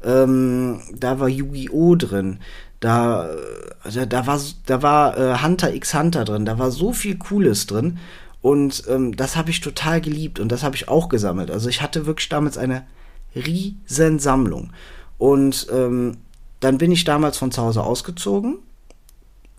Ähm, 0.03 0.79
da 0.93 1.19
war 1.19 1.27
Yu-Gi-Oh! 1.27 1.95
drin. 1.95 2.39
Da, 2.79 3.29
da, 3.83 4.05
da 4.05 4.27
war, 4.27 4.39
da 4.65 4.81
war 4.81 5.17
äh, 5.17 5.43
Hunter 5.43 5.73
x 5.73 5.93
Hunter 5.93 6.23
drin. 6.23 6.45
Da 6.45 6.59
war 6.59 6.71
so 6.71 6.93
viel 6.93 7.17
Cooles 7.17 7.65
drin. 7.65 7.97
Und 8.41 8.83
ähm, 8.87 9.15
das 9.15 9.35
habe 9.35 9.49
ich 9.49 9.61
total 9.61 10.01
geliebt 10.01 10.39
und 10.39 10.51
das 10.51 10.63
habe 10.63 10.75
ich 10.75 10.87
auch 10.87 11.09
gesammelt. 11.09 11.51
Also 11.51 11.69
ich 11.69 11.81
hatte 11.81 12.05
wirklich 12.07 12.29
damals 12.29 12.57
eine 12.57 12.83
riesen 13.35 14.19
Sammlung. 14.19 14.71
Und 15.17 15.67
ähm, 15.71 16.17
dann 16.59 16.77
bin 16.77 16.91
ich 16.91 17.03
damals 17.03 17.37
von 17.37 17.51
zu 17.51 17.61
Hause 17.61 17.83
ausgezogen 17.83 18.59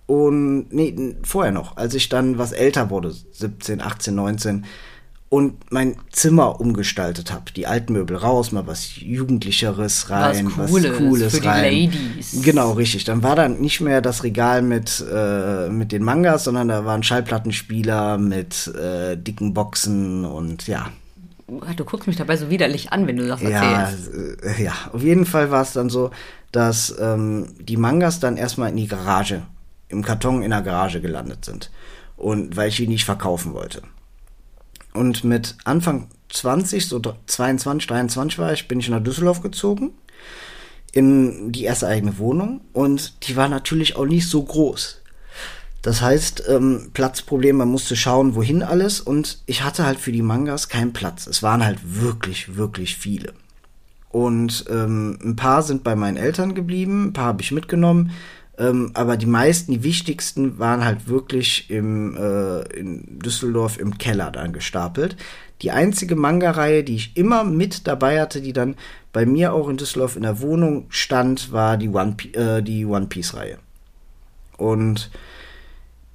und 0.06 0.72
nee, 0.72 1.16
vorher 1.22 1.52
noch, 1.52 1.76
als 1.76 1.94
ich 1.94 2.08
dann 2.08 2.38
was 2.38 2.52
älter 2.52 2.90
wurde, 2.90 3.14
17, 3.32 3.80
18, 3.80 4.14
19 4.14 4.64
und 5.32 5.72
mein 5.72 5.96
Zimmer 6.10 6.60
umgestaltet 6.60 7.32
habe. 7.32 7.44
Die 7.56 7.66
alten 7.66 7.94
Möbel 7.94 8.18
raus, 8.18 8.52
mal 8.52 8.66
was 8.66 9.00
Jugendlicheres 9.00 10.10
rein, 10.10 10.52
was 10.56 10.70
Cooles, 10.70 10.90
was 10.90 10.98
Cooles 10.98 11.38
für 11.38 11.44
rein. 11.46 11.70
Die 11.70 11.86
Ladies. 11.86 12.42
Genau, 12.42 12.72
richtig. 12.72 13.04
Dann 13.04 13.22
war 13.22 13.34
dann 13.34 13.58
nicht 13.58 13.80
mehr 13.80 14.02
das 14.02 14.24
Regal 14.24 14.60
mit, 14.60 15.02
äh, 15.10 15.70
mit 15.70 15.90
den 15.90 16.02
Mangas, 16.02 16.44
sondern 16.44 16.68
da 16.68 16.84
waren 16.84 17.02
Schallplattenspieler 17.02 18.18
mit 18.18 18.66
äh, 18.76 19.16
dicken 19.16 19.54
Boxen 19.54 20.26
und 20.26 20.66
ja. 20.66 20.90
Du 21.76 21.84
guckst 21.86 22.06
mich 22.06 22.16
dabei 22.16 22.36
so 22.36 22.50
widerlich 22.50 22.92
an, 22.92 23.06
wenn 23.06 23.16
du 23.16 23.26
das 23.26 23.40
erzählst. 23.40 24.10
Ja, 24.44 24.50
äh, 24.50 24.64
ja. 24.64 24.72
auf 24.92 25.02
jeden 25.02 25.24
Fall 25.24 25.50
war 25.50 25.62
es 25.62 25.72
dann 25.72 25.88
so, 25.88 26.10
dass 26.50 26.94
ähm, 27.00 27.54
die 27.58 27.78
Mangas 27.78 28.20
dann 28.20 28.36
erstmal 28.36 28.68
in 28.68 28.76
die 28.76 28.86
Garage 28.86 29.44
im 29.92 30.02
Karton 30.02 30.42
in 30.42 30.50
der 30.50 30.62
Garage 30.62 31.00
gelandet 31.00 31.44
sind. 31.44 31.70
Und 32.16 32.56
weil 32.56 32.68
ich 32.68 32.76
die 32.76 32.88
nicht 32.88 33.04
verkaufen 33.04 33.54
wollte. 33.54 33.82
Und 34.92 35.24
mit 35.24 35.56
Anfang 35.64 36.08
20, 36.28 36.88
so 36.88 37.00
22, 37.26 37.86
23 37.86 38.38
war 38.38 38.52
ich, 38.52 38.68
bin 38.68 38.80
ich 38.80 38.88
nach 38.88 39.02
Düsseldorf 39.02 39.40
gezogen. 39.40 39.92
In 40.92 41.52
die 41.52 41.64
erste 41.64 41.86
eigene 41.86 42.18
Wohnung. 42.18 42.60
Und 42.72 43.26
die 43.26 43.36
war 43.36 43.48
natürlich 43.48 43.96
auch 43.96 44.06
nicht 44.06 44.28
so 44.28 44.42
groß. 44.42 45.00
Das 45.80 46.00
heißt, 46.00 46.44
ähm, 46.48 46.90
Platzproblem, 46.94 47.56
man 47.56 47.68
musste 47.68 47.96
schauen, 47.96 48.34
wohin 48.34 48.62
alles. 48.62 49.00
Und 49.00 49.42
ich 49.46 49.64
hatte 49.64 49.84
halt 49.84 49.98
für 49.98 50.12
die 50.12 50.22
Mangas 50.22 50.68
keinen 50.68 50.92
Platz. 50.92 51.26
Es 51.26 51.42
waren 51.42 51.64
halt 51.64 51.78
wirklich, 51.82 52.56
wirklich 52.56 52.96
viele. 52.96 53.32
Und 54.10 54.66
ähm, 54.68 55.18
ein 55.24 55.36
paar 55.36 55.62
sind 55.62 55.82
bei 55.82 55.96
meinen 55.96 56.18
Eltern 56.18 56.54
geblieben, 56.54 57.06
ein 57.06 57.12
paar 57.14 57.26
habe 57.26 57.42
ich 57.42 57.50
mitgenommen. 57.50 58.12
Ähm, 58.58 58.90
aber 58.94 59.16
die 59.16 59.26
meisten, 59.26 59.72
die 59.72 59.82
wichtigsten, 59.82 60.58
waren 60.58 60.84
halt 60.84 61.08
wirklich 61.08 61.70
im, 61.70 62.16
äh, 62.16 62.62
in 62.78 63.18
Düsseldorf 63.18 63.78
im 63.78 63.98
Keller 63.98 64.30
dann 64.30 64.52
gestapelt. 64.52 65.16
Die 65.62 65.70
einzige 65.70 66.16
Manga-Reihe, 66.16 66.84
die 66.84 66.96
ich 66.96 67.16
immer 67.16 67.44
mit 67.44 67.86
dabei 67.86 68.20
hatte, 68.20 68.40
die 68.42 68.52
dann 68.52 68.76
bei 69.12 69.26
mir 69.26 69.52
auch 69.52 69.68
in 69.68 69.76
Düsseldorf 69.76 70.16
in 70.16 70.22
der 70.22 70.40
Wohnung 70.40 70.86
stand, 70.90 71.52
war 71.52 71.76
die 71.76 71.88
One, 71.88 72.16
äh, 72.34 72.62
die 72.62 72.84
One 72.84 73.06
Piece-Reihe. 73.06 73.58
Und 74.58 75.10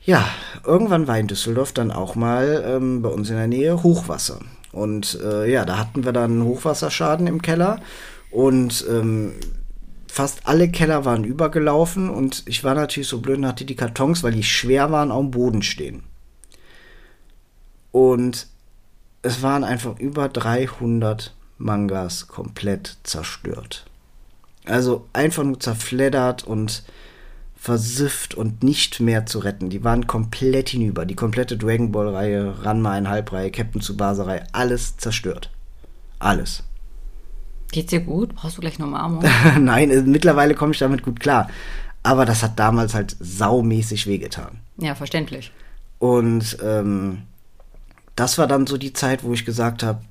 Ja, 0.08 0.24
irgendwann 0.66 1.06
war 1.08 1.20
in 1.20 1.28
Düsseldorf 1.28 1.74
dann 1.74 1.92
auch 1.92 2.16
mal 2.16 2.64
ähm, 2.66 3.02
bei 3.02 3.10
uns 3.10 3.30
in 3.30 3.36
der 3.36 3.48
Nähe 3.48 3.84
Hochwasser. 3.84 4.40
Und 4.72 5.20
äh, 5.22 5.52
ja, 5.52 5.66
da 5.66 5.78
hatten 5.78 6.06
wir 6.06 6.14
dann 6.14 6.44
Hochwasserschaden 6.44 7.28
im 7.28 7.42
Keller 7.42 7.82
und 8.32 8.86
ähm, 8.90 9.34
fast 10.18 10.48
alle 10.48 10.68
Keller 10.70 11.06
waren 11.06 11.24
übergelaufen 11.24 12.10
und 12.10 12.42
ich 12.48 12.64
war 12.64 12.74
natürlich 12.74 13.08
so 13.08 13.20
blöd 13.20 13.38
und 13.38 13.46
hatte 13.46 13.66
die 13.66 13.76
Kartons, 13.76 14.24
weil 14.24 14.32
die 14.32 14.44
schwer 14.44 14.92
waren, 14.92 15.10
dem 15.10 15.30
Boden 15.30 15.62
stehen. 15.62 16.02
Und 17.92 18.48
es 19.22 19.44
waren 19.44 19.64
einfach 19.64 20.00
über 20.00 20.28
300 20.28 21.36
Mangas 21.60 22.28
komplett 22.28 22.98
zerstört. 23.04 23.86
Also 24.66 25.08
einfach 25.14 25.44
nur 25.44 25.60
zerfleddert 25.60 26.44
und 26.44 26.84
versifft 27.56 28.34
und 28.34 28.64
nicht 28.64 29.00
mehr 29.00 29.28
zu 29.28 29.38
retten. 29.38 29.70
Die 29.70 29.84
waren 29.84 30.08
komplett 30.08 30.70
hinüber. 30.70 31.06
Die 31.06 31.16
komplette 31.16 31.58
Dragon 31.58 31.92
Ball 31.92 32.10
Reihe, 32.10 32.66
Ranma 32.66 32.94
Einhalbreihe, 32.94 33.52
Captain 33.52 33.82
Tsubasa 33.82 34.24
Reihe, 34.24 34.48
alles 34.52 34.98
zerstört. 34.98 35.52
Alles. 36.18 36.64
Geht's 37.72 37.90
dir 37.90 38.00
gut? 38.00 38.34
Brauchst 38.36 38.58
du 38.58 38.62
gleich 38.62 38.80
noch 38.80 38.88
Umarmung? 38.88 39.24
Nein, 39.60 39.92
äh, 39.92 40.02
mittlerweile 40.02 40.56
komme 40.56 40.74
ich 40.74 40.80
damit 40.80 41.04
gut 41.04 41.20
klar. 41.20 41.50
Aber 42.04 42.26
das 42.26 42.44
hat 42.44 42.58
damals 42.58 42.94
halt 42.94 43.16
saumäßig 43.20 44.08
wehgetan. 44.08 44.60
Ja, 44.78 44.96
verständlich. 44.96 45.52
Und 46.00 46.58
ähm, 46.64 47.24
das 48.16 48.38
war 48.38 48.48
dann 48.48 48.68
so 48.68 48.78
die 48.78 48.94
Zeit, 48.94 49.24
wo 49.24 49.34
ich 49.34 49.46
gesagt 49.46 49.84
habe, 49.84 50.02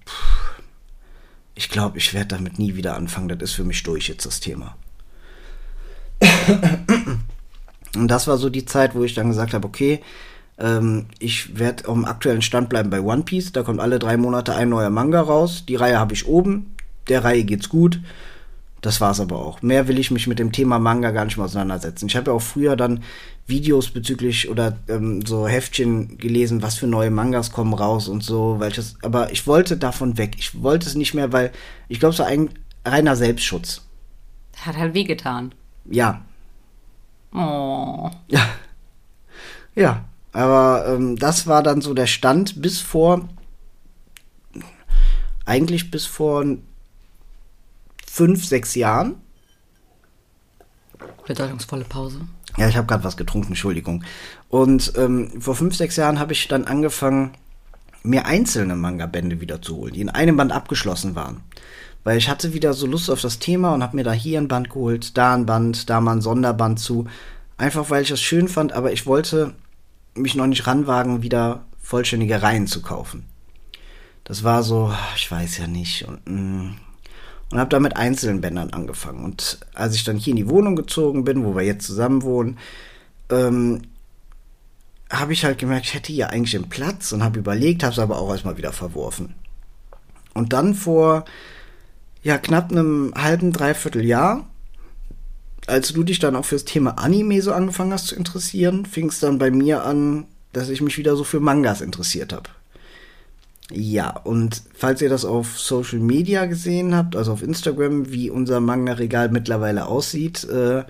ich 1.55 1.71
glaube, 1.71 1.97
ich 1.99 2.13
werde 2.13 2.29
damit 2.37 2.59
nie 2.59 2.77
wieder 2.77 2.97
anfangen. 2.97 3.29
Das 3.29 3.51
ist 3.51 3.55
für 3.55 3.65
mich 3.65 3.83
durch 3.83 4.09
jetzt 4.09 4.27
das 4.27 4.41
Thema. 4.41 4.77
Und 7.97 8.09
das 8.09 8.27
war 8.27 8.37
so 8.37 8.51
die 8.51 8.67
Zeit, 8.67 8.95
wo 8.95 9.05
ich 9.05 9.15
dann 9.15 9.29
gesagt 9.29 9.55
habe, 9.55 9.67
okay, 9.67 10.03
ähm, 10.59 11.07
ich 11.19 11.59
werde 11.59 11.89
am 11.89 12.05
aktuellen 12.05 12.43
Stand 12.43 12.69
bleiben 12.69 12.91
bei 12.91 13.01
One 13.01 13.23
Piece. 13.23 13.53
Da 13.53 13.63
kommt 13.63 13.81
alle 13.81 13.99
drei 13.99 14.19
Monate 14.19 14.55
ein 14.55 14.69
neuer 14.69 14.91
Manga 14.91 15.21
raus. 15.21 15.65
Die 15.67 15.77
Reihe 15.77 15.99
habe 15.99 16.13
ich 16.13 16.27
oben. 16.27 16.76
Der 17.09 17.25
Reihe 17.25 17.45
geht's 17.45 17.69
gut. 17.69 18.01
Das 18.83 19.01
war's 19.01 19.21
aber 19.21 19.37
auch. 19.45 19.63
Mehr 19.63 19.89
will 19.89 19.99
ich 19.99 20.11
mich 20.11 20.27
mit 20.27 20.39
dem 20.39 20.53
Thema 20.53 20.79
Manga 20.79 21.11
gar 21.11 21.25
nicht 21.25 21.37
mehr 21.37 21.47
auseinandersetzen. 21.47 22.07
Ich 22.07 22.17
habe 22.17 22.31
ja 22.31 22.37
auch 22.37 22.43
früher 22.43 22.77
dann 22.77 23.03
Videos 23.47 23.91
bezüglich 23.91 24.49
oder 24.49 24.79
ähm, 24.89 25.25
so 25.25 25.49
Heftchen 25.49 26.19
gelesen, 26.19 26.63
was 26.63 26.77
für 26.77 26.87
neue 26.87 27.11
Mangas 27.11 27.53
kommen 27.53 27.75
raus 27.75 28.07
und 28.07 28.23
so, 28.23 28.61
welches. 28.61 28.97
Aber 29.03 29.33
ich 29.33 29.47
wollte 29.47 29.77
davon 29.77 30.19
weg. 30.19 30.37
Ich 30.39 30.63
wollte 30.63 30.87
es 30.87 30.95
nicht 30.95 31.15
mehr, 31.15 31.33
weil 31.33 31.53
ich 31.89 31.99
glaube, 31.99 32.13
es 32.13 32.19
war 32.19 32.27
ein 32.27 32.51
reiner 32.85 33.17
Selbstschutz. 33.17 33.83
Hat 34.61 34.77
halt 34.77 34.95
wehgetan. 34.95 35.53
Ja. 35.91 36.23
Oh. 37.33 38.11
Ja. 38.29 38.47
Ja. 39.75 40.05
Aber 40.33 40.87
ähm, 40.89 41.17
das 41.17 41.47
war 41.47 41.63
dann 41.63 41.81
so 41.81 41.95
der 41.95 42.07
Stand 42.07 42.61
bis 42.61 42.81
vor. 42.81 43.29
Eigentlich 45.45 45.91
bis 45.91 46.05
vor 46.07 46.45
fünf, 48.17 48.47
sechs 48.47 48.75
Jahren. 48.75 49.17
Bedeutungsvolle 51.27 51.85
Pause. 51.85 52.21
Ja, 52.57 52.67
ich 52.67 52.77
habe 52.77 52.87
gerade 52.87 53.05
was 53.05 53.19
getrunken, 53.19 53.49
Entschuldigung. 53.49 54.05
Und 54.49 54.95
ähm, 54.97 55.39
vor 55.39 55.55
fünf, 55.55 55.77
sechs 55.77 55.97
Jahren 55.97 56.19
habe 56.19 56.33
ich 56.33 56.49
dann 56.49 56.65
angefangen, 56.65 57.33
mir 58.03 58.25
einzelne 58.25 58.75
Manga-Bände 58.75 59.43
wieder 59.43 59.61
zu 59.61 59.77
holen, 59.77 59.93
die 59.93 60.01
in 60.01 60.09
einem 60.09 60.37
Band 60.39 60.53
abgeschlossen 60.53 61.15
waren. 61.15 61.43
Weil 62.05 62.17
ich 62.17 62.31
hatte 62.31 62.55
wieder 62.55 62.73
so 62.73 62.87
Lust 62.87 63.11
auf 63.11 63.21
das 63.21 63.39
Thema 63.39 63.75
und 63.75 63.83
habe 63.83 63.97
mir 63.97 64.05
da 64.05 64.13
hier 64.13 64.41
ein 64.41 64.49
Band 64.49 64.71
geholt, 64.71 65.19
da 65.19 65.35
ein 65.35 65.45
Band, 65.45 65.91
da 65.91 66.01
mal 66.01 66.13
ein 66.13 66.23
Sonderband 66.23 66.79
zu. 66.79 67.07
Einfach 67.59 67.91
weil 67.91 68.03
ich 68.03 68.09
das 68.09 68.23
schön 68.23 68.49
fand, 68.49 68.73
aber 68.73 68.93
ich 68.93 69.05
wollte 69.05 69.55
mich 70.15 70.37
noch 70.37 70.47
nicht 70.47 70.67
ranwagen, 70.67 71.23
wieder 71.23 71.67
vollständige 71.83 72.41
Reihen 72.41 72.67
zu 72.67 72.81
kaufen. 72.81 73.27
Das 74.25 74.43
war 74.43 74.63
so, 74.63 74.95
ich 75.17 75.31
weiß 75.31 75.59
ja 75.59 75.67
nicht. 75.67 76.07
Und, 76.09 76.21
mm, 76.27 76.77
und 77.51 77.59
habe 77.59 77.71
da 77.71 77.81
mit 77.81 77.97
einzelnen 77.97 78.41
Bändern 78.41 78.71
angefangen. 78.71 79.25
Und 79.25 79.59
als 79.75 79.95
ich 79.95 80.05
dann 80.05 80.17
hier 80.17 80.33
in 80.33 80.37
die 80.37 80.49
Wohnung 80.49 80.77
gezogen 80.77 81.25
bin, 81.25 81.45
wo 81.45 81.55
wir 81.55 81.63
jetzt 81.63 81.87
zusammen 81.87 82.23
wohnen, 82.23 82.59
ähm, 83.31 83.83
habe 85.11 85.33
ich 85.33 85.45
halt 85.45 85.59
gemerkt, 85.59 85.87
ich 85.87 85.95
hätte 85.95 86.13
hier 86.13 86.31
eigentlich 86.31 86.57
einen 86.57 86.69
Platz 86.69 87.13
und 87.13 87.23
habe 87.23 87.39
überlegt, 87.39 87.85
habe 87.85 87.93
es 87.93 87.99
aber 87.99 88.19
auch 88.19 88.31
erstmal 88.31 88.57
wieder 88.57 88.73
verworfen. 88.73 89.35
Und 90.35 90.53
dann 90.53 90.75
vor 90.75 91.25
ja 92.23 92.39
knapp 92.39 92.73
einem 92.73 93.13
halben, 93.17 93.53
dreiviertel 93.53 94.05
Jahr, 94.05 94.49
als 95.67 95.93
du 95.93 96.03
dich 96.03 96.19
dann 96.19 96.37
auch 96.37 96.45
fürs 96.45 96.65
Thema 96.65 96.99
Anime 96.99 97.41
so 97.41 97.53
angefangen 97.53 97.93
hast 97.93 98.09
zu 98.09 98.17
interessieren, 98.17 98.85
fing 98.85 99.09
es 99.09 99.21
dann 99.21 99.39
bei 99.39 99.51
mir 99.51 99.85
an, 99.85 100.27
dass 100.53 100.69
ich 100.69 100.81
mich 100.81 100.99
wieder 100.99 101.17
so 101.17 101.25
für 101.25 101.41
Mangas 101.41 101.81
interessiert 101.81 102.33
habe. 102.33 102.51
Ja, 103.73 104.11
und 104.11 104.63
falls 104.75 105.03
ihr 105.03 105.09
das 105.09 105.25
auf 105.25 105.59
Social 105.59 105.99
Media 105.99 106.47
gesehen 106.47 106.95
habt, 106.95 107.17
also 107.17 107.33
auf 107.33 107.43
Instagram, 107.43 108.13
wie 108.13 108.31
unser 108.31 108.61
Manga-Regal 108.61 109.31
mittlerweile 109.31 109.87
aussieht, 109.87 110.45
äh, 110.45 110.85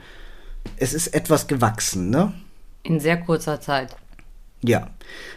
es 0.77 0.93
ist 0.93 1.09
etwas 1.09 1.47
gewachsen, 1.47 2.11
ne? 2.11 2.35
In 2.83 3.01
sehr 3.01 3.17
kurzer 3.17 3.61
Zeit. 3.61 3.97
Ja, 4.63 4.89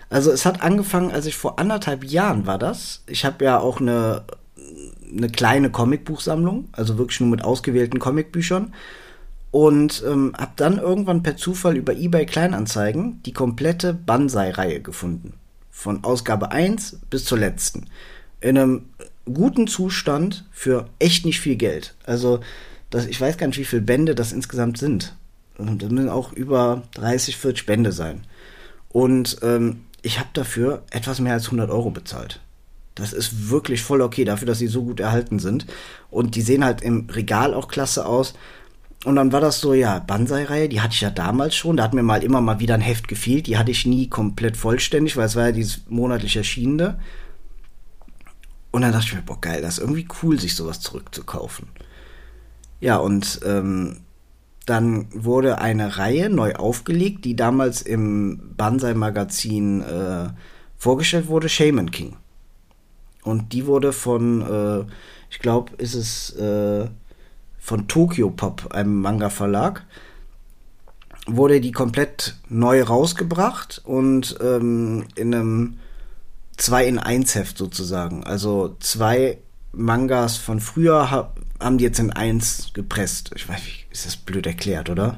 also 0.10 0.32
es 0.32 0.46
hat 0.46 0.62
angefangen, 0.62 1.12
als 1.12 1.26
ich 1.28 1.38
vor 1.38 1.60
anderthalb 1.60 2.04
Jahren 2.04 2.46
war 2.46 2.58
das. 2.58 3.04
Ich 3.08 3.24
habe 3.24 3.46
ja 3.46 3.60
auch 3.60 3.80
eine, 3.80 4.24
eine 5.10 5.30
kleine 5.30 5.70
Comicbuchsammlung, 5.70 6.68
also 6.74 6.98
wirklich 6.98 7.22
nur 7.22 7.30
mit 7.30 7.44
ausgewählten 7.44 8.00
Comicbüchern. 8.00 8.74
Und 9.52 10.04
ähm, 10.06 10.34
habe 10.38 10.52
dann 10.58 10.78
irgendwann 10.78 11.24
per 11.24 11.38
Zufall 11.38 11.78
über 11.78 11.94
eBay 11.94 12.26
Kleinanzeigen 12.26 13.24
die 13.24 13.34
komplette 13.34 13.94
Banzai-Reihe 13.94 14.82
gefunden 14.82 15.39
von 15.80 16.04
Ausgabe 16.04 16.52
1 16.52 16.98
bis 17.10 17.24
zur 17.24 17.38
letzten. 17.38 17.86
In 18.42 18.58
einem 18.58 18.86
guten 19.26 19.66
Zustand 19.66 20.46
für 20.52 20.90
echt 21.00 21.26
nicht 21.26 21.40
viel 21.40 21.56
Geld. 21.56 21.96
Also, 22.04 22.42
das, 22.90 23.06
ich 23.06 23.20
weiß 23.20 23.38
gar 23.38 23.48
nicht, 23.48 23.60
wie 23.60 23.66
viele 23.66 23.84
Bände 23.84 24.14
das 24.14 24.34
insgesamt 24.34 24.78
sind. 24.78 25.16
Das 25.58 25.90
müssen 25.90 26.10
auch 26.10 26.34
über 26.34 26.84
30, 26.96 27.38
40 27.38 27.66
Bände 27.66 27.94
sein. 27.94 28.26
Und 28.90 29.38
ähm, 29.42 29.86
ich 30.02 30.20
habe 30.20 30.28
dafür 30.34 30.84
etwas 30.92 31.22
mehr 31.22 31.34
als 31.34 31.46
100 31.46 31.70
Euro 31.70 31.92
bezahlt. 31.92 32.42
Das 32.96 33.14
ist 33.14 33.50
wirklich 33.50 33.82
voll 33.82 34.02
okay 34.02 34.26
dafür, 34.26 34.48
dass 34.48 34.60
sie 34.60 34.68
so 34.68 34.84
gut 34.84 35.00
erhalten 35.00 35.40
sind. 35.40 35.66
Und 36.12 36.36
die 36.36 36.42
sehen 36.42 36.66
halt 36.66 36.82
im 36.82 37.10
Regal 37.10 37.54
auch 37.54 37.70
klasse 37.70 38.06
aus. 38.06 38.34
Und 39.06 39.16
dann 39.16 39.32
war 39.32 39.40
das 39.40 39.62
so, 39.62 39.74
ja, 39.74 40.00
Banzai-Reihe, 40.00 40.68
die 40.68 40.82
hatte 40.82 40.94
ich 40.94 41.02
ja 41.02 41.10
damals 41.10 41.56
schon. 41.56 41.78
Da 41.78 41.84
hat 41.84 41.94
mir 41.94 42.04
mal 42.04 42.24
immer 42.24 42.42
mal 42.42 42.60
wieder 42.60 42.74
ein 42.74 42.82
Heft 42.82 43.08
gefehlt. 43.08 43.48
Die 43.48 43.58
hatte 43.58 43.72
ich 43.72 43.86
nie 43.86 44.10
komplett 44.10 44.58
vollständig, 44.58 45.16
weil 45.16 45.26
es 45.26 45.36
war 45.36 45.48
ja 45.48 45.52
dieses 45.54 45.84
monatlich 45.88 46.36
erschienene. 46.36 47.00
Und 48.72 48.82
dann 48.82 48.92
dachte 48.92 49.06
ich 49.08 49.16
mir, 49.16 49.22
boah, 49.22 49.40
geil, 49.40 49.62
das 49.62 49.78
ist 49.78 49.80
irgendwie 49.80 50.08
cool, 50.22 50.40
sich 50.40 50.56
sowas 50.56 50.82
zurückzukaufen. 50.82 51.68
Ja, 52.82 52.98
und 52.98 53.40
ähm, 53.46 54.02
dann 54.66 55.08
wurde 55.12 55.60
eine 55.60 55.98
Reihe 55.98 56.30
neu 56.30 56.54
aufgelegt, 56.56 57.26
die 57.26 57.36
damals 57.36 57.82
im 57.82 58.54
Banzai-Magazin 58.56 59.82
äh, 59.82 60.28
vorgestellt 60.78 61.28
wurde, 61.28 61.50
Shaman 61.50 61.90
King. 61.90 62.18
Und 63.24 63.54
die 63.54 63.66
wurde 63.66 63.94
von, 63.94 64.42
äh, 64.42 64.92
ich 65.30 65.40
glaube, 65.40 65.74
ist 65.78 65.96
es 65.96 66.32
äh, 66.36 66.88
von 67.60 67.88
Tokyo 67.88 68.30
Pop, 68.30 68.74
einem 68.74 69.02
Manga-Verlag, 69.02 69.86
wurde 71.28 71.62
die 71.62 71.72
komplett 71.72 72.38
neu 72.48 72.82
rausgebracht 72.82 73.82
und 73.84 74.38
ähm, 74.42 75.06
in 75.16 75.34
einem 75.34 75.78
2 76.58 76.86
in 76.86 77.00
1 77.00 77.36
Heft 77.36 77.58
sozusagen. 77.58 78.24
Also 78.24 78.76
zwei 78.80 79.38
Mangas 79.72 80.38
von 80.38 80.60
früher 80.60 81.12
haben 81.60 81.78
die 81.78 81.84
jetzt 81.84 82.00
in 82.00 82.12
eins 82.12 82.72
gepresst. 82.74 83.32
Ich 83.36 83.48
weiß 83.48 83.60
nicht, 83.60 83.88
ist 83.92 84.06
das 84.06 84.18
blöd 84.18 84.46
erklärt, 84.46 84.90
oder? 84.90 85.18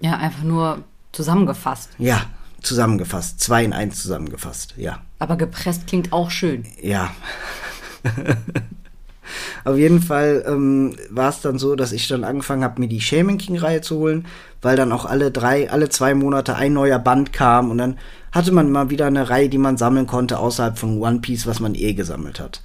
Ja, 0.00 0.16
einfach 0.16 0.42
nur 0.42 0.84
zusammengefasst. 1.12 1.90
Ja, 1.98 2.26
zusammengefasst. 2.62 3.40
Zwei 3.40 3.64
in 3.64 3.72
eins 3.72 4.00
zusammengefasst, 4.00 4.74
ja. 4.76 5.02
Aber 5.18 5.36
gepresst 5.36 5.86
klingt 5.86 6.12
auch 6.12 6.30
schön. 6.30 6.64
Ja. 6.80 7.10
Auf 9.64 9.76
jeden 9.76 10.02
Fall 10.02 10.44
ähm, 10.46 10.96
war 11.10 11.30
es 11.30 11.40
dann 11.40 11.58
so, 11.58 11.76
dass 11.76 11.92
ich 11.92 12.08
dann 12.08 12.24
angefangen 12.24 12.64
habe, 12.64 12.80
mir 12.80 12.88
die 12.88 13.00
Shaman 13.00 13.38
King-Reihe 13.38 13.80
zu 13.80 13.96
holen, 13.98 14.26
weil 14.62 14.76
dann 14.76 14.92
auch 14.92 15.04
alle 15.04 15.30
drei, 15.30 15.70
alle 15.70 15.88
zwei 15.88 16.14
Monate 16.14 16.56
ein 16.56 16.72
neuer 16.72 16.98
Band 16.98 17.32
kam 17.32 17.70
und 17.70 17.78
dann 17.78 17.98
hatte 18.32 18.52
man 18.52 18.70
mal 18.70 18.90
wieder 18.90 19.06
eine 19.06 19.28
Reihe, 19.28 19.48
die 19.48 19.58
man 19.58 19.76
sammeln 19.76 20.06
konnte, 20.06 20.38
außerhalb 20.38 20.78
von 20.78 21.00
One 21.00 21.20
Piece, 21.20 21.46
was 21.46 21.60
man 21.60 21.74
eh 21.74 21.94
gesammelt 21.94 22.40
hat. 22.40 22.62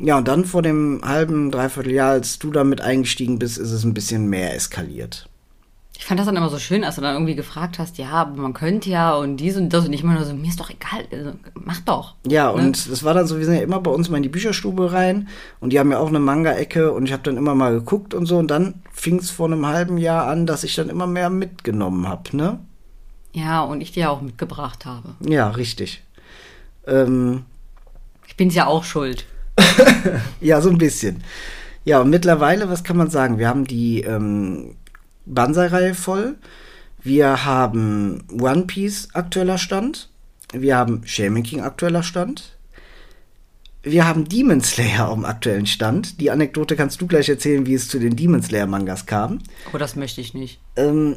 Ja, 0.00 0.18
und 0.18 0.28
dann 0.28 0.44
vor 0.44 0.62
dem 0.62 1.00
halben, 1.04 1.50
dreiviertel 1.50 1.92
Jahr, 1.92 2.12
als 2.12 2.38
du 2.38 2.52
damit 2.52 2.80
eingestiegen 2.80 3.38
bist, 3.38 3.58
ist 3.58 3.72
es 3.72 3.84
ein 3.84 3.94
bisschen 3.94 4.28
mehr 4.28 4.54
eskaliert. 4.54 5.27
Ich 6.00 6.04
fand 6.04 6.20
das 6.20 6.26
dann 6.26 6.36
immer 6.36 6.48
so 6.48 6.60
schön, 6.60 6.84
als 6.84 6.94
du 6.94 7.00
dann 7.00 7.14
irgendwie 7.14 7.34
gefragt 7.34 7.80
hast, 7.80 7.98
ja, 7.98 8.10
aber 8.10 8.40
man 8.40 8.52
könnte 8.54 8.88
ja 8.88 9.14
und 9.16 9.36
dies 9.38 9.56
und 9.56 9.70
das 9.70 9.84
und 9.84 9.92
ich 9.92 10.04
meine 10.04 10.24
so, 10.24 10.32
mir 10.32 10.48
ist 10.48 10.60
doch 10.60 10.70
egal, 10.70 11.04
also, 11.10 11.32
mach 11.54 11.80
doch. 11.80 12.14
Ja, 12.24 12.52
ne? 12.52 12.62
und 12.62 12.88
das 12.88 13.02
war 13.02 13.14
dann 13.14 13.26
so, 13.26 13.36
wir 13.36 13.44
sind 13.44 13.56
ja 13.56 13.62
immer 13.62 13.80
bei 13.80 13.90
uns 13.90 14.08
mal 14.08 14.18
in 14.18 14.22
die 14.22 14.28
Bücherstube 14.28 14.92
rein 14.92 15.28
und 15.58 15.72
die 15.72 15.80
haben 15.80 15.90
ja 15.90 15.98
auch 15.98 16.06
eine 16.06 16.20
Manga-Ecke 16.20 16.92
und 16.92 17.04
ich 17.06 17.12
habe 17.12 17.24
dann 17.24 17.36
immer 17.36 17.56
mal 17.56 17.72
geguckt 17.72 18.14
und 18.14 18.26
so 18.26 18.38
und 18.38 18.48
dann 18.48 18.74
fing 18.92 19.18
es 19.18 19.30
vor 19.30 19.46
einem 19.46 19.66
halben 19.66 19.98
Jahr 19.98 20.28
an, 20.28 20.46
dass 20.46 20.62
ich 20.62 20.76
dann 20.76 20.88
immer 20.88 21.08
mehr 21.08 21.30
mitgenommen 21.30 22.08
habe, 22.08 22.36
ne? 22.36 22.60
Ja, 23.32 23.62
und 23.62 23.80
ich 23.80 23.90
die 23.90 24.00
ja 24.00 24.10
auch 24.10 24.22
mitgebracht 24.22 24.86
habe. 24.86 25.16
Ja, 25.28 25.48
richtig. 25.50 26.04
Ähm, 26.86 27.44
Ich 28.28 28.36
bin's 28.36 28.54
ja 28.54 28.66
auch 28.66 28.84
schuld. 28.84 29.26
ja, 30.40 30.60
so 30.60 30.70
ein 30.70 30.78
bisschen. 30.78 31.24
Ja, 31.84 32.00
und 32.00 32.10
mittlerweile, 32.10 32.68
was 32.70 32.84
kann 32.84 32.96
man 32.96 33.10
sagen? 33.10 33.38
Wir 33.38 33.48
haben 33.48 33.64
die 33.66 34.02
ähm, 34.02 34.76
Banzai-Reihe 35.34 35.94
voll. 35.94 36.36
Wir 37.02 37.44
haben 37.44 38.24
One 38.30 38.62
Piece 38.62 39.08
aktueller 39.12 39.58
Stand. 39.58 40.08
Wir 40.52 40.76
haben 40.76 41.02
Shaman 41.04 41.42
King 41.42 41.60
aktueller 41.60 42.02
Stand. 42.02 42.56
Wir 43.82 44.06
haben 44.06 44.28
Demon 44.28 44.60
Slayer 44.60 45.08
am 45.08 45.24
aktuellen 45.24 45.66
Stand. 45.66 46.20
Die 46.20 46.30
Anekdote 46.30 46.74
kannst 46.74 47.00
du 47.00 47.06
gleich 47.06 47.28
erzählen, 47.28 47.66
wie 47.66 47.74
es 47.74 47.88
zu 47.88 47.98
den 47.98 48.16
Demon 48.16 48.42
Slayer 48.42 48.66
Mangas 48.66 49.06
kam. 49.06 49.38
Aber 49.68 49.78
das 49.78 49.94
möchte 49.94 50.20
ich 50.20 50.34
nicht. 50.34 50.60
Ähm, 50.76 51.16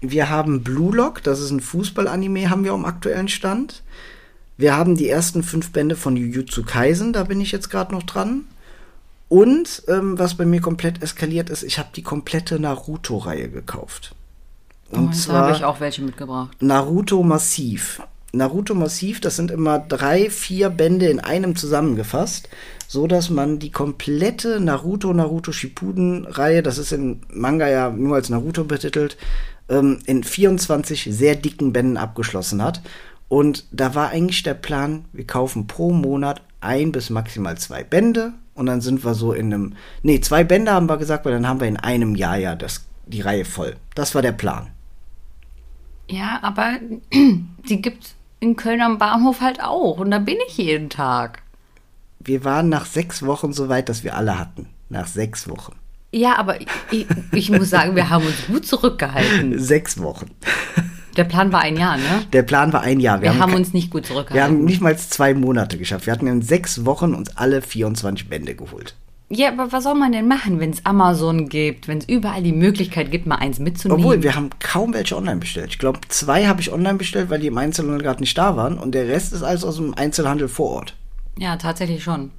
wir 0.00 0.28
haben 0.28 0.62
Blue 0.62 0.94
Lock, 0.94 1.22
das 1.22 1.40
ist 1.40 1.50
ein 1.50 1.60
Fußball-Anime, 1.60 2.50
haben 2.50 2.64
wir 2.64 2.72
am 2.72 2.84
aktuellen 2.84 3.28
Stand. 3.28 3.82
Wir 4.56 4.76
haben 4.76 4.96
die 4.96 5.08
ersten 5.08 5.42
fünf 5.42 5.72
Bände 5.72 5.96
von 5.96 6.16
Jujutsu 6.16 6.64
Kaisen, 6.64 7.12
da 7.12 7.24
bin 7.24 7.40
ich 7.40 7.52
jetzt 7.52 7.70
gerade 7.70 7.94
noch 7.94 8.02
dran. 8.02 8.44
Und 9.34 9.82
ähm, 9.88 10.16
was 10.16 10.36
bei 10.36 10.44
mir 10.44 10.60
komplett 10.60 11.02
eskaliert 11.02 11.50
ist, 11.50 11.64
ich 11.64 11.80
habe 11.80 11.88
die 11.96 12.04
komplette 12.04 12.60
Naruto-Reihe 12.60 13.48
gekauft. 13.48 14.14
Und 14.92 14.98
Und 14.98 15.08
da 15.08 15.12
zwar 15.18 15.46
habe 15.46 15.56
ich 15.56 15.64
auch 15.64 15.80
welche 15.80 16.02
mitgebracht. 16.02 16.56
Naruto 16.60 17.20
Massiv. 17.24 18.00
Naruto 18.32 18.76
Massiv, 18.76 19.20
das 19.20 19.34
sind 19.34 19.50
immer 19.50 19.80
drei, 19.80 20.30
vier 20.30 20.70
Bände 20.70 21.06
in 21.06 21.18
einem 21.18 21.56
zusammengefasst, 21.56 22.48
so 22.86 23.08
dass 23.08 23.28
man 23.28 23.58
die 23.58 23.72
komplette 23.72 24.60
Naruto 24.60 25.12
Naruto 25.12 25.50
Shippuden 25.50 26.26
Reihe, 26.26 26.62
das 26.62 26.78
ist 26.78 26.92
in 26.92 27.20
Manga 27.28 27.68
ja 27.68 27.90
nur 27.90 28.14
als 28.14 28.28
Naruto 28.30 28.62
betitelt, 28.62 29.16
ähm, 29.68 29.98
in 30.06 30.22
24 30.22 31.08
sehr 31.10 31.34
dicken 31.34 31.72
Bänden 31.72 31.96
abgeschlossen 31.96 32.62
hat. 32.62 32.82
Und 33.28 33.66
da 33.72 33.96
war 33.96 34.10
eigentlich 34.10 34.44
der 34.44 34.54
Plan, 34.54 35.06
wir 35.12 35.26
kaufen 35.26 35.66
pro 35.66 35.90
Monat 35.90 36.40
ein 36.60 36.92
bis 36.92 37.10
maximal 37.10 37.58
zwei 37.58 37.82
Bände 37.82 38.32
und 38.54 38.66
dann 38.66 38.80
sind 38.80 39.04
wir 39.04 39.14
so 39.14 39.32
in 39.32 39.52
einem, 39.52 39.74
nee, 40.02 40.20
zwei 40.20 40.44
Bände 40.44 40.72
haben 40.72 40.88
wir 40.88 40.96
gesagt, 40.96 41.24
weil 41.24 41.32
dann 41.32 41.48
haben 41.48 41.60
wir 41.60 41.68
in 41.68 41.76
einem 41.76 42.14
Jahr 42.14 42.36
ja 42.36 42.54
das, 42.54 42.86
die 43.06 43.20
Reihe 43.20 43.44
voll. 43.44 43.76
Das 43.94 44.14
war 44.14 44.22
der 44.22 44.32
Plan. 44.32 44.68
Ja, 46.08 46.38
aber 46.42 46.74
die 47.12 47.82
gibt's 47.82 48.14
in 48.40 48.56
Köln 48.56 48.80
am 48.80 48.98
Bahnhof 48.98 49.40
halt 49.40 49.62
auch. 49.62 49.98
Und 49.98 50.10
da 50.10 50.18
bin 50.18 50.36
ich 50.46 50.58
jeden 50.58 50.90
Tag. 50.90 51.42
Wir 52.20 52.44
waren 52.44 52.68
nach 52.68 52.86
sechs 52.86 53.24
Wochen 53.24 53.52
so 53.52 53.68
weit, 53.68 53.88
dass 53.88 54.04
wir 54.04 54.16
alle 54.16 54.38
hatten. 54.38 54.68
Nach 54.88 55.06
sechs 55.06 55.48
Wochen. 55.48 55.74
Ja, 56.12 56.36
aber 56.36 56.60
ich, 56.92 57.06
ich 57.32 57.50
muss 57.50 57.70
sagen, 57.70 57.96
wir 57.96 58.08
haben 58.08 58.24
uns 58.24 58.46
gut 58.46 58.64
zurückgehalten. 58.64 59.58
Sechs 59.58 60.00
Wochen. 60.00 60.30
Der 61.16 61.24
Plan 61.24 61.52
war 61.52 61.60
ein 61.60 61.76
Jahr, 61.76 61.96
ne? 61.96 62.24
Der 62.32 62.42
Plan 62.42 62.72
war 62.72 62.80
ein 62.82 63.00
Jahr. 63.00 63.22
Wir, 63.22 63.38
haben 63.38 63.52
ke- 63.52 63.56
uns 63.56 63.72
nicht 63.72 63.90
gut 63.90 64.02
wir 64.04 64.08
zurückgehalten. 64.14 64.56
haben 64.58 64.64
nicht 64.64 64.80
mal 64.80 64.96
zwei 64.98 65.34
Monate 65.34 65.78
geschafft. 65.78 66.06
Wir 66.06 66.12
hatten 66.12 66.26
in 66.26 66.42
sechs 66.42 66.84
Wochen 66.84 67.14
uns 67.14 67.36
alle 67.36 67.62
24 67.62 68.28
Bände 68.28 68.54
geholt. 68.54 68.94
ja, 69.30 69.48
aber 69.48 69.72
was 69.72 69.84
soll 69.84 69.94
man 69.94 70.12
denn 70.12 70.28
machen, 70.28 70.60
wenn 70.60 70.70
es 70.70 70.84
Amazon 70.84 71.48
gibt, 71.48 71.88
wenn 71.88 71.98
es 71.98 72.08
überall 72.08 72.42
die 72.42 72.52
Möglichkeit 72.52 73.10
gibt, 73.10 73.26
mal 73.26 73.36
eins 73.36 73.58
mitzunehmen? 73.58 74.02
Obwohl, 74.04 74.22
wir 74.22 74.34
haben 74.36 74.50
kaum 74.60 74.92
welche 74.94 75.16
online 75.16 75.38
bestellt. 75.40 75.70
Ich 75.70 75.78
glaube, 75.78 76.00
zwei 76.08 76.46
habe 76.46 76.60
ich 76.60 76.72
online 76.72 76.98
bestellt, 76.98 77.30
weil 77.30 77.40
die 77.40 77.46
im 77.48 77.58
Einzelhandel 77.58 78.02
gerade 78.02 78.20
nicht 78.20 78.36
da 78.36 78.56
waren. 78.56 78.78
Und 78.78 78.92
der 78.94 79.08
Rest 79.08 79.32
ist 79.32 79.42
alles 79.42 79.64
aus 79.64 79.76
dem 79.76 79.94
Einzelhandel 79.94 80.48
vor 80.48 80.70
Ort. 80.70 80.94
ja, 81.38 81.56
tatsächlich 81.56 82.02
schon. 82.02 82.30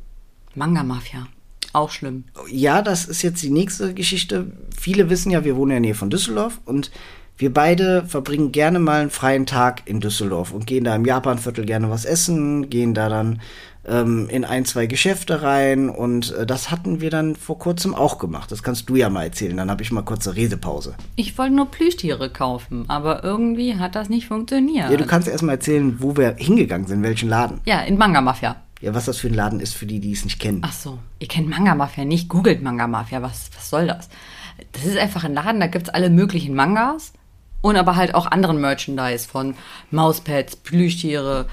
Manga-Mafia. 0.53 1.27
Auch 1.73 1.89
schlimm. 1.91 2.23
Ja, 2.49 2.81
das 2.81 3.05
ist 3.05 3.21
jetzt 3.21 3.43
die 3.43 3.49
nächste 3.49 3.93
Geschichte. 3.93 4.47
Viele 4.79 5.09
wissen 5.09 5.31
ja, 5.31 5.43
wir 5.43 5.57
wohnen 5.57 5.71
in 5.71 5.75
der 5.75 5.79
Nähe 5.81 5.95
von 5.95 6.09
Düsseldorf 6.09 6.61
und 6.63 6.89
wir 7.37 7.53
beide 7.53 8.05
verbringen 8.05 8.51
gerne 8.51 8.79
mal 8.79 9.01
einen 9.01 9.09
freien 9.09 9.45
Tag 9.45 9.83
in 9.85 9.99
Düsseldorf 9.99 10.51
und 10.51 10.65
gehen 10.65 10.85
da 10.85 10.95
im 10.95 11.05
Japanviertel 11.05 11.65
gerne 11.65 11.89
was 11.89 12.05
essen, 12.05 12.69
gehen 12.69 12.93
da 12.93 13.09
dann 13.09 13.41
ähm, 13.87 14.29
in 14.29 14.45
ein, 14.45 14.65
zwei 14.65 14.85
Geschäfte 14.87 15.41
rein 15.41 15.89
und 15.89 16.33
äh, 16.33 16.45
das 16.45 16.71
hatten 16.71 17.01
wir 17.01 17.09
dann 17.09 17.35
vor 17.35 17.59
kurzem 17.59 17.93
auch 17.93 18.19
gemacht. 18.19 18.51
Das 18.51 18.63
kannst 18.63 18.89
du 18.89 18.95
ja 18.95 19.09
mal 19.09 19.23
erzählen, 19.23 19.57
dann 19.57 19.69
habe 19.69 19.83
ich 19.83 19.91
mal 19.91 20.01
kurze 20.01 20.35
Redepause. 20.35 20.95
Ich 21.15 21.37
wollte 21.37 21.55
nur 21.55 21.69
Plüschtiere 21.69 22.29
kaufen, 22.29 22.85
aber 22.87 23.23
irgendwie 23.23 23.75
hat 23.75 23.95
das 23.95 24.09
nicht 24.09 24.27
funktioniert. 24.27 24.89
Ja, 24.89 24.97
du 24.97 25.05
kannst 25.05 25.27
erst 25.27 25.43
mal 25.43 25.53
erzählen, 25.53 25.97
wo 25.99 26.15
wir 26.15 26.35
hingegangen 26.37 26.87
sind, 26.87 27.03
welchen 27.03 27.29
Laden. 27.29 27.59
Ja, 27.65 27.81
in 27.81 27.97
Manga-Mafia. 27.97 28.55
Ja, 28.81 28.93
was 28.93 29.05
das 29.05 29.17
für 29.17 29.27
ein 29.27 29.33
Laden 29.33 29.59
ist 29.59 29.73
für 29.73 29.85
die, 29.85 29.99
die 29.99 30.11
es 30.11 30.23
nicht 30.23 30.39
kennen. 30.39 30.61
Ach 30.63 30.73
so, 30.73 30.99
ihr 31.19 31.27
kennt 31.27 31.49
Manga-Mafia 31.49 32.05
nicht, 32.05 32.29
googelt 32.29 32.61
Manga-Mafia, 32.61 33.21
was, 33.21 33.49
was 33.55 33.69
soll 33.69 33.87
das? 33.87 34.09
Das 34.71 34.85
ist 34.85 34.97
einfach 34.97 35.25
ein 35.25 35.33
Laden, 35.33 35.59
da 35.59 35.67
gibt's 35.67 35.89
alle 35.89 36.09
möglichen 36.09 36.55
Mangas 36.55 37.11
und 37.61 37.75
aber 37.77 37.95
halt 37.95 38.13
auch 38.15 38.27
anderen 38.27 38.61
Merchandise 38.61 39.27
von 39.27 39.55
Mauspads, 39.91 40.55
Plüschtiere, 40.57 41.47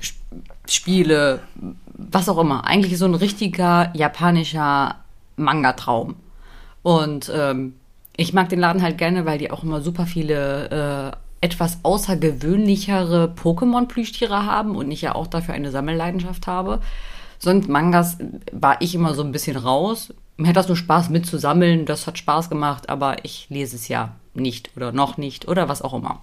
Sp- 0.00 0.20
Spiele, 0.66 1.40
was 1.94 2.28
auch 2.28 2.38
immer. 2.38 2.66
Eigentlich 2.66 2.98
so 2.98 3.04
ein 3.04 3.14
richtiger 3.14 3.90
japanischer 3.94 4.96
Manga-Traum. 5.36 6.16
Und 6.82 7.30
ähm, 7.34 7.74
ich 8.16 8.32
mag 8.32 8.48
den 8.48 8.60
Laden 8.60 8.82
halt 8.82 8.98
gerne, 8.98 9.24
weil 9.24 9.38
die 9.38 9.50
auch 9.50 9.62
immer 9.62 9.80
super 9.80 10.06
viele 10.06 11.12
äh, 11.12 11.16
etwas 11.46 11.78
außergewöhnlichere 11.82 13.34
Pokémon-Plüschtiere 13.36 14.46
haben 14.46 14.76
und 14.76 14.90
ich 14.90 15.02
ja 15.02 15.14
auch 15.14 15.26
dafür 15.26 15.54
eine 15.54 15.70
Sammelleidenschaft 15.70 16.46
habe. 16.46 16.80
Sonst 17.38 17.68
Mangas 17.68 18.18
war 18.52 18.80
ich 18.80 18.94
immer 18.94 19.14
so 19.14 19.22
ein 19.22 19.32
bisschen 19.32 19.56
raus. 19.56 20.14
Mir 20.42 20.48
hat 20.48 20.56
das 20.56 20.66
nur 20.66 20.76
Spaß 20.76 21.08
mitzusammeln, 21.10 21.86
das 21.86 22.08
hat 22.08 22.18
Spaß 22.18 22.50
gemacht, 22.50 22.88
aber 22.88 23.24
ich 23.24 23.46
lese 23.48 23.76
es 23.76 23.86
ja 23.86 24.10
nicht 24.34 24.70
oder 24.76 24.90
noch 24.90 25.16
nicht 25.16 25.46
oder 25.46 25.68
was 25.68 25.82
auch 25.82 25.94
immer. 25.94 26.20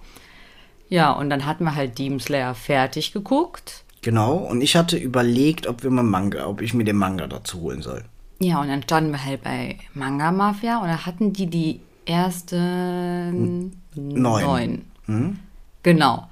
Ja, 0.90 1.12
und 1.12 1.30
dann 1.30 1.46
hatten 1.46 1.64
wir 1.64 1.74
halt 1.74 1.98
Demon 1.98 2.20
Slayer 2.20 2.54
fertig 2.54 3.12
geguckt. 3.14 3.82
Genau, 4.02 4.34
und 4.34 4.60
ich 4.60 4.76
hatte 4.76 4.98
überlegt, 4.98 5.66
ob 5.66 5.82
wir 5.82 5.90
mal 5.90 6.02
Manga, 6.02 6.46
ob 6.46 6.60
ich 6.60 6.74
mir 6.74 6.84
den 6.84 6.96
Manga 6.96 7.28
dazu 7.28 7.62
holen 7.62 7.80
soll. 7.80 8.04
Ja, 8.40 8.60
und 8.60 8.68
dann 8.68 8.82
standen 8.82 9.10
wir 9.12 9.24
halt 9.24 9.42
bei 9.42 9.78
Manga 9.94 10.32
Mafia 10.32 10.82
und 10.82 10.88
da 10.88 11.06
hatten 11.06 11.32
die 11.32 11.46
die 11.46 11.80
ersten 12.04 13.72
Neun. 13.94 14.82
neun. 15.06 15.38
Genau. 15.82 16.26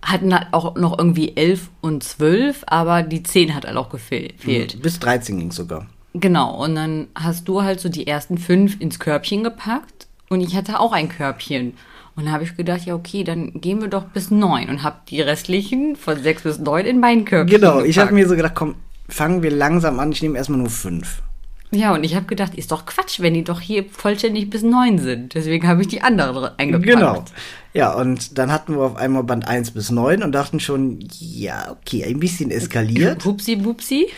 Hatten 0.00 0.32
halt 0.34 0.46
auch 0.52 0.74
noch 0.76 0.96
irgendwie 0.98 1.36
elf 1.36 1.68
und 1.82 2.02
zwölf, 2.02 2.64
aber 2.66 3.02
die 3.02 3.22
zehn 3.22 3.54
hat 3.54 3.66
halt 3.66 3.76
auch 3.76 3.90
gefehl- 3.92 4.32
fehlt. 4.38 4.80
Bis 4.80 4.98
13 5.00 5.38
ging 5.38 5.52
sogar. 5.52 5.86
Genau, 6.14 6.64
und 6.64 6.74
dann 6.74 7.06
hast 7.14 7.46
du 7.48 7.62
halt 7.62 7.80
so 7.80 7.88
die 7.88 8.06
ersten 8.06 8.36
fünf 8.38 8.80
ins 8.80 8.98
Körbchen 8.98 9.44
gepackt 9.44 10.08
und 10.28 10.40
ich 10.40 10.56
hatte 10.56 10.80
auch 10.80 10.92
ein 10.92 11.08
Körbchen. 11.08 11.74
Und 12.16 12.26
da 12.26 12.32
habe 12.32 12.42
ich 12.44 12.56
gedacht, 12.56 12.84
ja, 12.84 12.94
okay, 12.94 13.22
dann 13.24 13.52
gehen 13.60 13.80
wir 13.80 13.88
doch 13.88 14.04
bis 14.04 14.30
neun 14.30 14.68
und 14.68 14.82
habe 14.82 14.96
die 15.08 15.20
restlichen 15.20 15.94
von 15.96 16.20
sechs 16.22 16.42
bis 16.42 16.58
neun 16.58 16.84
in 16.84 16.98
mein 17.00 17.24
Körbchen 17.24 17.60
Genau, 17.60 17.80
ich 17.82 17.98
habe 17.98 18.08
gepackt. 18.08 18.12
mir 18.12 18.28
so 18.28 18.36
gedacht, 18.36 18.54
komm, 18.56 18.74
fangen 19.08 19.42
wir 19.42 19.50
langsam 19.52 20.00
an, 20.00 20.10
ich 20.12 20.20
nehme 20.20 20.36
erstmal 20.36 20.58
nur 20.58 20.70
fünf. 20.70 21.22
Ja, 21.72 21.94
und 21.94 22.02
ich 22.02 22.16
habe 22.16 22.26
gedacht, 22.26 22.56
ist 22.56 22.72
doch 22.72 22.84
Quatsch, 22.84 23.20
wenn 23.20 23.32
die 23.34 23.44
doch 23.44 23.60
hier 23.60 23.84
vollständig 23.88 24.50
bis 24.50 24.62
neun 24.62 24.98
sind. 24.98 25.34
Deswegen 25.34 25.68
habe 25.68 25.82
ich 25.82 25.88
die 25.88 26.02
anderen 26.02 26.50
eingepackt. 26.58 26.84
Genau. 26.90 27.24
Ja, 27.72 27.92
und 27.94 28.36
dann 28.38 28.50
hatten 28.50 28.74
wir 28.74 28.82
auf 28.82 28.96
einmal 28.96 29.22
Band 29.22 29.46
1 29.46 29.70
bis 29.70 29.90
9 29.92 30.24
und 30.24 30.32
dachten 30.32 30.58
schon, 30.58 30.98
ja, 31.20 31.70
okay, 31.70 32.04
ein 32.04 32.18
bisschen 32.18 32.50
eskaliert. 32.50 33.24
Hupsi, 33.24 33.54
bupsi. 33.54 34.08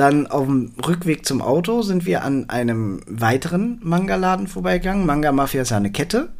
Dann 0.00 0.26
auf 0.28 0.46
dem 0.46 0.72
Rückweg 0.86 1.26
zum 1.26 1.42
Auto 1.42 1.82
sind 1.82 2.06
wir 2.06 2.24
an 2.24 2.48
einem 2.48 3.02
weiteren 3.06 3.78
Manga-Laden 3.82 4.46
vorbeigegangen. 4.48 5.04
Manga 5.04 5.30
Mafia 5.30 5.60
ist 5.60 5.72
ja 5.72 5.76
eine 5.76 5.92
Kette. 5.92 6.30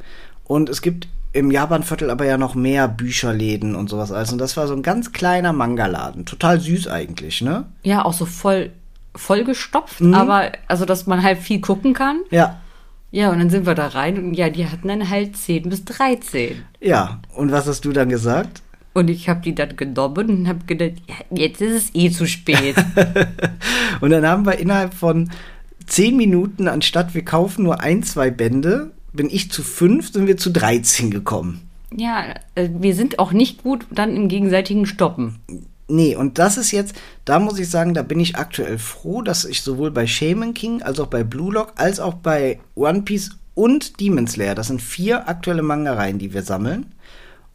Und 0.44 0.70
es 0.70 0.80
gibt 0.80 1.08
im 1.34 1.50
Japanviertel 1.50 2.08
aber 2.08 2.24
ja 2.24 2.38
noch 2.38 2.54
mehr 2.54 2.88
Bücherläden 2.88 3.74
und 3.76 3.90
sowas 3.90 4.12
alles. 4.12 4.32
Und 4.32 4.38
das 4.38 4.56
war 4.56 4.66
so 4.66 4.72
ein 4.74 4.82
ganz 4.82 5.12
kleiner 5.12 5.52
Manga-Laden. 5.52 6.24
Total 6.24 6.58
süß 6.58 6.88
eigentlich, 6.88 7.42
ne? 7.42 7.66
Ja, 7.82 8.02
auch 8.06 8.14
so 8.14 8.24
voll, 8.24 8.70
gestopft, 9.44 10.00
Mhm. 10.00 10.14
aber 10.14 10.52
also, 10.66 10.86
dass 10.86 11.06
man 11.06 11.22
halt 11.22 11.38
viel 11.38 11.61
gucken 11.61 11.92
kann. 11.92 12.20
Ja. 12.30 12.61
Ja, 13.11 13.30
und 13.30 13.40
dann 13.40 13.50
sind 13.50 13.66
wir 13.66 13.74
da 13.74 13.88
rein 13.88 14.16
und 14.16 14.32
ja, 14.34 14.48
die 14.48 14.66
hatten 14.68 14.88
dann 14.88 15.11
halt 15.11 15.36
10 15.36 15.68
bis 15.68 15.84
13. 15.84 16.62
Ja. 16.80 17.20
Und 17.36 17.52
was 17.52 17.66
hast 17.66 17.84
du 17.84 17.92
dann 17.92 18.08
gesagt? 18.08 18.62
Und 18.93 19.09
ich 19.09 19.28
habe 19.28 19.41
die 19.41 19.55
dann 19.55 19.76
genommen 19.76 20.28
und 20.30 20.49
habe 20.49 20.64
gedacht, 20.66 20.95
ja, 21.07 21.14
jetzt 21.30 21.61
ist 21.61 21.72
es 21.72 21.95
eh 21.95 22.11
zu 22.11 22.26
spät. 22.26 22.74
Und 24.01 24.11
dann 24.11 24.26
haben 24.26 24.47
wir 24.47 24.59
innerhalb 24.59 24.95
von 24.95 25.30
zehn 25.86 26.16
Minuten, 26.16 26.66
anstatt 26.66 27.14
wir 27.14 27.24
kaufen 27.24 27.62
nur 27.62 27.80
ein, 27.80 28.03
zwei 28.03 28.30
Bände, 28.30 28.91
bin 29.12 29.28
ich 29.30 29.51
zu 29.51 29.62
fünf, 29.62 30.12
sind 30.12 30.26
wir 30.26 30.36
zu 30.36 30.51
13 30.51 31.11
gekommen. 31.11 31.61
ja, 31.97 32.34
äh, 32.55 32.68
wir 32.78 32.95
sind 32.95 33.18
auch 33.18 33.32
nicht 33.32 33.62
gut 33.62 33.86
dann 33.91 34.16
im 34.16 34.28
gegenseitigen 34.28 34.86
Stoppen. 34.86 35.36
Nee, 35.88 36.14
und 36.14 36.38
das 36.38 36.57
ist 36.57 36.70
jetzt, 36.70 36.95
da 37.24 37.41
muss 37.41 37.59
ich 37.59 37.68
sagen, 37.68 37.95
da 37.95 38.03
bin 38.03 38.20
ich 38.20 38.36
aktuell 38.36 38.78
froh, 38.78 39.22
dass 39.22 39.45
ich 39.45 39.62
sowohl 39.62 39.91
bei 39.91 40.07
Shaman 40.07 40.55
King 40.55 40.82
als 40.82 41.01
auch 41.01 41.09
bei 41.09 41.24
Blue 41.24 41.53
Lock 41.53 41.72
als 41.76 41.99
auch 41.99 42.14
bei 42.14 42.61
One 42.76 43.03
Piece 43.03 43.30
und 43.55 43.99
Demon 44.01 44.28
Slayer, 44.28 44.55
das 44.55 44.68
sind 44.68 44.80
vier 44.80 45.28
aktuelle 45.28 45.62
Manga-Reihen, 45.62 46.18
die 46.18 46.32
wir 46.32 46.43
sammeln. 46.43 46.86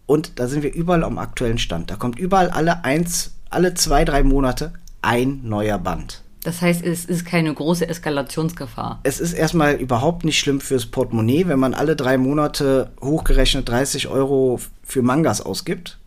Und 0.05 0.39
da 0.39 0.47
sind 0.47 0.63
wir 0.63 0.73
überall 0.73 1.03
am 1.03 1.17
aktuellen 1.17 1.57
Stand. 1.57 1.89
Da 1.89 1.95
kommt 1.95 2.19
überall 2.19 2.49
alle 2.49 2.83
eins, 2.83 3.33
alle 3.49 3.73
zwei, 3.73 4.05
drei 4.05 4.23
Monate 4.23 4.73
ein 5.01 5.41
neuer 5.43 5.77
Band. 5.77 6.21
Das 6.43 6.61
heißt, 6.61 6.85
es 6.85 7.05
ist 7.05 7.25
keine 7.25 7.51
große 7.51 7.89
Eskalationsgefahr. 7.89 8.99
Es 9.01 9.19
ist 9.19 9.33
erstmal 9.33 9.75
überhaupt 9.75 10.25
nicht 10.25 10.37
schlimm 10.37 10.61
fürs 10.61 10.85
Portemonnaie, 10.85 11.47
wenn 11.47 11.57
man 11.57 11.73
alle 11.73 11.95
drei 11.95 12.19
Monate 12.19 12.91
hochgerechnet 13.01 13.67
30 13.67 14.09
Euro 14.09 14.59
für 14.83 15.01
Mangas 15.01 15.41
ausgibt. 15.41 15.97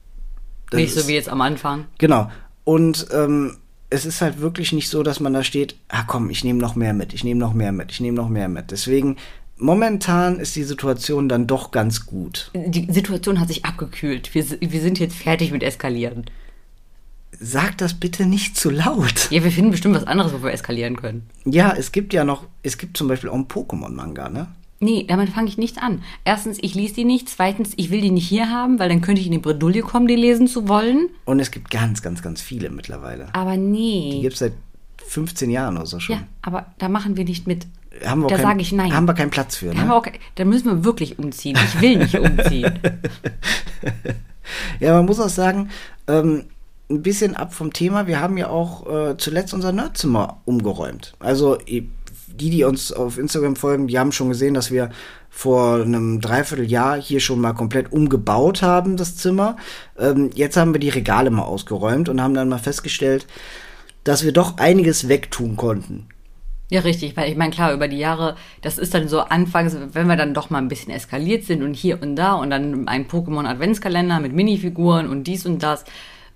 Das 0.71 0.81
Nicht 0.81 0.95
so 0.95 1.09
wie 1.09 1.15
jetzt 1.15 1.29
am 1.29 1.41
Anfang. 1.41 1.87
Genau. 1.99 2.31
Und 2.63 3.09
ähm, 3.13 3.57
es 3.91 4.05
ist 4.07 4.21
halt 4.21 4.41
wirklich 4.41 4.73
nicht 4.73 4.89
so, 4.89 5.03
dass 5.03 5.19
man 5.19 5.33
da 5.33 5.43
steht, 5.43 5.75
ah 5.89 6.05
komm, 6.07 6.31
ich 6.31 6.45
nehme 6.45 6.61
noch 6.61 6.77
mehr 6.77 6.93
mit, 6.93 7.15
ich 7.15 7.25
nehme 7.25 7.41
noch 7.41 7.55
mehr 7.55 7.73
mit, 7.73 7.91
ich 7.91 8.01
nehme 8.01 8.17
noch 8.17 8.29
mehr 8.29 8.49
mit. 8.49 8.71
Deswegen, 8.71 9.17
momentan 9.59 10.41
ist 10.41 10.57
die 10.57 10.65
Situation 10.65 11.29
dann 11.29 11.47
doch 11.47 11.71
ganz 11.71 12.07
gut. 12.07 12.51
Die 12.55 12.91
Situation 12.93 13.41
hat 13.41 13.49
sich 13.49 13.65
abgekühlt. 13.65 14.35
Wir, 14.35 14.45
wir 14.61 14.81
sind 14.81 14.99
jetzt 14.99 15.17
fertig 15.17 15.53
mit 15.53 15.63
Eskalieren. 15.63 16.27
Sag 17.41 17.79
das 17.79 17.95
bitte 17.95 18.27
nicht 18.27 18.57
zu 18.57 18.71
laut. 18.71 19.31
Ja, 19.31 19.45
wir 19.45 19.53
finden 19.53 19.71
bestimmt 19.71 19.95
was 19.95 20.07
anderes, 20.07 20.33
wo 20.33 20.43
wir 20.43 20.53
eskalieren 20.53 20.97
können. 20.97 21.29
Ja, 21.45 21.73
es 21.77 21.93
gibt 21.93 22.13
ja 22.13 22.25
noch, 22.25 22.47
es 22.63 22.79
gibt 22.79 22.97
zum 22.97 23.07
Beispiel 23.07 23.31
auch 23.31 23.35
einen 23.35 23.47
Pokémon-Manga, 23.47 24.29
ne? 24.29 24.49
Nee, 24.81 25.05
damit 25.09 25.31
fange 25.31 25.49
ich 25.49 25.59
nicht 25.59 25.83
an. 25.83 26.03
Erstens, 26.25 26.59
ich 26.61 26.75
lese 26.75 26.95
die 26.95 27.05
nicht. 27.05 27.29
Zweitens, 27.29 27.73
ich 27.77 27.91
will 27.91 28.01
die 28.01 28.13
nicht 28.13 28.29
hier 28.29 28.49
haben, 28.51 28.79
weil 28.79 28.89
dann 28.89 29.01
könnte 29.01 29.21
ich 29.21 29.27
in 29.27 29.33
die 29.33 29.39
Bredouille 29.39 29.83
kommen, 29.83 30.07
die 30.07 30.15
lesen 30.15 30.47
zu 30.47 30.69
wollen. 30.69 31.09
Und 31.25 31.41
es 31.41 31.51
gibt 31.51 31.71
ganz, 31.71 32.01
ganz, 32.01 32.23
ganz 32.23 32.41
viele 32.41 32.71
mittlerweile. 32.71 33.29
Aber 33.35 33.55
Die 33.55 33.59
nee. 33.59 34.21
gibt 34.23 34.35
es 34.35 34.39
seit 34.39 34.53
15 35.09 35.51
Jahren 35.51 35.77
oder 35.77 35.87
so 35.87 35.99
schon. 35.99 36.17
Ja, 36.17 36.23
aber 36.43 36.67
da 36.79 36.89
machen 36.89 37.17
wir 37.17 37.25
nicht 37.25 37.47
mit. 37.47 37.67
Haben 38.05 38.23
wir 38.23 38.29
da 38.29 38.39
sage 38.39 38.61
ich 38.61 38.73
nein. 38.73 38.95
Haben 38.95 39.07
wir 39.07 39.15
keinen 39.15 39.31
Platz 39.31 39.57
für, 39.57 39.67
Da, 39.67 39.75
ne? 39.75 39.81
haben 39.81 39.89
wir 39.89 39.97
auch, 39.97 40.07
da 40.35 40.45
müssen 40.45 40.67
wir 40.67 40.85
wirklich 40.85 41.19
umziehen. 41.19 41.59
Ich 41.63 41.81
will 41.81 41.99
nicht 41.99 42.19
umziehen. 42.19 42.79
Ja, 44.81 44.95
man 44.95 45.07
muss 45.07 45.21
auch 45.21 45.29
sagen, 45.29 45.71
ähm, 46.07 46.45
ein 46.91 47.03
bisschen 47.03 47.37
ab 47.37 47.53
vom 47.53 47.73
Thema. 47.73 48.07
Wir 48.07 48.21
haben 48.21 48.39
ja 48.39 48.49
auch 48.49 48.87
äh, 48.87 49.17
zuletzt 49.19 49.53
unser 49.53 49.73
Nerdzimmer 49.73 50.41
umgeräumt. 50.45 51.15
Also 51.19 51.57
die, 51.57 51.91
die 52.51 52.65
uns 52.65 52.93
auf 52.93 53.19
Instagram 53.19 53.57
folgen, 53.57 53.89
die 53.89 53.99
haben 53.99 54.13
schon 54.13 54.29
gesehen, 54.29 54.55
dass 54.55 54.71
wir 54.71 54.91
vor 55.29 55.83
einem 55.83 56.21
Dreivierteljahr 56.21 57.01
hier 57.01 57.21
schon 57.21 57.41
mal 57.41 57.53
komplett 57.53 57.93
umgebaut 57.93 58.63
haben, 58.63 58.97
das 58.97 59.17
Zimmer. 59.17 59.57
Ähm, 59.99 60.31
jetzt 60.35 60.57
haben 60.57 60.73
wir 60.73 60.81
die 60.81 60.89
Regale 60.89 61.31
mal 61.31 61.43
ausgeräumt 61.43 62.09
und 62.09 62.23
haben 62.23 62.35
dann 62.35 62.49
mal 62.49 62.59
festgestellt, 62.59 63.27
dass 64.05 64.25
wir 64.25 64.33
doch 64.33 64.57
einiges 64.57 65.09
wegtun 65.09 65.57
konnten. 65.57 66.09
Ja, 66.71 66.81
richtig, 66.81 67.17
weil 67.17 67.31
ich 67.31 67.37
meine, 67.37 67.51
klar, 67.51 67.73
über 67.73 67.89
die 67.89 67.97
Jahre, 67.97 68.37
das 68.61 68.77
ist 68.77 68.93
dann 68.93 69.09
so 69.09 69.21
anfangs, 69.21 69.75
wenn 69.93 70.07
wir 70.07 70.17
dann 70.17 70.35
doch 70.35 70.51
mal 70.51 70.59
ein 70.59 70.69
bisschen 70.69 70.93
eskaliert 70.93 71.45
sind 71.45 71.63
und 71.63 71.75
hier 71.75 72.03
und 72.03 72.15
da 72.17 72.35
und 72.35 72.51
dann 72.51 72.87
ein 72.89 73.09
Pokémon-Adventskalender 73.09 74.21
mit 74.21 74.35
Minifiguren 74.35 75.09
und 75.09 75.25
dies 75.25 75.47
und 75.47 75.63
das, 75.63 75.85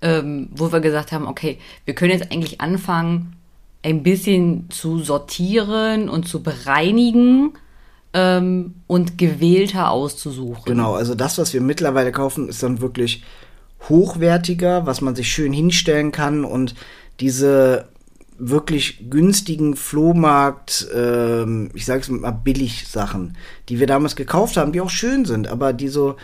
ähm, 0.01 0.49
wo 0.55 0.71
wir 0.71 0.79
gesagt 0.79 1.11
haben, 1.11 1.27
okay, 1.27 1.59
wir 1.85 1.93
können 1.93 2.11
jetzt 2.11 2.31
eigentlich 2.31 2.61
anfangen, 2.61 3.35
ein 3.83 4.01
bisschen 4.01 4.69
zu 4.69 4.99
sortieren 4.99 6.09
und 6.09 6.27
zu 6.27 6.41
bereinigen 6.41 7.53
ähm, 8.13 8.75
und 8.87 9.19
gewählter 9.19 9.91
auszusuchen. 9.91 10.63
Genau, 10.65 10.93
also 10.93 11.13
das, 11.13 11.37
was 11.37 11.53
wir 11.53 11.61
mittlerweile 11.61 12.11
kaufen, 12.11 12.49
ist 12.49 12.63
dann 12.63 12.81
wirklich 12.81 13.23
hochwertiger, 13.89 14.85
was 14.85 15.01
man 15.01 15.15
sich 15.15 15.31
schön 15.31 15.53
hinstellen 15.53 16.11
kann 16.11 16.43
und 16.45 16.73
diese 17.19 17.89
wirklich 18.49 19.09
günstigen 19.09 19.75
Flohmarkt, 19.75 20.87
ähm, 20.93 21.69
ich 21.73 21.85
sag's 21.85 22.09
mal 22.09 22.31
billig 22.31 22.87
Sachen, 22.87 23.37
die 23.69 23.79
wir 23.79 23.87
damals 23.87 24.15
gekauft 24.15 24.57
haben, 24.57 24.71
die 24.71 24.81
auch 24.81 24.89
schön 24.89 25.25
sind, 25.25 25.47
aber 25.47 25.73
die 25.73 25.87
so 25.87 26.15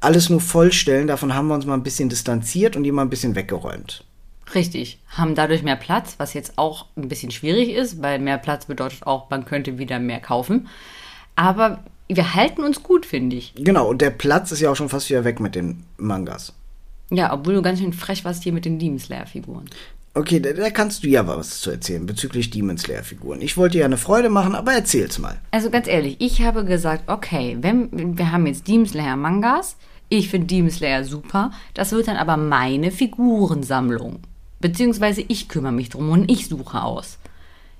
alles 0.00 0.28
nur 0.30 0.40
vollstellen, 0.40 1.06
davon 1.06 1.34
haben 1.34 1.48
wir 1.48 1.54
uns 1.54 1.66
mal 1.66 1.74
ein 1.74 1.82
bisschen 1.82 2.08
distanziert 2.08 2.76
und 2.76 2.84
die 2.84 2.92
mal 2.92 3.02
ein 3.02 3.10
bisschen 3.10 3.34
weggeräumt. 3.34 4.04
Richtig, 4.54 4.98
haben 5.08 5.34
dadurch 5.34 5.62
mehr 5.62 5.76
Platz, 5.76 6.14
was 6.18 6.34
jetzt 6.34 6.56
auch 6.56 6.86
ein 6.96 7.08
bisschen 7.08 7.30
schwierig 7.30 7.70
ist, 7.70 8.00
weil 8.00 8.18
mehr 8.18 8.38
Platz 8.38 8.66
bedeutet 8.66 9.06
auch, 9.06 9.28
man 9.30 9.44
könnte 9.44 9.78
wieder 9.78 9.98
mehr 9.98 10.20
kaufen. 10.20 10.68
Aber 11.36 11.84
wir 12.08 12.34
halten 12.34 12.62
uns 12.62 12.82
gut, 12.82 13.04
finde 13.04 13.36
ich. 13.36 13.54
Genau, 13.56 13.88
und 13.88 14.00
der 14.00 14.10
Platz 14.10 14.50
ist 14.52 14.60
ja 14.60 14.70
auch 14.70 14.76
schon 14.76 14.88
fast 14.88 15.10
wieder 15.10 15.24
weg 15.24 15.40
mit 15.40 15.54
den 15.54 15.84
Mangas. 15.98 16.54
Ja, 17.10 17.32
obwohl 17.32 17.54
du 17.54 17.62
ganz 17.62 17.78
schön 17.80 17.92
frech 17.92 18.24
warst 18.24 18.42
hier 18.42 18.52
mit 18.52 18.64
den 18.64 18.78
Demon 18.78 18.98
Slayer-Figuren. 18.98 19.68
Okay, 20.18 20.40
da, 20.40 20.52
da 20.52 20.70
kannst 20.70 21.04
du 21.04 21.08
ja 21.08 21.24
was 21.28 21.60
zu 21.60 21.70
erzählen 21.70 22.04
bezüglich 22.04 22.50
Demon 22.50 22.76
Slayer 22.76 23.04
Figuren. 23.04 23.40
Ich 23.40 23.56
wollte 23.56 23.78
ja 23.78 23.84
eine 23.84 23.96
Freude 23.96 24.30
machen, 24.30 24.56
aber 24.56 24.72
erzähl's 24.72 25.20
mal. 25.20 25.38
Also 25.52 25.70
ganz 25.70 25.86
ehrlich, 25.86 26.16
ich 26.18 26.42
habe 26.42 26.64
gesagt, 26.64 27.08
okay, 27.08 27.56
wenn 27.60 28.18
wir 28.18 28.32
haben 28.32 28.48
jetzt 28.48 28.66
Demon 28.66 28.86
Slayer 28.88 29.14
Mangas, 29.14 29.76
ich 30.08 30.28
finde 30.28 30.48
Demon 30.48 30.72
Slayer 30.72 31.04
super, 31.04 31.52
das 31.72 31.92
wird 31.92 32.08
dann 32.08 32.16
aber 32.16 32.36
meine 32.36 32.90
Figurensammlung. 32.90 34.18
Beziehungsweise 34.58 35.22
ich 35.28 35.48
kümmere 35.48 35.70
mich 35.70 35.90
drum 35.90 36.10
und 36.10 36.28
ich 36.28 36.48
suche 36.48 36.82
aus. 36.82 37.18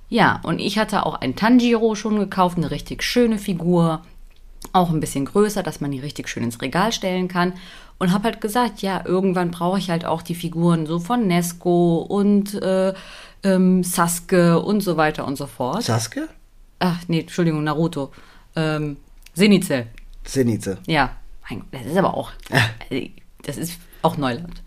Ja, 0.09 0.41
und 0.45 0.61
ich 0.61 0.79
hatte 0.79 1.07
auch 1.07 1.21
ein 1.21 1.35
Tanjiro 1.35 1.97
schon 1.97 2.21
gekauft, 2.21 2.57
eine 2.57 2.71
richtig 2.71 3.03
schöne 3.03 3.39
Figur, 3.39 4.03
auch 4.73 4.91
ein 4.91 5.01
bisschen 5.01 5.25
größer, 5.25 5.65
dass 5.65 5.81
man 5.81 5.91
die 5.91 5.99
richtig 5.99 6.29
schön 6.29 6.45
ins 6.45 6.63
Regal 6.63 6.93
stellen 6.93 7.27
kann. 7.27 7.55
Und 7.99 8.13
habe 8.13 8.25
halt 8.25 8.41
gesagt, 8.41 8.81
ja, 8.81 9.05
irgendwann 9.05 9.51
brauche 9.51 9.79
ich 9.79 9.91
halt 9.91 10.05
auch 10.05 10.23
die 10.23 10.37
Figuren 10.37 10.87
so 10.87 11.01
von 11.01 11.27
Nesco 11.27 11.99
und 11.99 12.55
äh, 12.63 12.95
ähm, 13.43 13.83
Sasuke 13.83 14.61
und 14.61 14.81
so 14.83 14.97
weiter 14.97 15.27
und 15.27 15.37
so 15.37 15.47
fort. 15.47 15.83
Sasuke? 15.83 16.29
Ach, 16.79 17.01
nee, 17.09 17.21
Entschuldigung, 17.21 17.65
Naruto. 17.65 18.13
Ähm, 18.55 18.99
Zenitze. 19.35 19.87
Zenitze. 20.25 20.79
Ja, 20.87 21.11
mein 21.49 21.61
Gott, 21.61 21.69
das 21.73 21.87
ist 21.87 21.97
aber 21.97 22.15
auch, 22.15 22.31
also, 22.51 23.07
das 23.43 23.57
ist 23.57 23.81
auch 24.03 24.17
Neuland. 24.17 24.63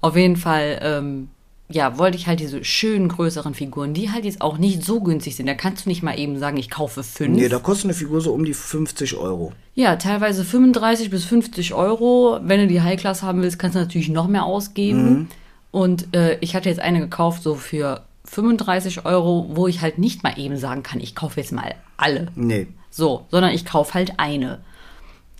Auf 0.00 0.16
jeden 0.16 0.36
Fall, 0.36 0.78
ähm, 0.82 1.30
ja, 1.68 1.98
wollte 1.98 2.16
ich 2.16 2.26
halt 2.26 2.38
diese 2.40 2.64
schönen, 2.64 3.08
größeren 3.08 3.54
Figuren, 3.54 3.92
die 3.92 4.10
halt 4.10 4.24
jetzt 4.24 4.40
auch 4.40 4.58
nicht 4.58 4.84
so 4.84 5.00
günstig 5.00 5.34
sind. 5.34 5.46
Da 5.46 5.54
kannst 5.54 5.84
du 5.84 5.88
nicht 5.88 6.02
mal 6.02 6.18
eben 6.18 6.38
sagen, 6.38 6.56
ich 6.56 6.70
kaufe 6.70 7.02
fünf. 7.02 7.36
Nee, 7.36 7.48
da 7.48 7.58
kostet 7.58 7.86
eine 7.86 7.94
Figur 7.94 8.20
so 8.20 8.32
um 8.32 8.44
die 8.44 8.54
50 8.54 9.16
Euro. 9.16 9.52
Ja, 9.74 9.96
teilweise 9.96 10.44
35 10.44 11.10
bis 11.10 11.24
50 11.24 11.74
Euro. 11.74 12.38
Wenn 12.42 12.60
du 12.60 12.66
die 12.68 12.82
High-Class 12.82 13.22
haben 13.22 13.42
willst, 13.42 13.58
kannst 13.58 13.74
du 13.74 13.80
natürlich 13.80 14.08
noch 14.08 14.28
mehr 14.28 14.44
ausgeben. 14.44 15.28
Und 15.72 16.14
äh, 16.14 16.38
ich 16.40 16.54
hatte 16.54 16.68
jetzt 16.68 16.80
eine 16.80 17.00
gekauft, 17.00 17.42
so 17.42 17.56
für 17.56 18.02
35 18.24 19.04
Euro, 19.04 19.50
wo 19.50 19.66
ich 19.66 19.82
halt 19.82 19.98
nicht 19.98 20.22
mal 20.22 20.38
eben 20.38 20.56
sagen 20.56 20.82
kann, 20.82 21.00
ich 21.00 21.14
kaufe 21.14 21.40
jetzt 21.40 21.52
mal 21.52 21.74
alle. 21.96 22.28
Nee. 22.34 22.68
So, 22.90 23.26
sondern 23.30 23.52
ich 23.52 23.66
kaufe 23.66 23.94
halt 23.94 24.14
eine. 24.18 24.60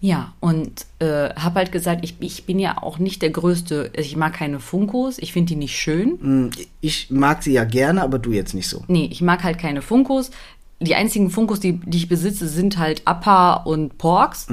Ja, 0.07 0.35
und 0.39 0.87
äh, 1.01 1.31
habe 1.35 1.57
halt 1.57 1.73
gesagt, 1.73 2.05
ich, 2.05 2.15
ich 2.21 2.45
bin 2.45 2.61
ja 2.61 2.81
auch 2.81 3.01
nicht 3.01 3.23
der 3.23 3.31
Größte. 3.31 3.91
Ich 3.97 4.17
mag 4.17 4.35
keine 4.35 4.61
Funkos, 4.61 5.19
ich 5.19 5.33
finde 5.33 5.49
die 5.49 5.57
nicht 5.57 5.77
schön. 5.77 6.17
Hm, 6.21 6.51
Ich 6.81 7.11
mag 7.11 7.43
sie 7.43 7.55
ja 7.55 7.65
gerne, 7.65 8.05
aber 8.05 8.21
du 8.21 8.31
jetzt 8.31 8.55
nicht 8.55 8.69
so. 8.69 8.85
Nee, 8.87 9.09
ich 9.11 9.21
mag 9.21 9.43
halt 9.43 9.59
keine 9.59 9.83
Funkos. 9.83 10.31
Die 10.79 10.95
einzigen 10.95 11.29
Funkos, 11.29 11.59
die, 11.59 11.81
die 11.85 11.97
ich 11.99 12.09
besitze, 12.09 12.47
sind 12.47 12.79
halt 12.79 13.03
Appa 13.05 13.55
und 13.55 13.99
Porks. 13.99 14.47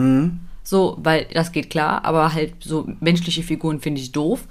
So, 0.63 0.97
weil 1.03 1.27
das 1.31 1.51
geht 1.51 1.69
klar, 1.69 2.03
aber 2.03 2.33
halt 2.33 2.55
so 2.63 2.87
menschliche 2.99 3.43
Figuren 3.43 3.79
finde 3.79 4.01
ich 4.01 4.11
doof. 4.11 4.47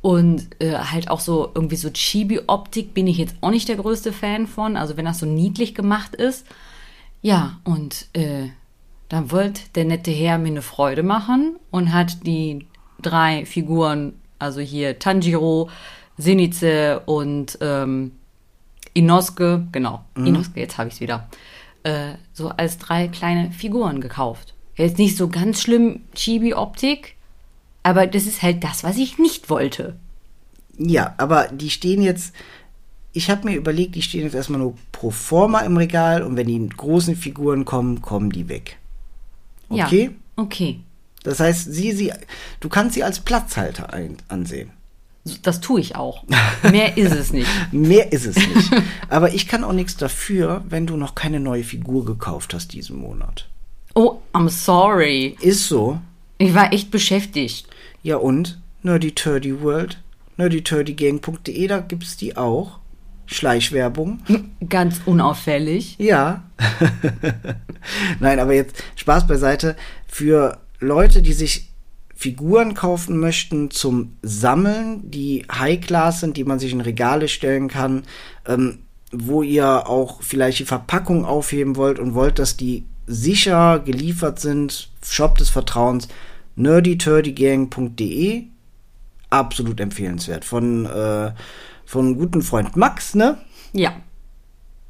Und 0.00 0.46
äh, 0.60 0.74
halt 0.74 1.10
auch 1.10 1.18
so 1.18 1.50
irgendwie 1.56 1.74
so 1.74 1.90
Chibi-Optik 1.90 2.94
bin 2.94 3.08
ich 3.08 3.18
jetzt 3.18 3.34
auch 3.40 3.50
nicht 3.50 3.68
der 3.68 3.74
größte 3.78 4.12
Fan 4.12 4.46
von. 4.46 4.76
Also 4.76 4.96
wenn 4.96 5.06
das 5.06 5.18
so 5.18 5.26
niedlich 5.26 5.74
gemacht 5.74 6.14
ist. 6.14 6.46
Ja, 7.20 7.58
und 7.64 8.06
äh, 8.12 8.50
dann 9.08 9.30
wollte 9.30 9.62
der 9.74 9.84
nette 9.84 10.10
Herr 10.10 10.38
mir 10.38 10.48
eine 10.48 10.62
Freude 10.62 11.02
machen 11.02 11.56
und 11.70 11.92
hat 11.92 12.26
die 12.26 12.66
drei 13.00 13.46
Figuren, 13.46 14.14
also 14.38 14.60
hier 14.60 14.98
Tanjiro, 14.98 15.70
Zenitze 16.18 17.00
und 17.06 17.58
ähm, 17.60 18.12
Inosuke, 18.94 19.66
genau, 19.72 20.04
Inosuke, 20.16 20.60
jetzt 20.60 20.78
habe 20.78 20.88
ich 20.88 20.94
es 20.94 21.00
wieder, 21.00 21.28
äh, 21.82 22.14
so 22.32 22.48
als 22.48 22.78
drei 22.78 23.08
kleine 23.08 23.52
Figuren 23.52 24.00
gekauft. 24.00 24.54
Jetzt 24.74 24.98
nicht 24.98 25.16
so 25.16 25.28
ganz 25.28 25.60
schlimm 25.60 26.00
Chibi-Optik, 26.14 27.14
aber 27.82 28.06
das 28.06 28.26
ist 28.26 28.42
halt 28.42 28.64
das, 28.64 28.84
was 28.84 28.96
ich 28.96 29.18
nicht 29.18 29.48
wollte. 29.50 29.96
Ja, 30.78 31.14
aber 31.18 31.48
die 31.48 31.70
stehen 31.70 32.02
jetzt. 32.02 32.34
Ich 33.12 33.30
habe 33.30 33.48
mir 33.48 33.56
überlegt, 33.56 33.94
die 33.94 34.02
stehen 34.02 34.24
jetzt 34.24 34.34
erstmal 34.34 34.60
nur 34.60 34.74
pro 34.92 35.10
forma 35.10 35.60
im 35.60 35.76
Regal 35.76 36.22
und 36.22 36.36
wenn 36.36 36.48
die 36.48 36.68
großen 36.68 37.16
Figuren 37.16 37.64
kommen, 37.64 38.02
kommen 38.02 38.30
die 38.30 38.48
weg. 38.48 38.78
Okay? 39.68 40.04
Ja, 40.04 40.42
okay. 40.42 40.80
Das 41.22 41.40
heißt, 41.40 41.72
sie, 41.72 41.92
sie, 41.92 42.12
du 42.60 42.68
kannst 42.68 42.94
sie 42.94 43.02
als 43.02 43.20
Platzhalter 43.20 43.92
ein, 43.92 44.16
ansehen. 44.28 44.70
Das 45.42 45.60
tue 45.60 45.80
ich 45.80 45.96
auch. 45.96 46.22
Mehr 46.70 46.96
ist 46.96 47.12
es 47.12 47.32
nicht. 47.32 47.48
Mehr 47.72 48.12
ist 48.12 48.26
es 48.26 48.36
nicht. 48.36 48.70
Aber 49.08 49.34
ich 49.34 49.48
kann 49.48 49.64
auch 49.64 49.72
nichts 49.72 49.96
dafür, 49.96 50.64
wenn 50.68 50.86
du 50.86 50.96
noch 50.96 51.16
keine 51.16 51.40
neue 51.40 51.64
Figur 51.64 52.04
gekauft 52.04 52.54
hast 52.54 52.72
diesen 52.74 52.96
Monat. 52.96 53.48
Oh, 53.94 54.18
I'm 54.32 54.48
sorry. 54.48 55.36
Ist 55.40 55.66
so. 55.66 55.98
Ich 56.38 56.54
war 56.54 56.72
echt 56.72 56.92
beschäftigt. 56.92 57.66
Ja 58.02 58.18
und? 58.18 58.60
Nerdy 58.82 59.12
Turdy 59.12 59.62
World, 59.62 59.98
nerdyturdygang.de, 60.36 61.66
da 61.66 61.80
gibt's 61.80 62.16
die 62.16 62.36
auch. 62.36 62.78
Schleichwerbung. 63.26 64.20
Ganz 64.68 65.00
unauffällig. 65.04 65.96
Ja. 65.98 66.44
Nein, 68.20 68.38
aber 68.38 68.54
jetzt 68.54 68.82
Spaß 68.96 69.26
beiseite. 69.26 69.76
Für 70.06 70.58
Leute, 70.80 71.22
die 71.22 71.32
sich 71.32 71.70
Figuren 72.14 72.74
kaufen 72.74 73.18
möchten 73.18 73.70
zum 73.70 74.16
Sammeln, 74.22 75.10
die 75.10 75.44
High-Class 75.52 76.20
sind, 76.20 76.38
die 76.38 76.44
man 76.44 76.58
sich 76.58 76.72
in 76.72 76.80
Regale 76.80 77.28
stellen 77.28 77.68
kann, 77.68 78.04
ähm, 78.46 78.78
wo 79.12 79.42
ihr 79.42 79.86
auch 79.86 80.22
vielleicht 80.22 80.58
die 80.60 80.64
Verpackung 80.64 81.26
aufheben 81.26 81.76
wollt 81.76 81.98
und 81.98 82.14
wollt, 82.14 82.38
dass 82.38 82.56
die 82.56 82.84
sicher 83.06 83.80
geliefert 83.80 84.40
sind, 84.40 84.90
Shop 85.04 85.36
des 85.38 85.50
Vertrauens, 85.50 86.08
nerdyturdygang.de. 86.56 88.44
Absolut 89.28 89.80
empfehlenswert. 89.80 90.44
Von, 90.44 90.86
äh, 90.86 91.32
von 91.86 92.06
einem 92.06 92.18
guten 92.18 92.42
Freund 92.42 92.76
Max, 92.76 93.14
ne? 93.14 93.38
Ja, 93.72 93.96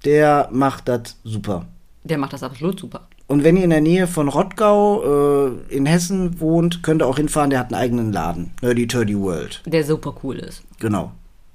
Der 0.04 0.48
macht 0.52 0.88
das 0.88 1.18
super. 1.24 1.66
der 2.04 2.18
macht 2.18 2.32
das 2.32 2.42
absolut 2.42 2.78
super. 2.80 3.08
Und 3.28 3.42
wenn 3.42 3.56
ihr 3.56 3.64
in 3.64 3.70
der 3.70 3.80
Nähe 3.80 4.06
von 4.06 4.28
Rottgau 4.28 5.48
äh, 5.48 5.74
in 5.74 5.84
Hessen 5.86 6.38
wohnt, 6.40 6.82
könnt 6.84 7.02
ihr 7.02 7.06
auch 7.06 7.16
hinfahren, 7.16 7.50
der 7.50 7.58
hat 7.58 7.72
einen 7.72 7.80
eigenen 7.82 8.12
Laden. 8.12 8.52
Nerdy 8.62 8.86
Turdy 8.86 9.18
World. 9.18 9.62
Der 9.66 9.82
super 9.84 10.14
cool 10.22 10.36
ist. 10.36 10.62
Genau. 10.78 11.10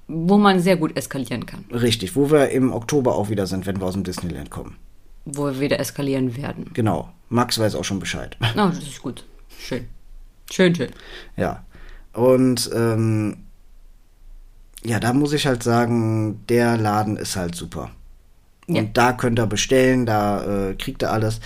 Wo 0.09 0.37
man 0.37 0.59
sehr 0.59 0.75
gut 0.75 0.97
eskalieren 0.97 1.45
kann. 1.45 1.63
Richtig. 1.71 2.13
Wo 2.17 2.29
wir 2.29 2.49
im 2.49 2.73
Oktober 2.73 3.15
auch 3.15 3.29
wieder 3.29 3.47
sind, 3.47 3.65
wenn 3.67 3.79
wir 3.79 3.85
aus 3.85 3.93
dem 3.93 4.03
Disneyland 4.03 4.49
kommen. 4.49 4.75
Wo 5.23 5.45
wir 5.45 5.61
wieder 5.61 5.79
eskalieren 5.79 6.35
werden. 6.35 6.71
Genau. 6.73 7.09
Max 7.29 7.57
weiß 7.57 7.75
auch 7.75 7.85
schon 7.85 7.99
Bescheid. 7.99 8.35
Na, 8.55 8.67
das 8.67 8.79
ist 8.79 9.01
gut. 9.01 9.23
Schön. 9.57 9.87
Schön, 10.51 10.75
schön. 10.75 10.89
Ja. 11.37 11.63
Und 12.11 12.69
ähm, 12.75 13.37
ja, 14.83 14.99
da 14.99 15.13
muss 15.13 15.33
ich 15.33 15.45
halt 15.47 15.63
sagen, 15.63 16.45
der 16.47 16.77
Laden 16.77 17.17
ist 17.17 17.35
halt 17.35 17.55
super. 17.55 17.91
Und 18.67 18.75
Ja. 18.75 18.83
da 18.93 19.13
könnt 19.13 19.39
ihr 19.39 19.45
bestellen, 19.47 20.05
da 20.05 20.69
äh, 20.69 20.75
kriegt 20.75 21.03
ihr 21.03 21.11
alles. 21.11 21.39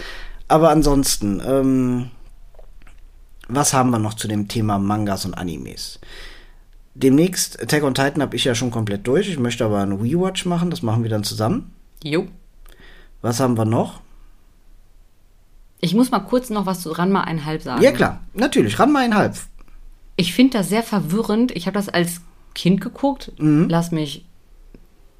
Aber 0.47 0.69
ansonsten, 0.69 1.41
ähm, 1.45 2.11
was 3.47 3.73
haben 3.73 3.89
wir 3.91 3.99
noch 3.99 4.13
zu 4.13 4.27
dem 4.27 4.47
Thema 4.47 4.77
Mangas 4.79 5.25
und 5.25 5.33
Animes? 5.33 5.99
Demnächst, 6.93 7.61
Attack 7.61 7.83
on 7.83 7.93
Titan 7.93 8.21
habe 8.21 8.35
ich 8.35 8.45
ja 8.45 8.55
schon 8.55 8.71
komplett 8.71 9.05
durch. 9.05 9.27
Ich 9.29 9.37
möchte 9.39 9.65
aber 9.65 9.79
einen 9.81 9.99
Rewatch 9.99 10.45
machen, 10.45 10.69
das 10.69 10.81
machen 10.81 11.03
wir 11.03 11.09
dann 11.09 11.23
zusammen. 11.23 11.73
Jo. 12.03 12.27
Was 13.21 13.39
haben 13.39 13.57
wir 13.57 13.65
noch? 13.65 14.01
Ich 15.81 15.93
muss 15.93 16.09
mal 16.11 16.19
kurz 16.19 16.49
noch 16.49 16.65
was 16.65 16.81
zu 16.81 16.91
Ranma 16.91 17.21
einhalb 17.21 17.61
sagen. 17.61 17.81
Ja 17.83 17.91
klar, 17.91 18.21
natürlich, 18.33 18.79
ran 18.79 18.91
mal 18.91 19.03
einhalb. 19.03 19.35
Ich 20.15 20.33
finde 20.33 20.59
das 20.59 20.69
sehr 20.69 20.83
verwirrend. 20.83 21.51
Ich 21.51 21.67
habe 21.67 21.75
das 21.75 21.89
als 21.89 22.21
Kind 22.55 22.81
geguckt. 22.81 23.31
Lass 23.37 23.91
mich 23.91 24.25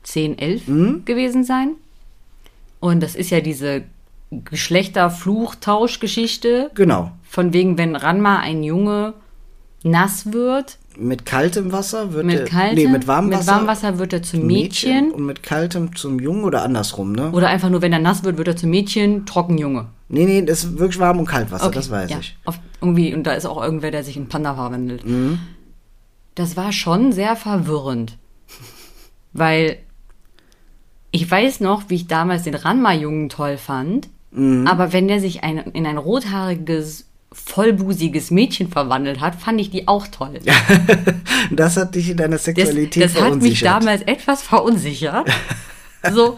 10, 0.04 0.40
11 0.40 0.64
gewesen 1.06 1.44
sein. 1.44 1.74
Und 2.80 3.04
das 3.04 3.16
ist 3.16 3.30
ja 3.30 3.42
diese 3.42 3.84
Geschlechterfluchtauschgeschichte. 4.32 6.72
Genau. 6.76 7.12
Von 7.24 7.54
wegen, 7.54 7.78
wenn 7.78 7.96
Ranma 7.96 8.40
ein 8.40 8.64
Junge 8.64 9.14
nass 9.84 10.34
wird, 10.34 10.78
Mit 10.98 11.26
kaltem 11.26 11.72
Wasser 11.72 12.14
wird 12.14 12.26
mit 12.26 12.40
er, 12.40 12.46
kaltem, 12.46 12.76
nee, 12.76 12.88
mit 12.88 13.08
warmem 13.08 13.32
Wasser, 13.34 13.52
warmem 13.52 13.68
Wasser 13.68 14.00
wird 14.00 14.14
er 14.14 14.24
zum 14.24 14.48
Mädchen. 14.48 15.12
und 15.12 15.26
mit 15.26 15.44
kaltem 15.44 15.96
zum 15.96 16.20
Jungen 16.20 16.44
oder 16.44 16.64
andersrum, 16.64 17.12
ne? 17.12 17.32
Oder 17.32 17.50
einfach 17.50 17.70
nur, 17.70 17.82
wenn 17.82 17.94
er 17.94 18.00
nass 18.00 18.24
wird, 18.24 18.38
wird 18.38 18.48
er 18.48 18.56
zum 18.56 18.70
Mädchen, 18.72 19.26
trocken 19.26 19.58
Junge. 19.58 19.88
Nee, 20.08 20.26
nee, 20.26 20.42
das 20.44 20.64
ist 20.64 20.80
wirklich 20.80 21.00
warm 21.00 21.20
und 21.20 21.26
Kaltwasser, 21.26 21.68
Okay, 21.68 21.76
das 21.76 21.92
weiß 21.92 22.10
ja, 22.10 22.20
ich. 22.20 22.36
Auf, 22.46 22.60
irgendwie, 22.82 23.14
und 23.14 23.24
da 23.24 23.34
ist 23.34 23.46
auch 23.46 23.62
irgendwer, 23.62 23.92
der 23.92 24.04
sich 24.04 24.18
in 24.18 24.28
Panda 24.28 24.56
verwandelt. 24.56 25.06
Mhm. 25.06 25.40
Das 26.36 26.58
war 26.58 26.72
schon 26.72 27.12
sehr 27.12 27.36
verwirrend. 27.36 28.18
Weil 29.34 29.78
ich 31.12 31.30
weiß 31.30 31.62
noch, 31.62 31.84
wie 31.90 31.96
ich 31.96 32.08
damals 32.08 32.44
den 32.44 32.56
Ranma-Jungen 32.56 33.30
toll 33.30 33.58
fand. 33.58 34.10
Mhm. 34.32 34.68
Aber 34.68 34.92
wenn 34.94 35.08
der 35.08 35.22
sich 35.22 35.44
ein, 35.44 35.58
in 35.58 35.86
ein 35.86 35.98
rothaariges, 35.98 37.08
vollbusiges 37.32 38.32
Mädchen 38.32 38.70
verwandelt 38.70 39.22
hat, 39.22 39.36
fand 39.36 39.60
ich 39.62 39.70
die 39.70 39.88
auch 39.88 40.08
toll. 40.08 40.40
Das 41.52 41.78
hat 41.78 41.94
dich 41.94 42.10
in 42.10 42.18
deiner 42.18 42.38
Das, 42.38 42.46
Sexualität 42.46 43.04
das 43.04 43.14
hat 43.14 43.36
mich 43.36 43.60
verunsichert. 43.60 43.68
damals 43.68 44.02
etwas 44.02 44.42
verunsichert. 44.42 45.28
so. 46.12 46.38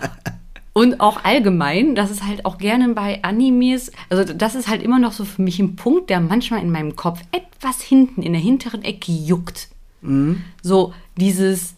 Und 0.74 1.00
auch 1.00 1.24
allgemein, 1.24 1.96
dass 1.96 2.12
es 2.12 2.24
halt 2.24 2.46
auch 2.46 2.58
gerne 2.58 2.90
bei 2.90 3.24
Animes, 3.24 3.92
also 4.10 4.34
das 4.34 4.54
ist 4.54 4.68
halt 4.68 4.84
immer 4.84 5.00
noch 5.00 5.14
so 5.14 5.24
für 5.24 5.42
mich 5.42 5.60
ein 5.60 5.76
Punkt, 5.76 6.10
der 6.10 6.20
manchmal 6.20 6.62
in 6.62 6.70
meinem 6.72 6.96
Kopf 6.96 7.22
etwas 7.32 7.82
hinten, 7.82 8.22
in 8.22 8.34
der 8.34 8.42
hinteren 8.42 8.84
Ecke 8.84 9.12
juckt. 9.12 9.70
Mhm. 10.02 10.44
So 10.62 10.94
dieses, 11.18 11.74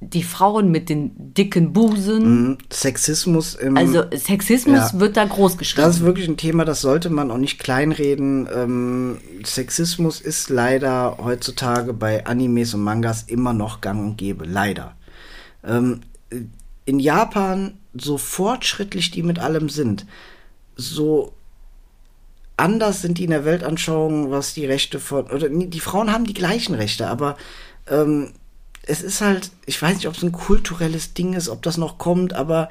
die 0.00 0.22
Frauen 0.22 0.70
mit 0.70 0.88
den 0.88 1.34
dicken 1.34 1.72
Busen. 1.72 2.48
Mhm. 2.48 2.58
Sexismus 2.72 3.54
im 3.54 3.76
Also 3.76 4.04
Sexismus 4.14 4.92
Ja. 4.92 5.00
wird 5.00 5.16
da 5.16 5.24
groß 5.24 5.56
geschrieben. 5.56 5.86
Das 5.86 5.96
ist 5.96 6.02
wirklich 6.02 6.28
ein 6.28 6.36
Thema, 6.36 6.64
das 6.64 6.80
sollte 6.80 7.10
man 7.10 7.30
auch 7.30 7.38
nicht 7.38 7.58
kleinreden. 7.58 8.48
Ähm, 8.54 9.18
Sexismus 9.44 10.20
ist 10.20 10.50
leider 10.50 11.18
heutzutage 11.22 11.92
bei 11.92 12.26
Animes 12.26 12.74
und 12.74 12.82
Mangas 12.82 13.22
immer 13.24 13.52
noch 13.52 13.80
gang 13.80 14.00
und 14.00 14.16
gäbe. 14.16 14.44
Leider. 14.44 14.94
Ähm, 15.64 16.00
in 16.84 16.98
Japan, 16.98 17.74
so 17.94 18.18
fortschrittlich 18.18 19.10
die 19.10 19.22
mit 19.22 19.38
allem 19.38 19.68
sind, 19.68 20.04
so 20.76 21.32
anders 22.56 23.02
sind 23.02 23.18
die 23.18 23.24
in 23.24 23.30
der 23.30 23.44
Weltanschauung, 23.44 24.30
was 24.30 24.54
die 24.54 24.66
Rechte 24.66 25.00
von. 25.00 25.26
Oder 25.30 25.48
die 25.48 25.80
Frauen 25.80 26.12
haben 26.12 26.24
die 26.24 26.34
gleichen 26.34 26.74
Rechte, 26.74 27.08
aber 27.08 27.36
ähm, 27.88 28.32
es 28.86 29.02
ist 29.02 29.20
halt, 29.20 29.50
ich 29.66 29.80
weiß 29.80 29.96
nicht, 29.96 30.08
ob 30.08 30.16
es 30.16 30.22
ein 30.22 30.32
kulturelles 30.32 31.14
Ding 31.14 31.32
ist, 31.34 31.48
ob 31.48 31.62
das 31.62 31.78
noch 31.78 31.98
kommt, 31.98 32.32
aber 32.34 32.68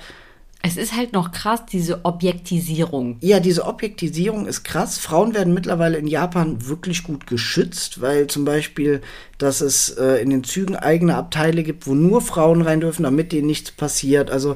es 0.66 0.78
ist 0.78 0.96
halt 0.96 1.12
noch 1.12 1.34
krass, 1.34 1.66
diese 1.70 2.06
Objektisierung. 2.06 3.18
ja, 3.20 3.42
diese 3.42 3.66
Objektisierung 3.66 4.48
ist 4.48 4.64
krass. 4.64 4.98
Frauen 4.98 5.34
werden 5.34 5.54
mittlerweile 5.54 5.98
in 5.98 6.08
Japan 6.08 6.66
wirklich 6.66 7.04
gut 7.04 7.28
geschützt, 7.28 8.00
weil 8.00 8.28
zum 8.28 8.46
Beispiel, 8.46 9.02
dass 9.38 9.60
es 9.60 9.90
äh, 9.90 10.22
in 10.22 10.30
den 10.30 10.46
Zügen 10.46 10.78
eigene 10.78 11.18
Abteile 11.18 11.64
gibt, 11.64 11.86
wo 11.86 11.96
nur 11.96 12.22
Frauen 12.22 12.62
rein 12.62 12.80
dürfen, 12.80 13.04
damit 13.04 13.34
denen 13.34 13.48
nichts 13.48 13.72
passiert. 13.72 14.32
Also 14.32 14.56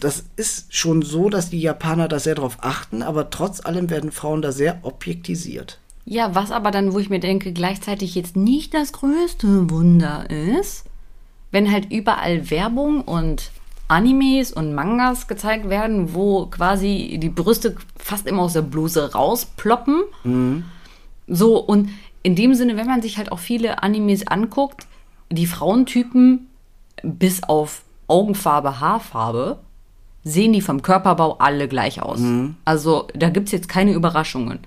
das 0.00 0.24
ist 0.36 0.74
schon 0.74 1.02
so, 1.02 1.28
dass 1.28 1.50
die 1.50 1.60
Japaner 1.60 2.08
da 2.08 2.18
sehr 2.20 2.34
drauf 2.34 2.58
achten, 2.60 3.02
aber 3.02 3.30
trotz 3.30 3.64
allem 3.64 3.90
werden 3.90 4.12
Frauen 4.12 4.42
da 4.42 4.52
sehr 4.52 4.78
objektisiert. 4.82 5.78
Ja, 6.04 6.34
was 6.34 6.52
aber 6.52 6.70
dann, 6.70 6.92
wo 6.92 6.98
ich 7.00 7.10
mir 7.10 7.18
denke, 7.18 7.52
gleichzeitig 7.52 8.14
jetzt 8.14 8.36
nicht 8.36 8.74
das 8.74 8.92
größte 8.92 9.70
Wunder 9.70 10.30
ist, 10.30 10.84
wenn 11.50 11.70
halt 11.70 11.92
überall 11.92 12.50
Werbung 12.50 13.00
und 13.02 13.50
Animes 13.88 14.52
und 14.52 14.74
Mangas 14.74 15.26
gezeigt 15.26 15.68
werden, 15.68 16.14
wo 16.14 16.46
quasi 16.46 17.18
die 17.20 17.28
Brüste 17.28 17.76
fast 17.96 18.26
immer 18.26 18.42
aus 18.42 18.52
der 18.52 18.62
Bluse 18.62 19.12
rausploppen. 19.12 20.02
So, 21.28 21.58
und 21.58 21.90
in 22.22 22.36
dem 22.36 22.54
Sinne, 22.54 22.76
wenn 22.76 22.86
man 22.86 23.02
sich 23.02 23.18
halt 23.18 23.32
auch 23.32 23.38
viele 23.38 23.82
Animes 23.82 24.26
anguckt, 24.26 24.86
die 25.30 25.46
Frauentypen 25.46 26.48
bis 27.02 27.42
auf 27.42 27.82
Augenfarbe, 28.08 28.80
Haarfarbe, 28.80 29.58
sehen 30.24 30.52
die 30.52 30.60
vom 30.60 30.82
Körperbau 30.82 31.36
alle 31.38 31.68
gleich 31.68 32.02
aus. 32.02 32.20
Also 32.64 33.06
da 33.14 33.28
gibt's 33.30 33.52
jetzt 33.52 33.68
keine 33.68 33.92
Überraschungen 33.92 34.58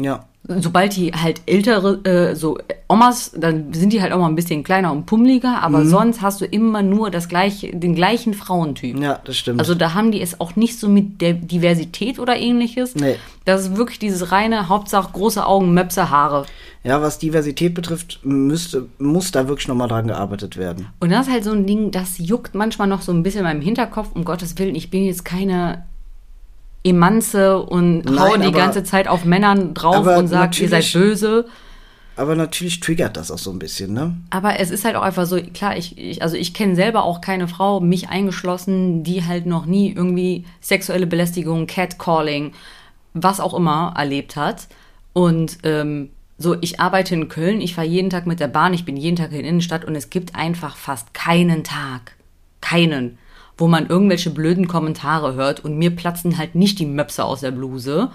Ja. 0.00 0.24
sobald 0.48 0.94
die 0.96 1.10
halt 1.12 1.42
ältere, 1.46 2.04
äh, 2.04 2.34
so 2.36 2.58
Omas, 2.88 3.32
dann 3.36 3.72
sind 3.74 3.92
die 3.92 4.00
halt 4.00 4.12
auch 4.12 4.18
mal 4.20 4.28
ein 4.28 4.36
bisschen 4.36 4.62
kleiner 4.62 4.92
und 4.92 5.04
pummeliger, 5.06 5.60
aber 5.62 5.80
Mhm. 5.80 5.88
sonst 5.88 6.22
hast 6.22 6.40
du 6.40 6.44
immer 6.44 6.82
nur 6.82 7.10
das 7.10 7.28
gleiche, 7.28 7.74
den 7.74 7.94
gleichen 7.96 8.32
Frauentyp. 8.32 8.98
Ja, 9.00 9.18
das 9.24 9.36
stimmt. 9.38 9.58
Also 9.58 9.74
da 9.74 9.94
haben 9.94 10.12
die 10.12 10.20
es 10.20 10.40
auch 10.40 10.54
nicht 10.54 10.78
so 10.78 10.88
mit 10.88 11.20
der 11.20 11.32
Diversität 11.32 12.18
oder 12.20 12.36
ähnliches. 12.36 12.94
Nee. 12.94 13.16
Das 13.44 13.62
ist 13.62 13.76
wirklich 13.76 13.98
dieses 13.98 14.30
reine, 14.30 14.68
Hauptsache 14.68 15.10
große 15.12 15.44
Augen, 15.44 15.74
Möpse, 15.74 16.10
Haare. 16.10 16.46
Ja, 16.86 17.02
was 17.02 17.18
Diversität 17.18 17.74
betrifft, 17.74 18.20
müsste, 18.22 18.86
muss 18.98 19.32
da 19.32 19.48
wirklich 19.48 19.66
nochmal 19.66 19.88
dran 19.88 20.06
gearbeitet 20.06 20.56
werden. 20.56 20.86
Und 21.00 21.10
das 21.10 21.26
ist 21.26 21.32
halt 21.32 21.44
so 21.44 21.50
ein 21.52 21.66
Ding, 21.66 21.90
das 21.90 22.18
juckt 22.18 22.54
manchmal 22.54 22.86
noch 22.86 23.02
so 23.02 23.12
ein 23.12 23.22
bisschen 23.24 23.40
in 23.40 23.44
meinem 23.46 23.60
Hinterkopf. 23.60 24.10
Um 24.14 24.24
Gottes 24.24 24.56
Willen, 24.58 24.74
ich 24.76 24.88
bin 24.90 25.04
jetzt 25.04 25.24
keine 25.24 25.84
Emanze 26.84 27.58
und 27.60 28.04
Nein, 28.04 28.18
hau 28.18 28.36
die 28.36 28.42
aber- 28.46 28.52
ganze 28.58 28.84
Zeit 28.84 29.08
auf 29.08 29.24
Männern 29.24 29.74
drauf 29.74 30.06
und 30.06 30.28
sagt, 30.28 30.60
ihr 30.60 30.68
seid 30.68 30.90
böse. 30.92 31.46
Aber 32.18 32.34
natürlich 32.34 32.80
triggert 32.80 33.16
das 33.18 33.30
auch 33.30 33.38
so 33.38 33.50
ein 33.50 33.58
bisschen, 33.58 33.92
ne? 33.92 34.16
Aber 34.30 34.58
es 34.58 34.70
ist 34.70 34.86
halt 34.86 34.96
auch 34.96 35.02
einfach 35.02 35.26
so, 35.26 35.38
klar, 35.52 35.76
ich, 35.76 35.98
ich 35.98 36.22
also 36.22 36.36
ich 36.36 36.54
kenne 36.54 36.74
selber 36.74 37.04
auch 37.04 37.20
keine 37.20 37.46
Frau, 37.46 37.80
mich 37.80 38.08
eingeschlossen, 38.08 39.02
die 39.02 39.24
halt 39.24 39.44
noch 39.44 39.66
nie 39.66 39.92
irgendwie 39.92 40.44
sexuelle 40.62 41.06
Belästigung, 41.06 41.66
Catcalling, 41.66 42.52
was 43.12 43.38
auch 43.40 43.52
immer 43.52 43.92
erlebt 43.98 44.36
hat. 44.36 44.68
Und 45.12 45.58
ähm, 45.64 46.08
so, 46.38 46.56
ich 46.60 46.80
arbeite 46.80 47.14
in 47.14 47.28
Köln, 47.28 47.60
ich 47.60 47.74
fahre 47.74 47.86
jeden 47.86 48.10
Tag 48.10 48.26
mit 48.26 48.40
der 48.40 48.48
Bahn, 48.48 48.74
ich 48.74 48.84
bin 48.84 48.96
jeden 48.96 49.16
Tag 49.16 49.32
in 49.32 49.38
der 49.38 49.48
Innenstadt 49.48 49.84
und 49.84 49.96
es 49.96 50.10
gibt 50.10 50.34
einfach 50.34 50.76
fast 50.76 51.14
keinen 51.14 51.64
Tag, 51.64 52.16
keinen, 52.60 53.18
wo 53.56 53.68
man 53.68 53.86
irgendwelche 53.86 54.30
blöden 54.30 54.68
Kommentare 54.68 55.34
hört 55.34 55.60
und 55.60 55.78
mir 55.78 55.94
platzen 55.96 56.36
halt 56.36 56.54
nicht 56.54 56.78
die 56.78 56.86
Möpse 56.86 57.24
aus 57.24 57.40
der 57.40 57.52
Bluse. 57.52 58.10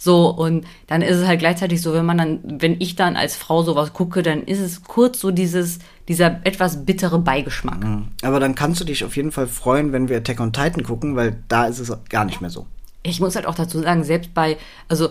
So, 0.00 0.28
und 0.28 0.64
dann 0.86 1.02
ist 1.02 1.16
es 1.16 1.26
halt 1.26 1.40
gleichzeitig 1.40 1.82
so, 1.82 1.92
wenn 1.92 2.06
man 2.06 2.18
dann, 2.18 2.40
wenn 2.44 2.80
ich 2.80 2.94
dann 2.94 3.16
als 3.16 3.34
Frau 3.34 3.62
sowas 3.62 3.92
gucke, 3.92 4.22
dann 4.22 4.44
ist 4.44 4.60
es 4.60 4.84
kurz 4.84 5.18
so 5.18 5.32
dieses, 5.32 5.80
dieser 6.06 6.46
etwas 6.46 6.84
bittere 6.84 7.18
Beigeschmack. 7.18 7.84
Aber 8.22 8.38
dann 8.38 8.54
kannst 8.54 8.80
du 8.80 8.84
dich 8.84 9.04
auf 9.04 9.16
jeden 9.16 9.32
Fall 9.32 9.48
freuen, 9.48 9.92
wenn 9.92 10.08
wir 10.08 10.18
Attack 10.18 10.38
on 10.38 10.52
Titan 10.52 10.84
gucken, 10.84 11.16
weil 11.16 11.42
da 11.48 11.66
ist 11.66 11.80
es 11.80 11.92
gar 12.10 12.24
nicht 12.26 12.40
mehr 12.40 12.50
so. 12.50 12.66
Ich 13.02 13.20
muss 13.20 13.34
halt 13.34 13.46
auch 13.46 13.54
dazu 13.56 13.80
sagen, 13.80 14.04
selbst 14.04 14.34
bei, 14.34 14.56
also 14.88 15.08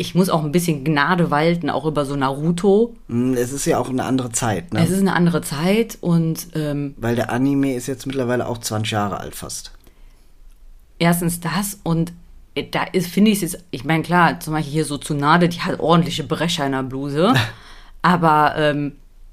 ich 0.00 0.14
muss 0.14 0.30
auch 0.30 0.42
ein 0.42 0.50
bisschen 0.52 0.82
Gnade 0.82 1.30
walten, 1.30 1.68
auch 1.70 1.84
über 1.84 2.04
so 2.06 2.16
Naruto. 2.16 2.94
Hm, 3.08 3.34
Es 3.34 3.52
ist 3.52 3.66
ja 3.66 3.78
auch 3.78 3.90
eine 3.90 4.04
andere 4.04 4.32
Zeit, 4.32 4.72
ne? 4.72 4.82
Es 4.82 4.90
ist 4.90 5.00
eine 5.00 5.12
andere 5.14 5.42
Zeit 5.42 5.98
und 6.00 6.48
ähm, 6.54 6.94
Weil 6.96 7.16
der 7.16 7.30
Anime 7.30 7.74
ist 7.74 7.86
jetzt 7.86 8.06
mittlerweile 8.06 8.48
auch 8.48 8.58
20 8.58 8.90
Jahre 8.92 9.20
alt 9.20 9.34
fast. 9.34 9.72
erstens 10.98 11.40
das 11.40 11.78
und 11.82 12.12
äh, 12.54 12.64
da 12.70 12.84
ist, 12.84 13.08
finde 13.08 13.30
ich 13.30 13.42
es 13.42 13.52
jetzt, 13.52 13.64
ich 13.70 13.84
meine, 13.84 14.02
klar, 14.02 14.40
zum 14.40 14.54
Beispiel 14.54 14.72
hier 14.72 14.84
so 14.84 14.98
Tsunade, 14.98 15.48
die 15.48 15.60
hat 15.60 15.78
ordentliche 15.80 16.24
Brecher 16.24 16.66
in 16.66 16.72
der 16.72 16.82
Bluse. 16.82 17.32
aber 18.02 18.54
ähm, 18.56 18.92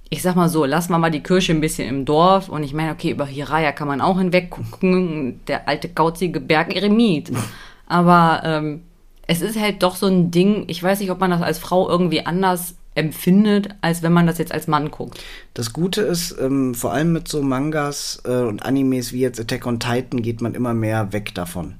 ich 0.09 0.21
sag 0.21 0.35
mal 0.35 0.49
so, 0.49 0.63
lassen 0.65 0.91
wir 0.91 0.99
mal 0.99 1.11
die 1.11 1.23
Kirche 1.23 1.51
ein 1.53 1.59
bisschen 1.61 1.87
im 1.89 2.05
Dorf. 2.05 2.47
Und 2.49 2.63
ich 2.63 2.73
meine, 2.73 2.91
okay, 2.91 3.11
über 3.11 3.25
Hiraya 3.25 3.71
kann 3.73 3.87
man 3.89 3.99
auch 4.01 4.17
hinweg 4.17 4.49
gucken, 4.49 5.41
der 5.47 5.67
alte 5.67 5.89
kauzige 5.89 6.39
Berg 6.39 6.73
Eremit. 6.75 7.31
Aber 7.87 8.41
ähm, 8.45 8.83
es 9.27 9.41
ist 9.41 9.59
halt 9.59 9.83
doch 9.83 9.95
so 9.95 10.07
ein 10.07 10.31
Ding, 10.31 10.65
ich 10.67 10.81
weiß 10.81 10.99
nicht, 10.99 11.11
ob 11.11 11.19
man 11.19 11.31
das 11.31 11.41
als 11.41 11.59
Frau 11.59 11.89
irgendwie 11.89 12.25
anders 12.25 12.75
empfindet, 12.95 13.69
als 13.81 14.01
wenn 14.01 14.13
man 14.13 14.25
das 14.25 14.39
jetzt 14.39 14.51
als 14.51 14.67
Mann 14.67 14.89
guckt. 14.89 15.23
Das 15.53 15.71
Gute 15.71 16.01
ist, 16.01 16.35
ähm, 16.39 16.73
vor 16.73 16.93
allem 16.93 17.13
mit 17.13 17.27
so 17.27 17.43
Mangas 17.43 18.21
äh, 18.25 18.31
und 18.31 18.63
Animes 18.63 19.13
wie 19.13 19.19
jetzt 19.19 19.39
Attack 19.39 19.67
on 19.67 19.79
Titan 19.79 20.21
geht 20.21 20.41
man 20.41 20.55
immer 20.55 20.73
mehr 20.73 21.13
weg 21.13 21.35
davon. 21.35 21.75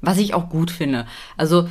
Was 0.00 0.18
ich 0.18 0.34
auch 0.34 0.48
gut 0.48 0.70
finde. 0.70 1.06
Also, 1.36 1.68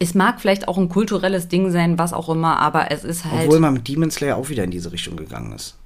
es 0.00 0.14
mag 0.14 0.40
vielleicht 0.40 0.66
auch 0.66 0.76
ein 0.76 0.88
kulturelles 0.88 1.46
Ding 1.46 1.70
sein, 1.70 1.98
was 1.98 2.12
auch 2.12 2.28
immer, 2.28 2.58
aber 2.58 2.90
es 2.90 3.04
ist 3.04 3.24
halt. 3.24 3.46
Obwohl 3.46 3.60
man 3.60 3.74
mit 3.74 3.86
Demon 3.86 4.10
Slayer 4.10 4.36
auch 4.36 4.48
wieder 4.48 4.64
in 4.64 4.72
diese 4.72 4.90
Richtung 4.90 5.16
gegangen 5.16 5.52
ist. 5.52 5.76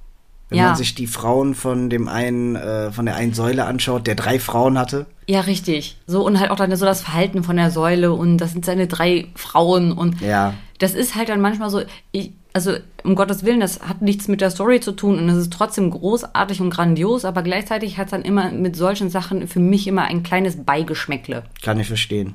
Wenn 0.49 0.57
Ja. 0.59 0.65
man 0.67 0.75
sich 0.75 0.95
die 0.95 1.05
Frauen 1.07 1.53
von 1.53 1.89
dem 1.89 2.07
einen, 2.07 2.55
äh, 2.55 2.91
von 2.91 3.05
der 3.05 3.15
einen 3.15 3.33
Säule 3.33 3.65
anschaut, 3.65 4.07
der 4.07 4.15
drei 4.15 4.39
Frauen 4.39 4.77
hatte. 4.79 5.05
ja, 5.27 5.41
richtig. 5.41 5.95
So, 6.07 6.25
und 6.25 6.39
halt 6.39 6.49
auch 6.49 6.55
dann 6.55 6.75
so 6.75 6.85
das 6.85 7.01
Verhalten 7.01 7.43
von 7.43 7.55
der 7.55 7.69
Säule 7.69 8.11
und 8.13 8.37
das 8.39 8.51
sind 8.53 8.65
seine 8.65 8.87
drei 8.87 9.27
Frauen 9.35 9.91
und 9.91 10.19
Ja. 10.21 10.55
das 10.79 10.95
ist 10.95 11.13
halt 11.15 11.29
dann 11.29 11.39
manchmal 11.39 11.69
so, 11.69 11.81
ich, 12.11 12.31
also 12.51 12.73
um 13.03 13.13
Gottes 13.13 13.43
Willen, 13.45 13.59
das 13.59 13.79
hat 13.81 14.01
nichts 14.01 14.27
mit 14.27 14.41
der 14.41 14.49
Story 14.49 14.79
zu 14.79 14.91
tun 14.91 15.19
und 15.19 15.29
es 15.29 15.37
ist 15.37 15.53
trotzdem 15.53 15.91
großartig 15.91 16.61
und 16.61 16.71
grandios, 16.71 17.25
aber 17.25 17.43
gleichzeitig 17.43 17.99
hat 17.99 18.05
es 18.05 18.11
dann 18.11 18.23
immer 18.23 18.51
mit 18.51 18.75
solchen 18.75 19.11
Sachen 19.11 19.47
für 19.47 19.59
mich 19.59 19.85
immer 19.85 20.05
ein 20.05 20.23
kleines 20.23 20.55
Beigeschmäckle. 20.63 21.43
Kann 21.61 21.79
ich 21.79 21.87
verstehen. 21.87 22.33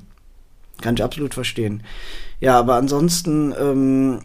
Kann 0.80 0.94
ich 0.94 1.02
absolut 1.02 1.34
verstehen. 1.34 1.82
Ja, 2.40 2.58
aber 2.60 2.76
ansonsten, 2.76 3.52
ähm, 3.60 4.20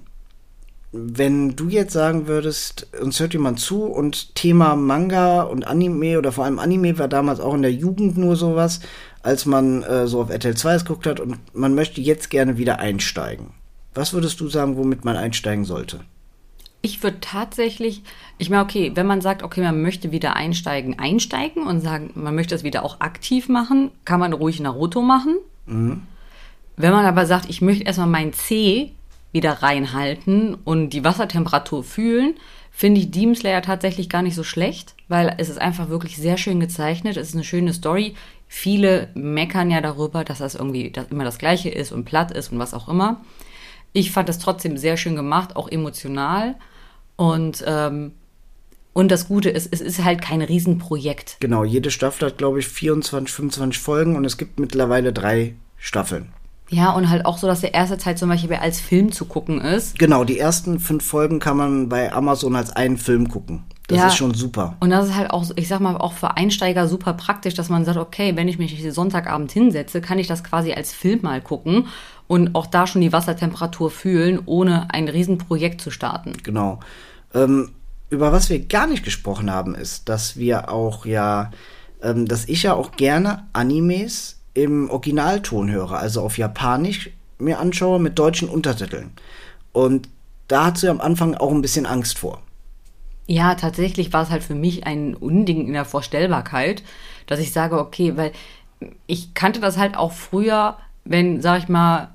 wenn 0.91 1.55
du 1.55 1.69
jetzt 1.69 1.93
sagen 1.93 2.27
würdest, 2.27 2.87
uns 2.99 3.19
hört 3.19 3.33
jemand 3.33 3.59
zu 3.59 3.83
und 3.83 4.33
Thema 4.33 4.75
Manga 4.75 5.43
und 5.43 5.67
Anime 5.67 6.17
oder 6.17 6.31
vor 6.31 6.45
allem 6.45 6.57
Anime 6.57 6.97
war 6.97 7.07
damals 7.07 7.39
auch 7.39 7.53
in 7.53 7.61
der 7.61 7.73
Jugend 7.73 8.17
nur 8.17 8.35
sowas, 8.35 8.79
als 9.21 9.45
man 9.45 9.83
äh, 9.83 10.07
so 10.07 10.21
auf 10.21 10.29
RTL 10.29 10.55
2 10.55 10.73
es 10.73 10.85
geguckt 10.85 11.05
hat 11.05 11.19
und 11.19 11.37
man 11.53 11.75
möchte 11.75 12.01
jetzt 12.01 12.29
gerne 12.29 12.57
wieder 12.57 12.79
einsteigen. 12.79 13.51
Was 13.93 14.13
würdest 14.13 14.39
du 14.39 14.47
sagen, 14.47 14.77
womit 14.77 15.05
man 15.05 15.15
einsteigen 15.15 15.65
sollte? 15.65 15.99
Ich 16.81 17.03
würde 17.03 17.19
tatsächlich, 17.19 18.03
ich 18.37 18.49
meine, 18.49 18.63
okay, 18.63 18.91
wenn 18.95 19.05
man 19.05 19.21
sagt, 19.21 19.43
okay, 19.43 19.61
man 19.61 19.81
möchte 19.81 20.11
wieder 20.11 20.35
einsteigen, 20.35 20.97
einsteigen 20.97 21.67
und 21.67 21.81
sagen, 21.81 22.11
man 22.15 22.33
möchte 22.33 22.55
das 22.55 22.63
wieder 22.63 22.83
auch 22.83 23.01
aktiv 23.01 23.49
machen, 23.49 23.91
kann 24.05 24.19
man 24.19 24.31
ruhig 24.31 24.59
Naruto 24.59 25.01
machen. 25.01 25.35
Wenn 26.77 26.91
man 26.91 27.05
aber 27.05 27.25
sagt, 27.25 27.49
ich 27.49 27.61
möchte 27.61 27.83
erstmal 27.83 28.07
meinen 28.07 28.31
C 28.31 28.93
wieder 29.31 29.61
reinhalten 29.61 30.55
und 30.55 30.89
die 30.89 31.03
Wassertemperatur 31.03 31.83
fühlen, 31.83 32.35
finde 32.71 33.01
ich 33.01 33.11
Demon 33.11 33.35
Slayer 33.35 33.61
tatsächlich 33.61 34.09
gar 34.09 34.21
nicht 34.21 34.35
so 34.35 34.43
schlecht, 34.43 34.95
weil 35.07 35.35
es 35.37 35.49
ist 35.49 35.59
einfach 35.59 35.89
wirklich 35.89 36.17
sehr 36.17 36.37
schön 36.37 36.59
gezeichnet, 36.59 37.17
es 37.17 37.29
ist 37.29 37.35
eine 37.35 37.43
schöne 37.43 37.73
Story. 37.73 38.15
Viele 38.47 39.09
meckern 39.13 39.69
ja 39.69 39.81
darüber, 39.81 40.23
dass 40.23 40.39
das 40.39 40.55
irgendwie 40.55 40.89
das 40.89 41.07
immer 41.09 41.23
das 41.23 41.37
Gleiche 41.37 41.69
ist 41.69 41.91
und 41.91 42.05
platt 42.05 42.31
ist 42.31 42.51
und 42.51 42.59
was 42.59 42.73
auch 42.73 42.87
immer. 42.87 43.21
Ich 43.93 44.11
fand 44.11 44.29
das 44.29 44.39
trotzdem 44.39 44.77
sehr 44.77 44.97
schön 44.97 45.15
gemacht, 45.15 45.55
auch 45.55 45.69
emotional. 45.69 46.55
Und, 47.15 47.63
ähm, 47.67 48.13
und 48.93 49.11
das 49.11 49.27
Gute 49.27 49.49
ist, 49.49 49.67
es 49.71 49.81
ist 49.81 50.03
halt 50.03 50.21
kein 50.21 50.41
Riesenprojekt. 50.41 51.37
Genau, 51.39 51.63
jede 51.63 51.91
Staffel 51.91 52.27
hat, 52.27 52.37
glaube 52.37 52.59
ich, 52.59 52.67
24, 52.67 53.33
25 53.33 53.81
Folgen 53.81 54.15
und 54.15 54.25
es 54.25 54.37
gibt 54.37 54.59
mittlerweile 54.59 55.11
drei 55.13 55.55
Staffeln. 55.77 56.31
Ja, 56.69 56.91
und 56.91 57.09
halt 57.09 57.25
auch 57.25 57.37
so, 57.37 57.47
dass 57.47 57.61
der 57.61 57.73
erste 57.73 57.97
Teil 57.97 58.15
zum 58.15 58.29
Beispiel 58.29 58.53
als 58.55 58.79
Film 58.79 59.11
zu 59.11 59.25
gucken 59.25 59.59
ist. 59.59 59.97
Genau, 59.97 60.23
die 60.23 60.37
ersten 60.37 60.79
fünf 60.79 61.03
Folgen 61.03 61.39
kann 61.39 61.57
man 61.57 61.89
bei 61.89 62.13
Amazon 62.13 62.55
als 62.55 62.71
einen 62.71 62.97
Film 62.97 63.27
gucken. 63.29 63.63
Das 63.87 63.97
Ja. 63.97 64.07
ist 64.07 64.17
schon 64.17 64.35
super. 64.35 64.75
Und 64.79 64.91
das 64.91 65.07
ist 65.07 65.15
halt 65.15 65.31
auch, 65.31 65.45
ich 65.55 65.67
sag 65.67 65.79
mal, 65.79 65.97
auch 65.97 66.13
für 66.13 66.37
Einsteiger 66.37 66.87
super 66.87 67.13
praktisch, 67.13 67.55
dass 67.55 67.69
man 67.69 67.85
sagt, 67.85 67.97
okay, 67.97 68.35
wenn 68.35 68.47
ich 68.47 68.59
mich 68.59 68.85
Sonntagabend 68.93 69.51
hinsetze, 69.51 69.99
kann 69.99 70.19
ich 70.19 70.27
das 70.27 70.43
quasi 70.43 70.73
als 70.73 70.93
Film 70.93 71.19
mal 71.23 71.41
gucken 71.41 71.87
und 72.27 72.53
auch 72.53 72.67
da 72.67 72.85
schon 72.85 73.01
die 73.01 73.11
Wassertemperatur 73.11 73.89
fühlen, 73.89 74.39
ohne 74.45 74.93
ein 74.93 75.07
Riesenprojekt 75.07 75.81
zu 75.81 75.89
starten. 75.89 76.33
Genau. 76.43 76.79
Ähm, 77.33 77.71
über 78.11 78.31
was 78.31 78.51
wir 78.51 78.59
gar 78.59 78.85
nicht 78.85 79.03
gesprochen 79.03 79.49
haben, 79.51 79.73
ist, 79.73 80.07
dass 80.07 80.37
wir 80.37 80.71
auch 80.71 81.07
ja, 81.07 81.49
ähm, 82.03 82.27
dass 82.27 82.45
ich 82.45 82.61
ja 82.63 82.75
auch 82.75 82.91
gerne 82.91 83.47
Animes 83.53 84.38
im 84.53 84.89
Originalton 84.89 85.69
höre, 85.71 85.93
also 85.93 86.21
auf 86.21 86.37
Japanisch 86.37 87.11
mir 87.37 87.59
anschaue 87.59 87.99
mit 87.99 88.19
deutschen 88.19 88.49
Untertiteln. 88.49 89.11
Und 89.71 90.09
da 90.47 90.65
hat 90.65 90.77
sie 90.77 90.89
am 90.89 90.99
Anfang 90.99 91.35
auch 91.35 91.51
ein 91.51 91.61
bisschen 91.61 91.85
Angst 91.85 92.17
vor. 92.17 92.41
Ja, 93.27 93.55
tatsächlich 93.55 94.11
war 94.11 94.23
es 94.23 94.31
halt 94.31 94.43
für 94.43 94.55
mich 94.55 94.85
ein 94.87 95.13
Unding 95.13 95.67
in 95.67 95.73
der 95.73 95.85
Vorstellbarkeit, 95.85 96.83
dass 97.27 97.39
ich 97.39 97.53
sage, 97.53 97.79
okay, 97.79 98.17
weil 98.17 98.31
ich 99.05 99.33
kannte 99.33 99.59
das 99.59 99.77
halt 99.77 99.95
auch 99.95 100.13
früher, 100.13 100.77
wenn, 101.05 101.41
sag 101.41 101.59
ich 101.59 101.69
mal, 101.69 102.09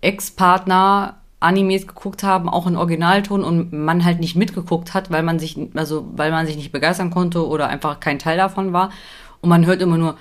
Ex-Partner 0.00 1.16
Animes 1.44 1.86
geguckt 1.86 2.22
haben, 2.22 2.48
auch 2.48 2.66
in 2.66 2.76
Originalton 2.76 3.44
und 3.44 3.72
man 3.72 4.04
halt 4.04 4.18
nicht 4.18 4.34
mitgeguckt 4.34 4.94
hat, 4.94 5.10
weil 5.10 5.22
man 5.22 5.38
sich, 5.38 5.58
also 5.74 6.06
weil 6.16 6.30
man 6.30 6.46
sich 6.46 6.56
nicht 6.56 6.72
begeistern 6.72 7.10
konnte 7.10 7.46
oder 7.46 7.68
einfach 7.68 8.00
kein 8.00 8.18
Teil 8.18 8.38
davon 8.38 8.72
war. 8.72 8.90
Und 9.42 9.50
man 9.50 9.66
hört 9.66 9.82
immer 9.82 9.98
nur 9.98 10.16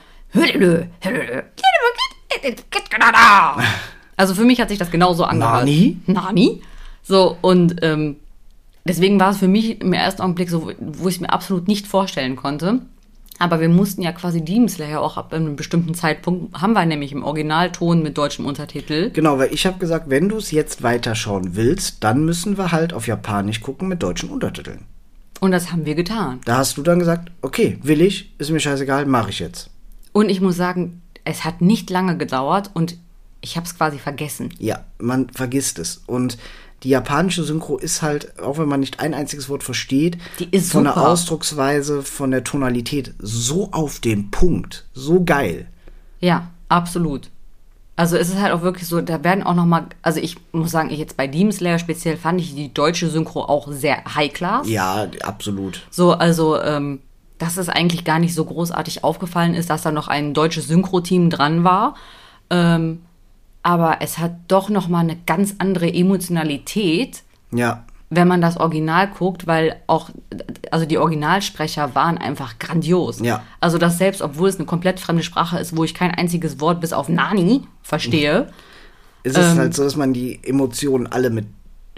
also 4.17 4.35
für 4.35 4.43
mich 4.43 4.59
hat 4.59 4.69
sich 4.69 4.79
das 4.79 4.91
genauso 4.91 5.23
angehört. 5.23 5.59
Nani? 5.59 5.97
Nani? 6.07 6.61
So, 7.03 7.37
und 7.41 7.75
ähm, 7.81 8.17
deswegen 8.85 9.19
war 9.19 9.31
es 9.31 9.37
für 9.37 9.47
mich 9.47 9.81
im 9.81 9.93
ersten 9.93 10.21
Augenblick 10.21 10.49
so, 10.49 10.71
wo 10.79 11.07
ich 11.07 11.15
es 11.15 11.21
mir 11.21 11.29
absolut 11.29 11.67
nicht 11.67 11.87
vorstellen 11.87 12.35
konnte. 12.35 12.79
Aber 13.39 13.59
wir 13.59 13.69
mussten 13.69 14.01
ja 14.01 14.11
quasi 14.11 14.45
Demon 14.45 14.69
Slayer 14.69 15.01
auch 15.01 15.17
ab 15.17 15.33
einem 15.33 15.55
bestimmten 15.55 15.95
Zeitpunkt, 15.95 16.59
haben 16.59 16.73
wir 16.73 16.85
nämlich 16.85 17.11
im 17.11 17.23
Originalton 17.23 18.03
mit 18.03 18.17
deutschem 18.17 18.45
Untertitel. 18.45 19.09
Genau, 19.11 19.37
weil 19.37 19.53
ich 19.53 19.65
habe 19.65 19.79
gesagt, 19.79 20.09
wenn 20.09 20.29
du 20.29 20.37
es 20.37 20.51
jetzt 20.51 20.83
weiterschauen 20.83 21.55
willst, 21.55 22.03
dann 22.03 22.25
müssen 22.25 22.57
wir 22.57 22.71
halt 22.71 22.93
auf 22.93 23.07
Japanisch 23.07 23.61
gucken 23.61 23.87
mit 23.87 24.03
deutschen 24.03 24.29
Untertiteln. 24.29 24.85
Und 25.39 25.51
das 25.51 25.71
haben 25.71 25.85
wir 25.85 25.95
getan. 25.95 26.39
Da 26.45 26.57
hast 26.57 26.77
du 26.77 26.83
dann 26.83 26.99
gesagt, 26.99 27.31
okay, 27.41 27.79
will 27.81 28.01
ich, 28.01 28.33
ist 28.37 28.51
mir 28.51 28.59
scheißegal, 28.59 29.05
mache 29.07 29.31
ich 29.31 29.39
jetzt. 29.39 29.72
Und 30.13 30.29
ich 30.29 30.39
muss 30.41 30.55
sagen, 30.55 31.01
es 31.25 31.43
hat 31.43 31.61
nicht 31.61 31.89
lange 31.89 32.17
gedauert 32.17 32.71
und 32.73 32.97
ich 33.41 33.57
habe 33.57 33.65
es 33.65 33.75
quasi 33.75 33.99
vergessen. 33.99 34.53
Ja, 34.59 34.85
man 34.99 35.29
vergisst 35.29 35.79
es. 35.79 36.01
Und 36.05 36.37
die 36.83 36.89
japanische 36.89 37.43
Synchro 37.43 37.77
ist 37.77 38.01
halt, 38.01 38.39
auch 38.41 38.57
wenn 38.57 38.67
man 38.67 38.79
nicht 38.79 38.99
ein 38.99 39.13
einziges 39.13 39.49
Wort 39.49 39.63
versteht, 39.63 40.17
Die 40.39 40.49
ist 40.51 40.71
von 40.71 40.83
der. 40.85 40.97
Ausdrucksweise, 40.97 42.03
von 42.03 42.31
der 42.31 42.43
Tonalität 42.43 43.13
so 43.19 43.71
auf 43.71 43.99
den 43.99 44.31
Punkt, 44.31 44.85
so 44.93 45.23
geil. 45.23 45.67
Ja, 46.19 46.49
absolut. 46.69 47.29
Also 47.95 48.17
es 48.17 48.29
ist 48.29 48.41
halt 48.41 48.53
auch 48.53 48.63
wirklich 48.63 48.87
so, 48.87 49.01
da 49.01 49.23
werden 49.23 49.43
auch 49.43 49.53
noch 49.53 49.65
mal, 49.65 49.85
also 50.01 50.19
ich 50.19 50.37
muss 50.51 50.71
sagen, 50.71 50.89
ich 50.89 50.97
jetzt 50.97 51.15
bei 51.15 51.27
Demon 51.27 51.51
Slayer 51.51 51.77
speziell 51.77 52.17
fand 52.17 52.41
ich 52.41 52.55
die 52.55 52.73
deutsche 52.73 53.09
Synchro 53.09 53.43
auch 53.43 53.71
sehr 53.71 54.03
high 54.15 54.33
class. 54.33 54.67
Ja, 54.67 55.07
absolut. 55.21 55.81
So, 55.91 56.13
also, 56.13 56.59
ähm, 56.59 56.99
dass 57.43 57.57
es 57.57 57.69
eigentlich 57.69 58.05
gar 58.05 58.19
nicht 58.19 58.33
so 58.33 58.45
großartig 58.45 59.03
aufgefallen 59.03 59.53
ist, 59.53 59.69
dass 59.69 59.81
da 59.81 59.91
noch 59.91 60.07
ein 60.07 60.33
deutsches 60.33 60.67
Synchro-Team 60.67 61.29
dran 61.29 61.63
war. 61.63 61.95
Ähm, 62.49 63.01
aber 63.63 63.97
es 64.01 64.17
hat 64.17 64.33
doch 64.47 64.69
noch 64.69 64.87
mal 64.87 64.99
eine 64.99 65.17
ganz 65.25 65.55
andere 65.57 65.93
Emotionalität, 65.93 67.23
Ja, 67.51 67.83
wenn 68.15 68.27
man 68.27 68.41
das 68.41 68.57
Original 68.57 69.07
guckt, 69.07 69.47
weil 69.47 69.77
auch, 69.87 70.09
also 70.71 70.85
die 70.85 70.99
Originalsprecher 70.99 71.95
waren 71.95 72.17
einfach 72.17 72.59
grandios. 72.59 73.19
Ja. 73.19 73.41
Also 73.59 73.79
das 73.79 73.97
selbst, 73.97 74.21
obwohl 74.21 74.49
es 74.49 74.57
eine 74.57 74.65
komplett 74.65 74.99
fremde 74.99 75.23
Sprache 75.23 75.57
ist, 75.57 75.75
wo 75.75 75.83
ich 75.83 75.93
kein 75.93 76.11
einziges 76.11 76.59
Wort 76.59 76.79
bis 76.79 76.93
auf 76.93 77.09
Nani 77.09 77.61
verstehe. 77.81 78.49
es 79.23 79.35
ist 79.35 79.57
halt 79.57 79.73
so, 79.73 79.83
dass 79.83 79.95
man 79.95 80.13
die 80.13 80.39
Emotionen 80.43 81.07
alle 81.07 81.31
mit 81.31 81.47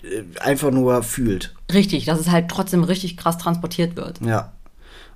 äh, 0.03 0.23
einfach 0.39 0.71
nur 0.71 1.03
fühlt. 1.03 1.53
Richtig, 1.73 2.05
dass 2.05 2.19
es 2.19 2.29
halt 2.31 2.49
trotzdem 2.49 2.83
richtig 2.83 3.17
krass 3.17 3.37
transportiert 3.37 3.95
wird. 3.95 4.21
Ja. 4.21 4.53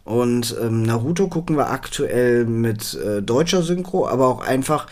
Und 0.09 0.55
ähm, 0.59 0.81
Naruto 0.81 1.27
gucken 1.27 1.55
wir 1.55 1.69
aktuell 1.69 2.43
mit 2.45 2.95
äh, 2.95 3.21
deutscher 3.21 3.61
Synchro, 3.61 4.07
aber 4.07 4.27
auch 4.27 4.41
einfach, 4.41 4.87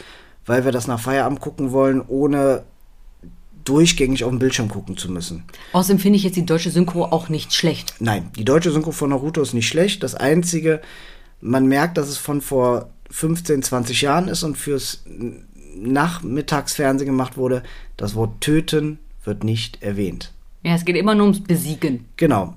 weil 0.46 0.64
wir 0.64 0.72
das 0.72 0.86
nach 0.86 1.00
Feierabend 1.00 1.42
gucken 1.42 1.72
wollen, 1.72 2.04
ohne 2.08 2.62
durchgängig 3.64 4.24
auf 4.24 4.30
dem 4.30 4.38
Bildschirm 4.38 4.70
gucken 4.70 4.96
zu 4.96 5.12
müssen. 5.12 5.44
Außerdem 5.74 5.98
finde 5.98 6.18
ich 6.18 6.24
jetzt 6.24 6.36
die 6.36 6.46
deutsche 6.46 6.70
Synchro 6.70 7.06
auch 7.06 7.30
nicht 7.30 7.52
schlecht. 7.56 7.96
Nein, 7.98 8.30
die 8.38 8.46
deutsche 8.46 8.70
Synchro 8.70 8.92
von 8.92 9.10
Naruto 9.10 9.42
ist 9.42 9.56
nicht 9.56 9.68
schlecht. 9.68 10.04
Das 10.04 10.14
Einzige, 10.14 10.82
man 11.42 11.66
merkt, 11.66 11.98
dass 11.98 12.10
es 12.10 12.20
von 12.20 12.40
vor 12.40 12.90
15, 13.10 13.64
20 13.64 14.02
Jahren 14.04 14.28
ist 14.28 14.44
und 14.44 14.56
fürs 14.56 15.04
Nachmittagsfernsehen 15.76 17.10
gemacht 17.10 17.38
wurde, 17.38 17.64
das 17.98 18.14
Wort 18.14 18.40
töten 18.42 19.00
wird 19.24 19.44
nicht 19.44 19.82
erwähnt. 19.82 20.32
Ja, 20.62 20.76
es 20.76 20.86
geht 20.86 20.96
immer 20.96 21.16
nur 21.16 21.26
ums 21.26 21.42
Besiegen. 21.42 22.06
Genau. 22.18 22.54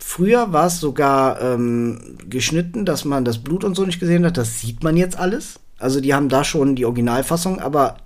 Früher 0.00 0.52
war 0.52 0.66
es 0.66 0.80
sogar 0.80 1.40
ähm, 1.40 2.16
geschnitten, 2.28 2.84
dass 2.84 3.04
man 3.04 3.24
das 3.24 3.38
Blut 3.38 3.64
und 3.64 3.74
so 3.74 3.84
nicht 3.84 4.00
gesehen 4.00 4.24
hat. 4.24 4.36
Das 4.36 4.60
sieht 4.60 4.82
man 4.82 4.96
jetzt 4.96 5.18
alles. 5.18 5.60
Also 5.78 6.00
die 6.00 6.14
haben 6.14 6.28
da 6.28 6.44
schon 6.44 6.74
die 6.76 6.84
Originalfassung, 6.84 7.60
aber 7.60 7.98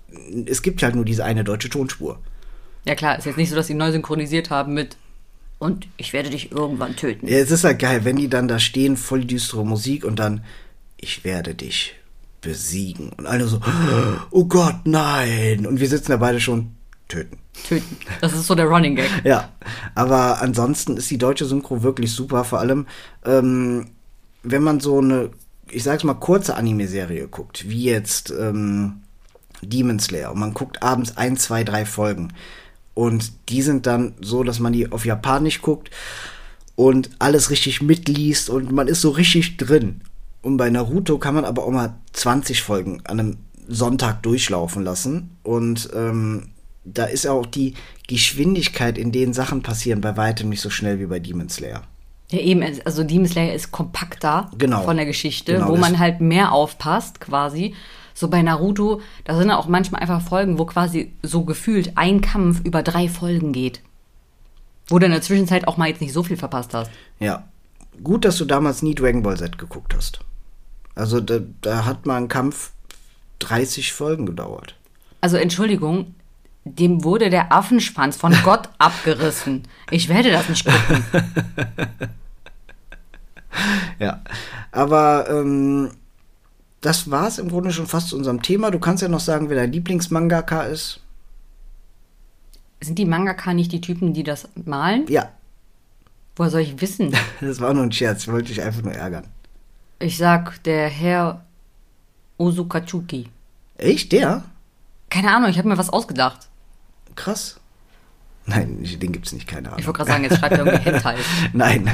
es 0.47 0.63
gibt 0.63 0.83
halt 0.83 0.95
nur 0.95 1.05
diese 1.05 1.25
eine 1.25 1.45
deutsche 1.45 1.71
Tonspur. 1.71 2.19
Ja 2.85 2.95
klar, 2.95 3.19
ist 3.19 3.25
jetzt 3.25 3.37
nicht 3.37 3.51
so, 3.51 3.57
dass 3.57 3.67
sie 3.67 3.75
neu 3.75 3.91
synchronisiert 3.91 4.51
haben 4.51 4.75
mit 4.75 4.97
und 5.59 5.89
ich 5.97 6.13
werde 6.13 6.31
dich 6.31 6.53
irgendwann 6.53 6.97
töten. 6.97 7.27
Ja, 7.27 7.39
es 7.39 7.51
ist 7.51 7.65
halt 7.65 7.79
geil, 7.79 8.05
wenn 8.05 8.17
die 8.17 8.29
dann 8.29 8.49
da 8.49 8.59
stehen, 8.59 8.97
voll 8.97 9.25
düstere 9.25 9.65
Musik 9.65 10.05
und 10.05 10.19
dann 10.19 10.45
ich 10.99 11.25
werde 11.25 11.55
dich 11.55 11.95
besiegen. 12.41 13.11
Und 13.11 13.27
alle 13.27 13.47
so, 13.47 13.61
oh 14.31 14.45
Gott, 14.45 14.81
nein. 14.85 15.67
Und 15.67 15.81
wir 15.81 15.89
sitzen 15.89 16.13
da 16.13 16.17
beide 16.19 16.41
schon, 16.41 16.73
töten. 17.09 17.39
Töten. 17.67 17.97
Das 18.21 18.33
ist 18.33 18.47
so 18.47 18.55
der 18.55 18.67
Running 18.67 18.97
Gag. 18.97 19.09
Ja, 19.25 19.51
aber 19.95 20.41
ansonsten 20.41 20.97
ist 20.97 21.11
die 21.11 21.19
deutsche 21.19 21.47
Synchro 21.47 21.83
wirklich 21.83 22.13
super. 22.13 22.45
Vor 22.45 22.61
allem, 22.61 22.87
ähm, 23.25 23.87
wenn 24.43 24.63
man 24.63 24.81
so 24.81 24.99
eine, 24.99 25.31
ich 25.71 25.83
sag's 25.83 26.05
mal, 26.05 26.15
kurze 26.15 26.57
Anime-Serie 26.57 27.29
guckt, 27.29 27.69
wie 27.69 27.85
jetzt 27.85 28.31
ähm, 28.31 29.03
Demon 29.63 29.99
Slayer, 29.99 30.33
und 30.33 30.41
man 30.41 30.55
guckt 30.55 30.83
abends 30.83 31.17
ein, 31.17 31.37
zwei, 31.37 31.65
drei 31.65 31.87
Folgen. 31.87 32.33
Und 32.95 33.33
die 33.49 33.63
sind 33.63 33.87
dann 33.87 34.15
so, 34.21 34.45
dass 34.45 34.61
man 34.61 34.73
die 34.73 34.93
auf 34.93 35.05
Japanisch 35.05 35.63
guckt 35.63 35.91
und 36.77 37.11
alles 37.19 37.51
richtig 37.51 37.83
mitliest 37.83 38.51
und 38.51 38.73
man 38.73 38.89
ist 38.89 39.01
so 39.01 39.11
richtig 39.11 39.57
drin. 39.57 40.03
Und 40.43 40.59
bei 40.59 40.71
Naruto 40.71 41.19
kann 41.19 41.35
man 41.35 41.45
aber 41.45 41.65
auch 41.65 41.71
mal 41.71 41.95
20 42.13 42.63
Folgen 42.63 43.01
an 43.05 43.19
einem 43.19 43.37
Sonntag 43.67 44.23
durchlaufen 44.23 44.85
lassen. 44.85 45.37
Und 45.43 45.89
ähm, 45.95 46.51
da 46.85 47.05
ist 47.05 47.27
auch 47.27 47.47
die 47.47 47.75
Geschwindigkeit, 48.09 48.99
in 48.99 49.13
denen 49.13 49.33
Sachen 49.33 49.63
passieren, 49.63 50.01
bei 50.01 50.17
weitem 50.17 50.49
nicht 50.51 50.61
so 50.61 50.71
schnell 50.71 51.01
wie 51.01 51.07
bei 51.07 51.19
Demon 51.19 51.49
Slayer. 51.49 51.83
Ja, 52.31 52.39
eben, 52.41 52.63
also 52.85 53.05
Demon 53.05 53.27
Slayer 53.29 53.55
ist 53.55 53.71
kompakter 53.71 54.51
Genau. 54.59 54.83
von 54.83 54.97
der 54.97 55.07
Geschichte, 55.07 55.55
Genau, 55.55 55.69
wo 55.69 55.77
man 55.77 55.99
halt 55.99 56.21
mehr 56.21 56.53
aufpasst, 56.53 57.21
quasi. 57.21 57.75
So 58.15 58.29
bei 58.29 58.43
Naruto, 58.43 59.01
da 59.25 59.37
sind 59.37 59.51
auch 59.51 59.67
manchmal 59.67 60.01
einfach 60.01 60.23
Folgen, 60.23 60.59
wo 60.59 60.67
quasi 60.67 61.13
so 61.23 61.45
gefühlt 61.45 61.93
ein 61.97 62.21
Kampf 62.21 62.61
über 62.65 62.83
drei 62.83 63.09
Folgen 63.09 63.53
geht. 63.53 63.81
Wo 64.87 64.99
du 64.99 65.07
in 65.07 65.13
der 65.13 65.23
Zwischenzeit 65.23 65.67
auch 65.67 65.77
mal 65.77 65.89
jetzt 65.89 66.01
nicht 66.01 66.13
so 66.13 66.23
viel 66.23 66.37
verpasst 66.37 66.75
hast. 66.75 66.91
Ja. 67.19 67.49
Gut, 68.03 68.25
dass 68.25 68.37
du 68.39 68.45
damals 68.45 68.83
nie 68.83 68.95
Dragon 68.95 69.23
Ball 69.23 69.37
Z 69.37 69.57
geguckt 69.59 69.95
hast. 69.97 70.21
Also 70.95 71.21
da, 71.21 71.41
da 71.61 71.85
hat 71.85 72.07
mal 72.07 72.17
ein 72.17 72.29
Kampf 72.29 72.73
30 73.41 73.93
Folgen 73.93 74.27
gedauert. 74.27 74.77
Also 75.21 75.37
Entschuldigung, 75.37 76.15
dem 76.65 77.05
wurde 77.05 77.31
der 77.31 77.53
Affenschwanz 77.53 78.17
von 78.17 78.35
Gott 78.43 78.69
abgerissen. 78.79 79.63
Ich 79.91 80.09
werde 80.09 80.31
das 80.31 80.49
nicht 80.49 80.67
gucken. 80.67 81.05
Ja. 84.01 84.21
Aber 84.73 85.31
ähm, 85.31 85.93
das 86.81 87.09
war 87.09 87.29
es 87.29 87.39
im 87.39 87.49
Grunde 87.49 87.73
schon 87.73 87.87
fast 87.87 88.09
zu 88.09 88.17
unserem 88.17 88.43
Thema. 88.43 88.73
Du 88.73 88.81
kannst 88.81 89.01
ja 89.01 89.09
noch 89.09 89.21
sagen, 89.21 89.49
wer 89.49 89.57
dein 89.57 89.71
Lieblingsmangaka 89.71 90.65
ist. 90.65 91.01
Sind 92.81 92.99
die 92.99 93.05
Mangaka 93.05 93.55
nicht 93.55 93.71
die 93.71 93.81
Typen, 93.81 94.13
die 94.13 94.25
das 94.25 94.49
malen? 94.57 95.07
Ja, 95.09 95.31
Woher 96.37 96.51
soll 96.51 96.63
ich 96.63 96.81
wissen? 96.81 97.15
das 97.41 97.61
war 97.61 97.75
nur 97.75 97.85
ein 97.85 97.93
Scherz. 97.93 98.23
Ich 98.23 98.33
wollte 98.33 98.49
dich 98.49 98.63
einfach 98.63 98.83
nur 98.83 98.93
ärgern. 98.93 99.27
Ich 100.01 100.17
sag, 100.17 100.63
der 100.65 100.89
Herr 100.89 101.45
Osukachuki. 102.39 103.29
Echt? 103.77 104.13
Der? 104.13 104.45
Keine 105.11 105.33
Ahnung, 105.35 105.51
ich 105.51 105.59
habe 105.59 105.69
mir 105.69 105.79
was 105.79 105.91
ausgedacht. 105.91 106.49
Krass. 107.17 107.61
Nein, 108.47 108.79
den 108.83 109.13
gibt's 109.13 109.33
nicht, 109.33 109.47
keine 109.47 109.69
Ahnung. 109.69 109.81
Ich 109.81 109.87
wollte 109.87 109.99
gerade 109.99 110.11
sagen, 110.11 110.25
jetzt 110.25 110.39
schreibt 110.39 110.53
er 110.53 110.67
irgendwie 110.67 110.85
Hentai. 110.85 111.17
Nein. 111.53 111.91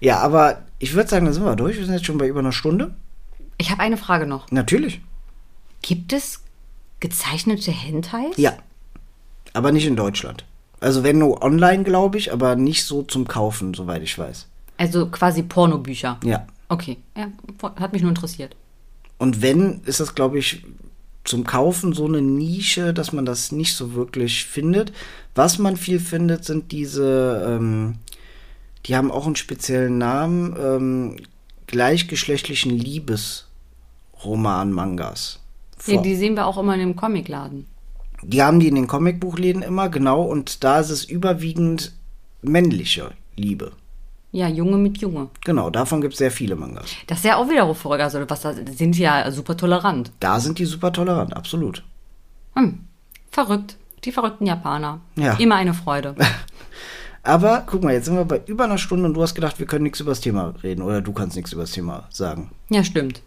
Ja, 0.00 0.18
aber 0.18 0.62
ich 0.78 0.94
würde 0.94 1.08
sagen, 1.08 1.26
da 1.26 1.32
sind 1.32 1.44
wir 1.44 1.54
durch. 1.54 1.78
Wir 1.78 1.84
sind 1.84 1.94
jetzt 1.94 2.06
schon 2.06 2.18
bei 2.18 2.26
über 2.26 2.40
einer 2.40 2.52
Stunde. 2.52 2.94
Ich 3.58 3.70
habe 3.70 3.82
eine 3.82 3.96
Frage 3.96 4.26
noch. 4.26 4.50
Natürlich. 4.50 5.00
Gibt 5.82 6.12
es 6.12 6.40
gezeichnete 7.00 7.70
Hentais? 7.70 8.36
Ja. 8.36 8.54
Aber 9.52 9.70
nicht 9.70 9.86
in 9.86 9.96
Deutschland. 9.96 10.44
Also 10.80 11.04
wenn 11.04 11.18
nur 11.18 11.42
online, 11.42 11.84
glaube 11.84 12.18
ich, 12.18 12.32
aber 12.32 12.56
nicht 12.56 12.84
so 12.84 13.02
zum 13.02 13.28
Kaufen, 13.28 13.74
soweit 13.74 14.02
ich 14.02 14.18
weiß. 14.18 14.48
Also 14.78 15.06
quasi 15.06 15.44
Pornobücher. 15.44 16.18
Ja. 16.24 16.46
Okay, 16.68 16.96
ja, 17.16 17.28
hat 17.76 17.92
mich 17.92 18.02
nur 18.02 18.10
interessiert. 18.10 18.56
Und 19.18 19.42
wenn, 19.42 19.82
ist 19.84 20.00
das, 20.00 20.14
glaube 20.14 20.38
ich, 20.38 20.64
zum 21.24 21.44
Kaufen 21.44 21.92
so 21.92 22.06
eine 22.06 22.20
Nische, 22.20 22.92
dass 22.92 23.12
man 23.12 23.24
das 23.24 23.52
nicht 23.52 23.74
so 23.74 23.94
wirklich 23.94 24.44
findet. 24.44 24.92
Was 25.34 25.58
man 25.58 25.76
viel 25.76 26.00
findet, 26.00 26.44
sind 26.44 26.72
diese, 26.72 27.46
ähm, 27.48 27.94
die 28.86 28.96
haben 28.96 29.12
auch 29.12 29.26
einen 29.26 29.36
speziellen 29.36 29.98
Namen, 29.98 30.56
ähm, 30.60 31.16
gleichgeschlechtlichen 31.68 32.72
Liebesroman-Mangas. 32.72 35.38
Die, 35.86 35.94
Vor- 35.94 36.02
die 36.02 36.16
sehen 36.16 36.34
wir 36.34 36.46
auch 36.46 36.58
immer 36.58 36.74
in 36.74 36.80
dem 36.80 36.96
Comicladen. 36.96 37.66
Die 38.22 38.42
haben 38.42 38.60
die 38.60 38.68
in 38.68 38.76
den 38.76 38.86
Comicbuchläden 38.86 39.62
immer, 39.62 39.88
genau, 39.88 40.22
und 40.22 40.62
da 40.62 40.78
ist 40.80 40.90
es 40.90 41.04
überwiegend 41.04 41.92
männliche 42.40 43.10
Liebe. 43.36 43.72
Ja, 44.32 44.48
Junge 44.48 44.78
mit 44.78 44.98
Junge. 44.98 45.28
Genau, 45.44 45.68
davon 45.68 46.00
gibt 46.00 46.14
es 46.14 46.18
sehr 46.18 46.30
viele 46.30 46.56
Mangas. 46.56 46.90
Das 47.06 47.18
ist 47.18 47.24
ja 47.24 47.36
auch 47.36 47.48
wieder 47.50 47.72
verrückt. 47.74 48.02
Also, 48.02 48.18
was 48.28 48.40
da 48.40 48.54
sind 48.54 48.94
sie 48.94 49.02
ja 49.02 49.30
super 49.30 49.56
tolerant. 49.56 50.10
Da 50.20 50.40
sind 50.40 50.58
die 50.58 50.64
super 50.64 50.90
tolerant, 50.90 51.36
absolut. 51.36 51.84
Hm, 52.54 52.80
verrückt. 53.30 53.76
Die 54.04 54.10
verrückten 54.10 54.46
Japaner. 54.46 55.00
Ja. 55.16 55.34
Immer 55.34 55.56
eine 55.56 55.74
Freude. 55.74 56.16
Aber 57.22 57.64
guck 57.66 57.84
mal, 57.84 57.92
jetzt 57.92 58.06
sind 58.06 58.16
wir 58.16 58.24
bei 58.24 58.40
über 58.46 58.64
einer 58.64 58.78
Stunde 58.78 59.04
und 59.04 59.14
du 59.14 59.22
hast 59.22 59.34
gedacht, 59.34 59.58
wir 59.58 59.66
können 59.66 59.84
nichts 59.84 60.00
über 60.00 60.10
das 60.10 60.20
Thema 60.20 60.54
reden 60.62 60.82
oder 60.82 61.00
du 61.02 61.12
kannst 61.12 61.36
nichts 61.36 61.52
über 61.52 61.62
das 61.62 61.70
Thema 61.70 62.08
sagen. 62.10 62.50
Ja, 62.68 62.82
stimmt. 62.82 63.22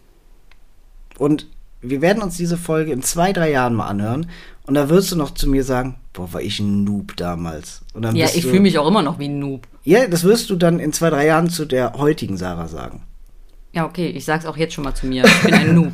Und 1.18 1.46
wir 1.82 2.00
werden 2.00 2.22
uns 2.22 2.36
diese 2.36 2.56
Folge 2.56 2.92
in 2.92 3.02
zwei, 3.02 3.32
drei 3.32 3.50
Jahren 3.50 3.74
mal 3.74 3.86
anhören 3.86 4.30
und 4.66 4.74
da 4.74 4.88
wirst 4.88 5.12
du 5.12 5.16
noch 5.16 5.32
zu 5.32 5.48
mir 5.48 5.64
sagen, 5.64 5.96
boah, 6.12 6.32
war 6.32 6.40
ich 6.40 6.58
ein 6.60 6.84
Noob 6.84 7.16
damals. 7.16 7.82
Und 7.94 8.02
dann 8.02 8.16
Ja, 8.16 8.26
ich 8.34 8.44
fühle 8.44 8.60
mich 8.60 8.78
auch 8.78 8.88
immer 8.88 9.02
noch 9.02 9.18
wie 9.18 9.28
ein 9.28 9.38
Noob. 9.38 9.66
Ja, 9.84 10.06
das 10.08 10.24
wirst 10.24 10.50
du 10.50 10.56
dann 10.56 10.80
in 10.80 10.92
zwei, 10.92 11.10
drei 11.10 11.26
Jahren 11.26 11.48
zu 11.48 11.64
der 11.64 11.92
heutigen 11.94 12.36
Sarah 12.36 12.66
sagen. 12.66 13.02
Ja, 13.72 13.84
okay, 13.84 14.08
ich 14.08 14.24
sag's 14.24 14.46
auch 14.46 14.56
jetzt 14.56 14.74
schon 14.74 14.84
mal 14.84 14.94
zu 14.94 15.06
mir. 15.06 15.24
Ich 15.24 15.42
bin 15.42 15.54
ein 15.54 15.74
Noob. 15.76 15.92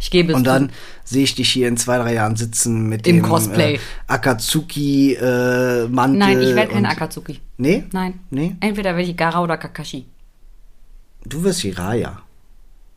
Ich 0.00 0.10
gebe 0.10 0.32
es 0.32 0.38
Und 0.38 0.44
dann 0.44 0.72
sehe 1.04 1.24
ich 1.24 1.34
dich 1.34 1.50
hier 1.50 1.68
in 1.68 1.76
zwei, 1.76 1.98
drei 1.98 2.14
Jahren 2.14 2.34
sitzen 2.34 2.88
mit 2.88 3.06
Im 3.06 3.16
dem 3.16 3.22
Cosplay. 3.22 3.74
Äh, 3.74 3.78
Akatsuki 4.06 5.12
äh, 5.14 5.86
Mantel. 5.88 6.18
Nein, 6.18 6.40
ich 6.40 6.54
werde 6.56 6.72
kein 6.72 6.86
Akatsuki. 6.86 7.38
Nee? 7.58 7.84
Nein. 7.92 8.20
Nee? 8.30 8.56
Entweder 8.60 8.96
werde 8.96 9.10
ich 9.10 9.16
Gara 9.16 9.42
oder 9.42 9.58
Kakashi. 9.58 10.06
Du 11.24 11.44
wirst 11.44 11.60
Hiraya. 11.60 12.22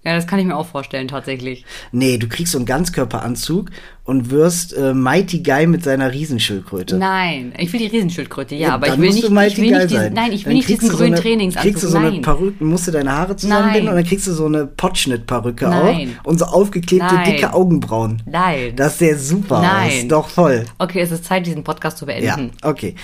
Ja, 0.05 0.15
das 0.15 0.27
kann 0.27 0.37
ich 0.37 0.45
mir 0.45 0.57
auch 0.57 0.67
vorstellen, 0.67 1.07
tatsächlich. 1.07 1.63
Nee, 1.93 2.17
du 2.17 2.27
kriegst 2.27 2.51
so 2.51 2.57
einen 2.57 2.65
Ganzkörperanzug 2.65 3.69
und 4.03 4.31
wirst 4.31 4.75
äh, 4.75 4.93
Mighty 4.93 5.41
Guy 5.43 5.65
mit 5.65 5.81
seiner 5.83 6.11
Riesenschildkröte. 6.11 6.97
Nein, 6.97 7.53
ich 7.57 7.71
will 7.71 7.79
die 7.79 7.87
Riesenschildkröte, 7.87 8.53
ja, 8.55 8.73
aber 8.73 8.87
dann 8.87 8.95
ich 8.95 9.01
will 9.01 9.09
nicht, 9.13 9.23
ich 9.23 9.57
will 9.57 9.69
Guy 9.69 9.77
nicht 9.79 9.89
diesen, 9.91 10.03
sein. 10.03 10.13
nein, 10.13 10.31
ich 10.33 10.45
will 10.45 10.51
Dann 10.51 10.53
nicht 10.57 10.67
diesen 10.67 10.87
du 10.89 10.91
so 10.91 10.97
grünen 10.97 11.13
eine, 11.13 11.21
Trainingsanzug. 11.21 11.71
Kriegst 11.71 11.83
du 11.83 11.87
so 11.87 11.97
eine 11.97 12.11
nein. 12.11 12.21
Perücke, 12.21 12.63
musst 12.65 12.87
du 12.87 12.91
deine 12.91 13.11
Haare 13.13 13.35
zusammenbinden 13.37 13.85
Nein. 13.85 13.93
und 13.93 13.95
dann 14.01 14.05
kriegst 14.09 14.27
du 14.27 14.33
so 14.33 14.45
eine 14.45 14.65
Potschnittperücke 14.65 15.69
auch 15.73 15.97
und 16.25 16.37
so 16.37 16.45
aufgeklebte 16.45 17.15
Nein. 17.15 17.25
dicke 17.31 17.53
Augenbrauen. 17.53 18.21
Nein. 18.25 18.73
Das 18.75 18.99
sähe 18.99 19.17
super 19.17 19.61
Nein. 19.61 19.87
aus. 20.01 20.07
Doch 20.09 20.27
voll. 20.27 20.65
Okay, 20.79 20.99
es 20.99 21.11
ist 21.11 21.23
Zeit, 21.23 21.45
diesen 21.45 21.63
Podcast 21.63 21.97
zu 21.97 22.05
Ja, 22.05 22.35
beenden. 22.35 22.51
okay. 22.61 22.95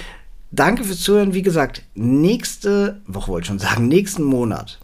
Danke 0.52 0.84
fürs 0.84 1.00
Zuhören. 1.02 1.34
Wie 1.34 1.44
gesagt, 1.44 1.84
nächste 1.96 3.02
Woche 3.08 3.32
wollte 3.32 3.44
ich 3.44 3.48
schon 3.48 3.60
sagen, 3.60 3.88
nächsten 3.88 4.24
Monat 4.24 4.80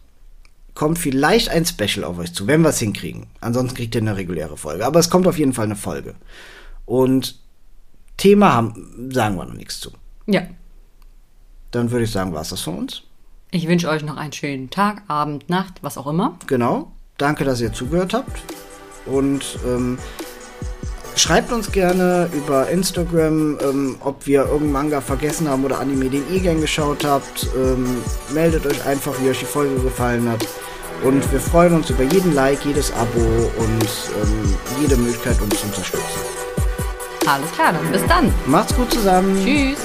kommt 0.76 1.00
vielleicht 1.00 1.50
ein 1.50 1.66
Special 1.66 2.04
auf 2.04 2.20
euch 2.20 2.34
zu, 2.34 2.46
wenn 2.48 2.62
wir 2.62 2.70
es 2.70 2.80
hinkriegen. 2.80 3.28
Ansonsten 3.40 3.76
kriegt 3.76 3.96
ihr 3.96 4.02
eine 4.02 4.18
reguläre 4.18 4.58
Folge. 4.58 4.86
Aber 4.86 5.00
es 5.00 5.10
kommt 5.10 5.26
auf 5.26 5.40
jeden 5.40 5.54
Fall 5.54 5.66
eine 5.66 5.78
Folge. 5.78 6.16
Und 6.86 7.40
Thema 8.18 8.54
haben, 8.54 9.10
sagen 9.12 9.38
wir 9.38 9.46
noch 9.46 9.54
nichts 9.54 9.80
zu. 9.80 9.92
Ja. 10.28 10.42
Dann 11.72 11.92
würde 11.92 12.06
ich 12.06 12.12
sagen, 12.12 12.34
war 12.34 12.42
es 12.42 12.50
das 12.50 12.62
von 12.62 12.78
uns. 12.78 13.04
Ich 13.52 13.68
wünsche 13.68 13.90
euch 13.90 14.04
noch 14.04 14.18
einen 14.18 14.34
schönen 14.34 14.70
Tag, 14.70 15.04
Abend, 15.08 15.50
Nacht, 15.50 15.76
was 15.82 15.98
auch 15.98 16.08
immer. 16.08 16.38
Genau. 16.48 16.92
Danke, 17.18 17.46
dass 17.46 17.62
ihr 17.62 17.72
zugehört 17.72 18.14
habt. 18.14 18.42
Und 19.06 19.58
ähm, 19.66 19.98
schreibt 21.16 21.54
uns 21.54 21.72
gerne 21.72 22.30
über 22.34 22.70
Instagram, 22.70 23.58
ähm, 23.62 23.96
ob 24.02 24.26
wir 24.28 24.42
irgendeinen 24.42 24.72
Manga 24.72 25.02
vergessen 25.02 25.48
haben 25.48 25.64
oder 25.64 25.80
Anime, 25.80 26.10
den 26.10 26.24
ihr 26.34 26.42
gern 26.42 26.60
geschaut 26.60 27.06
habt. 27.06 27.48
Ähm, 27.56 27.88
meldet 28.34 28.66
euch 28.66 28.86
einfach, 28.86 29.14
wie 29.22 29.30
euch 29.30 29.40
die 29.40 29.46
Folge 29.46 29.76
gefallen 29.82 30.28
hat. 30.30 30.46
Und 31.04 31.32
wir 31.32 31.40
freuen 31.40 31.74
uns 31.74 31.90
über 31.90 32.04
jeden 32.04 32.34
Like, 32.34 32.66
jedes 32.66 32.92
Abo 32.94 33.52
und 33.58 33.84
ähm, 33.84 34.56
jede 34.82 34.98
Möglichkeit, 34.98 35.40
uns 35.42 35.60
zu 35.60 35.68
unterstützen. 35.68 36.20
Alles 37.28 37.52
klar, 37.52 37.74
dann 37.74 37.92
bis 37.92 38.06
dann. 38.08 38.34
Macht's 38.46 38.76
gut 38.76 38.92
zusammen. 38.92 39.44
Tschüss. 39.44 39.80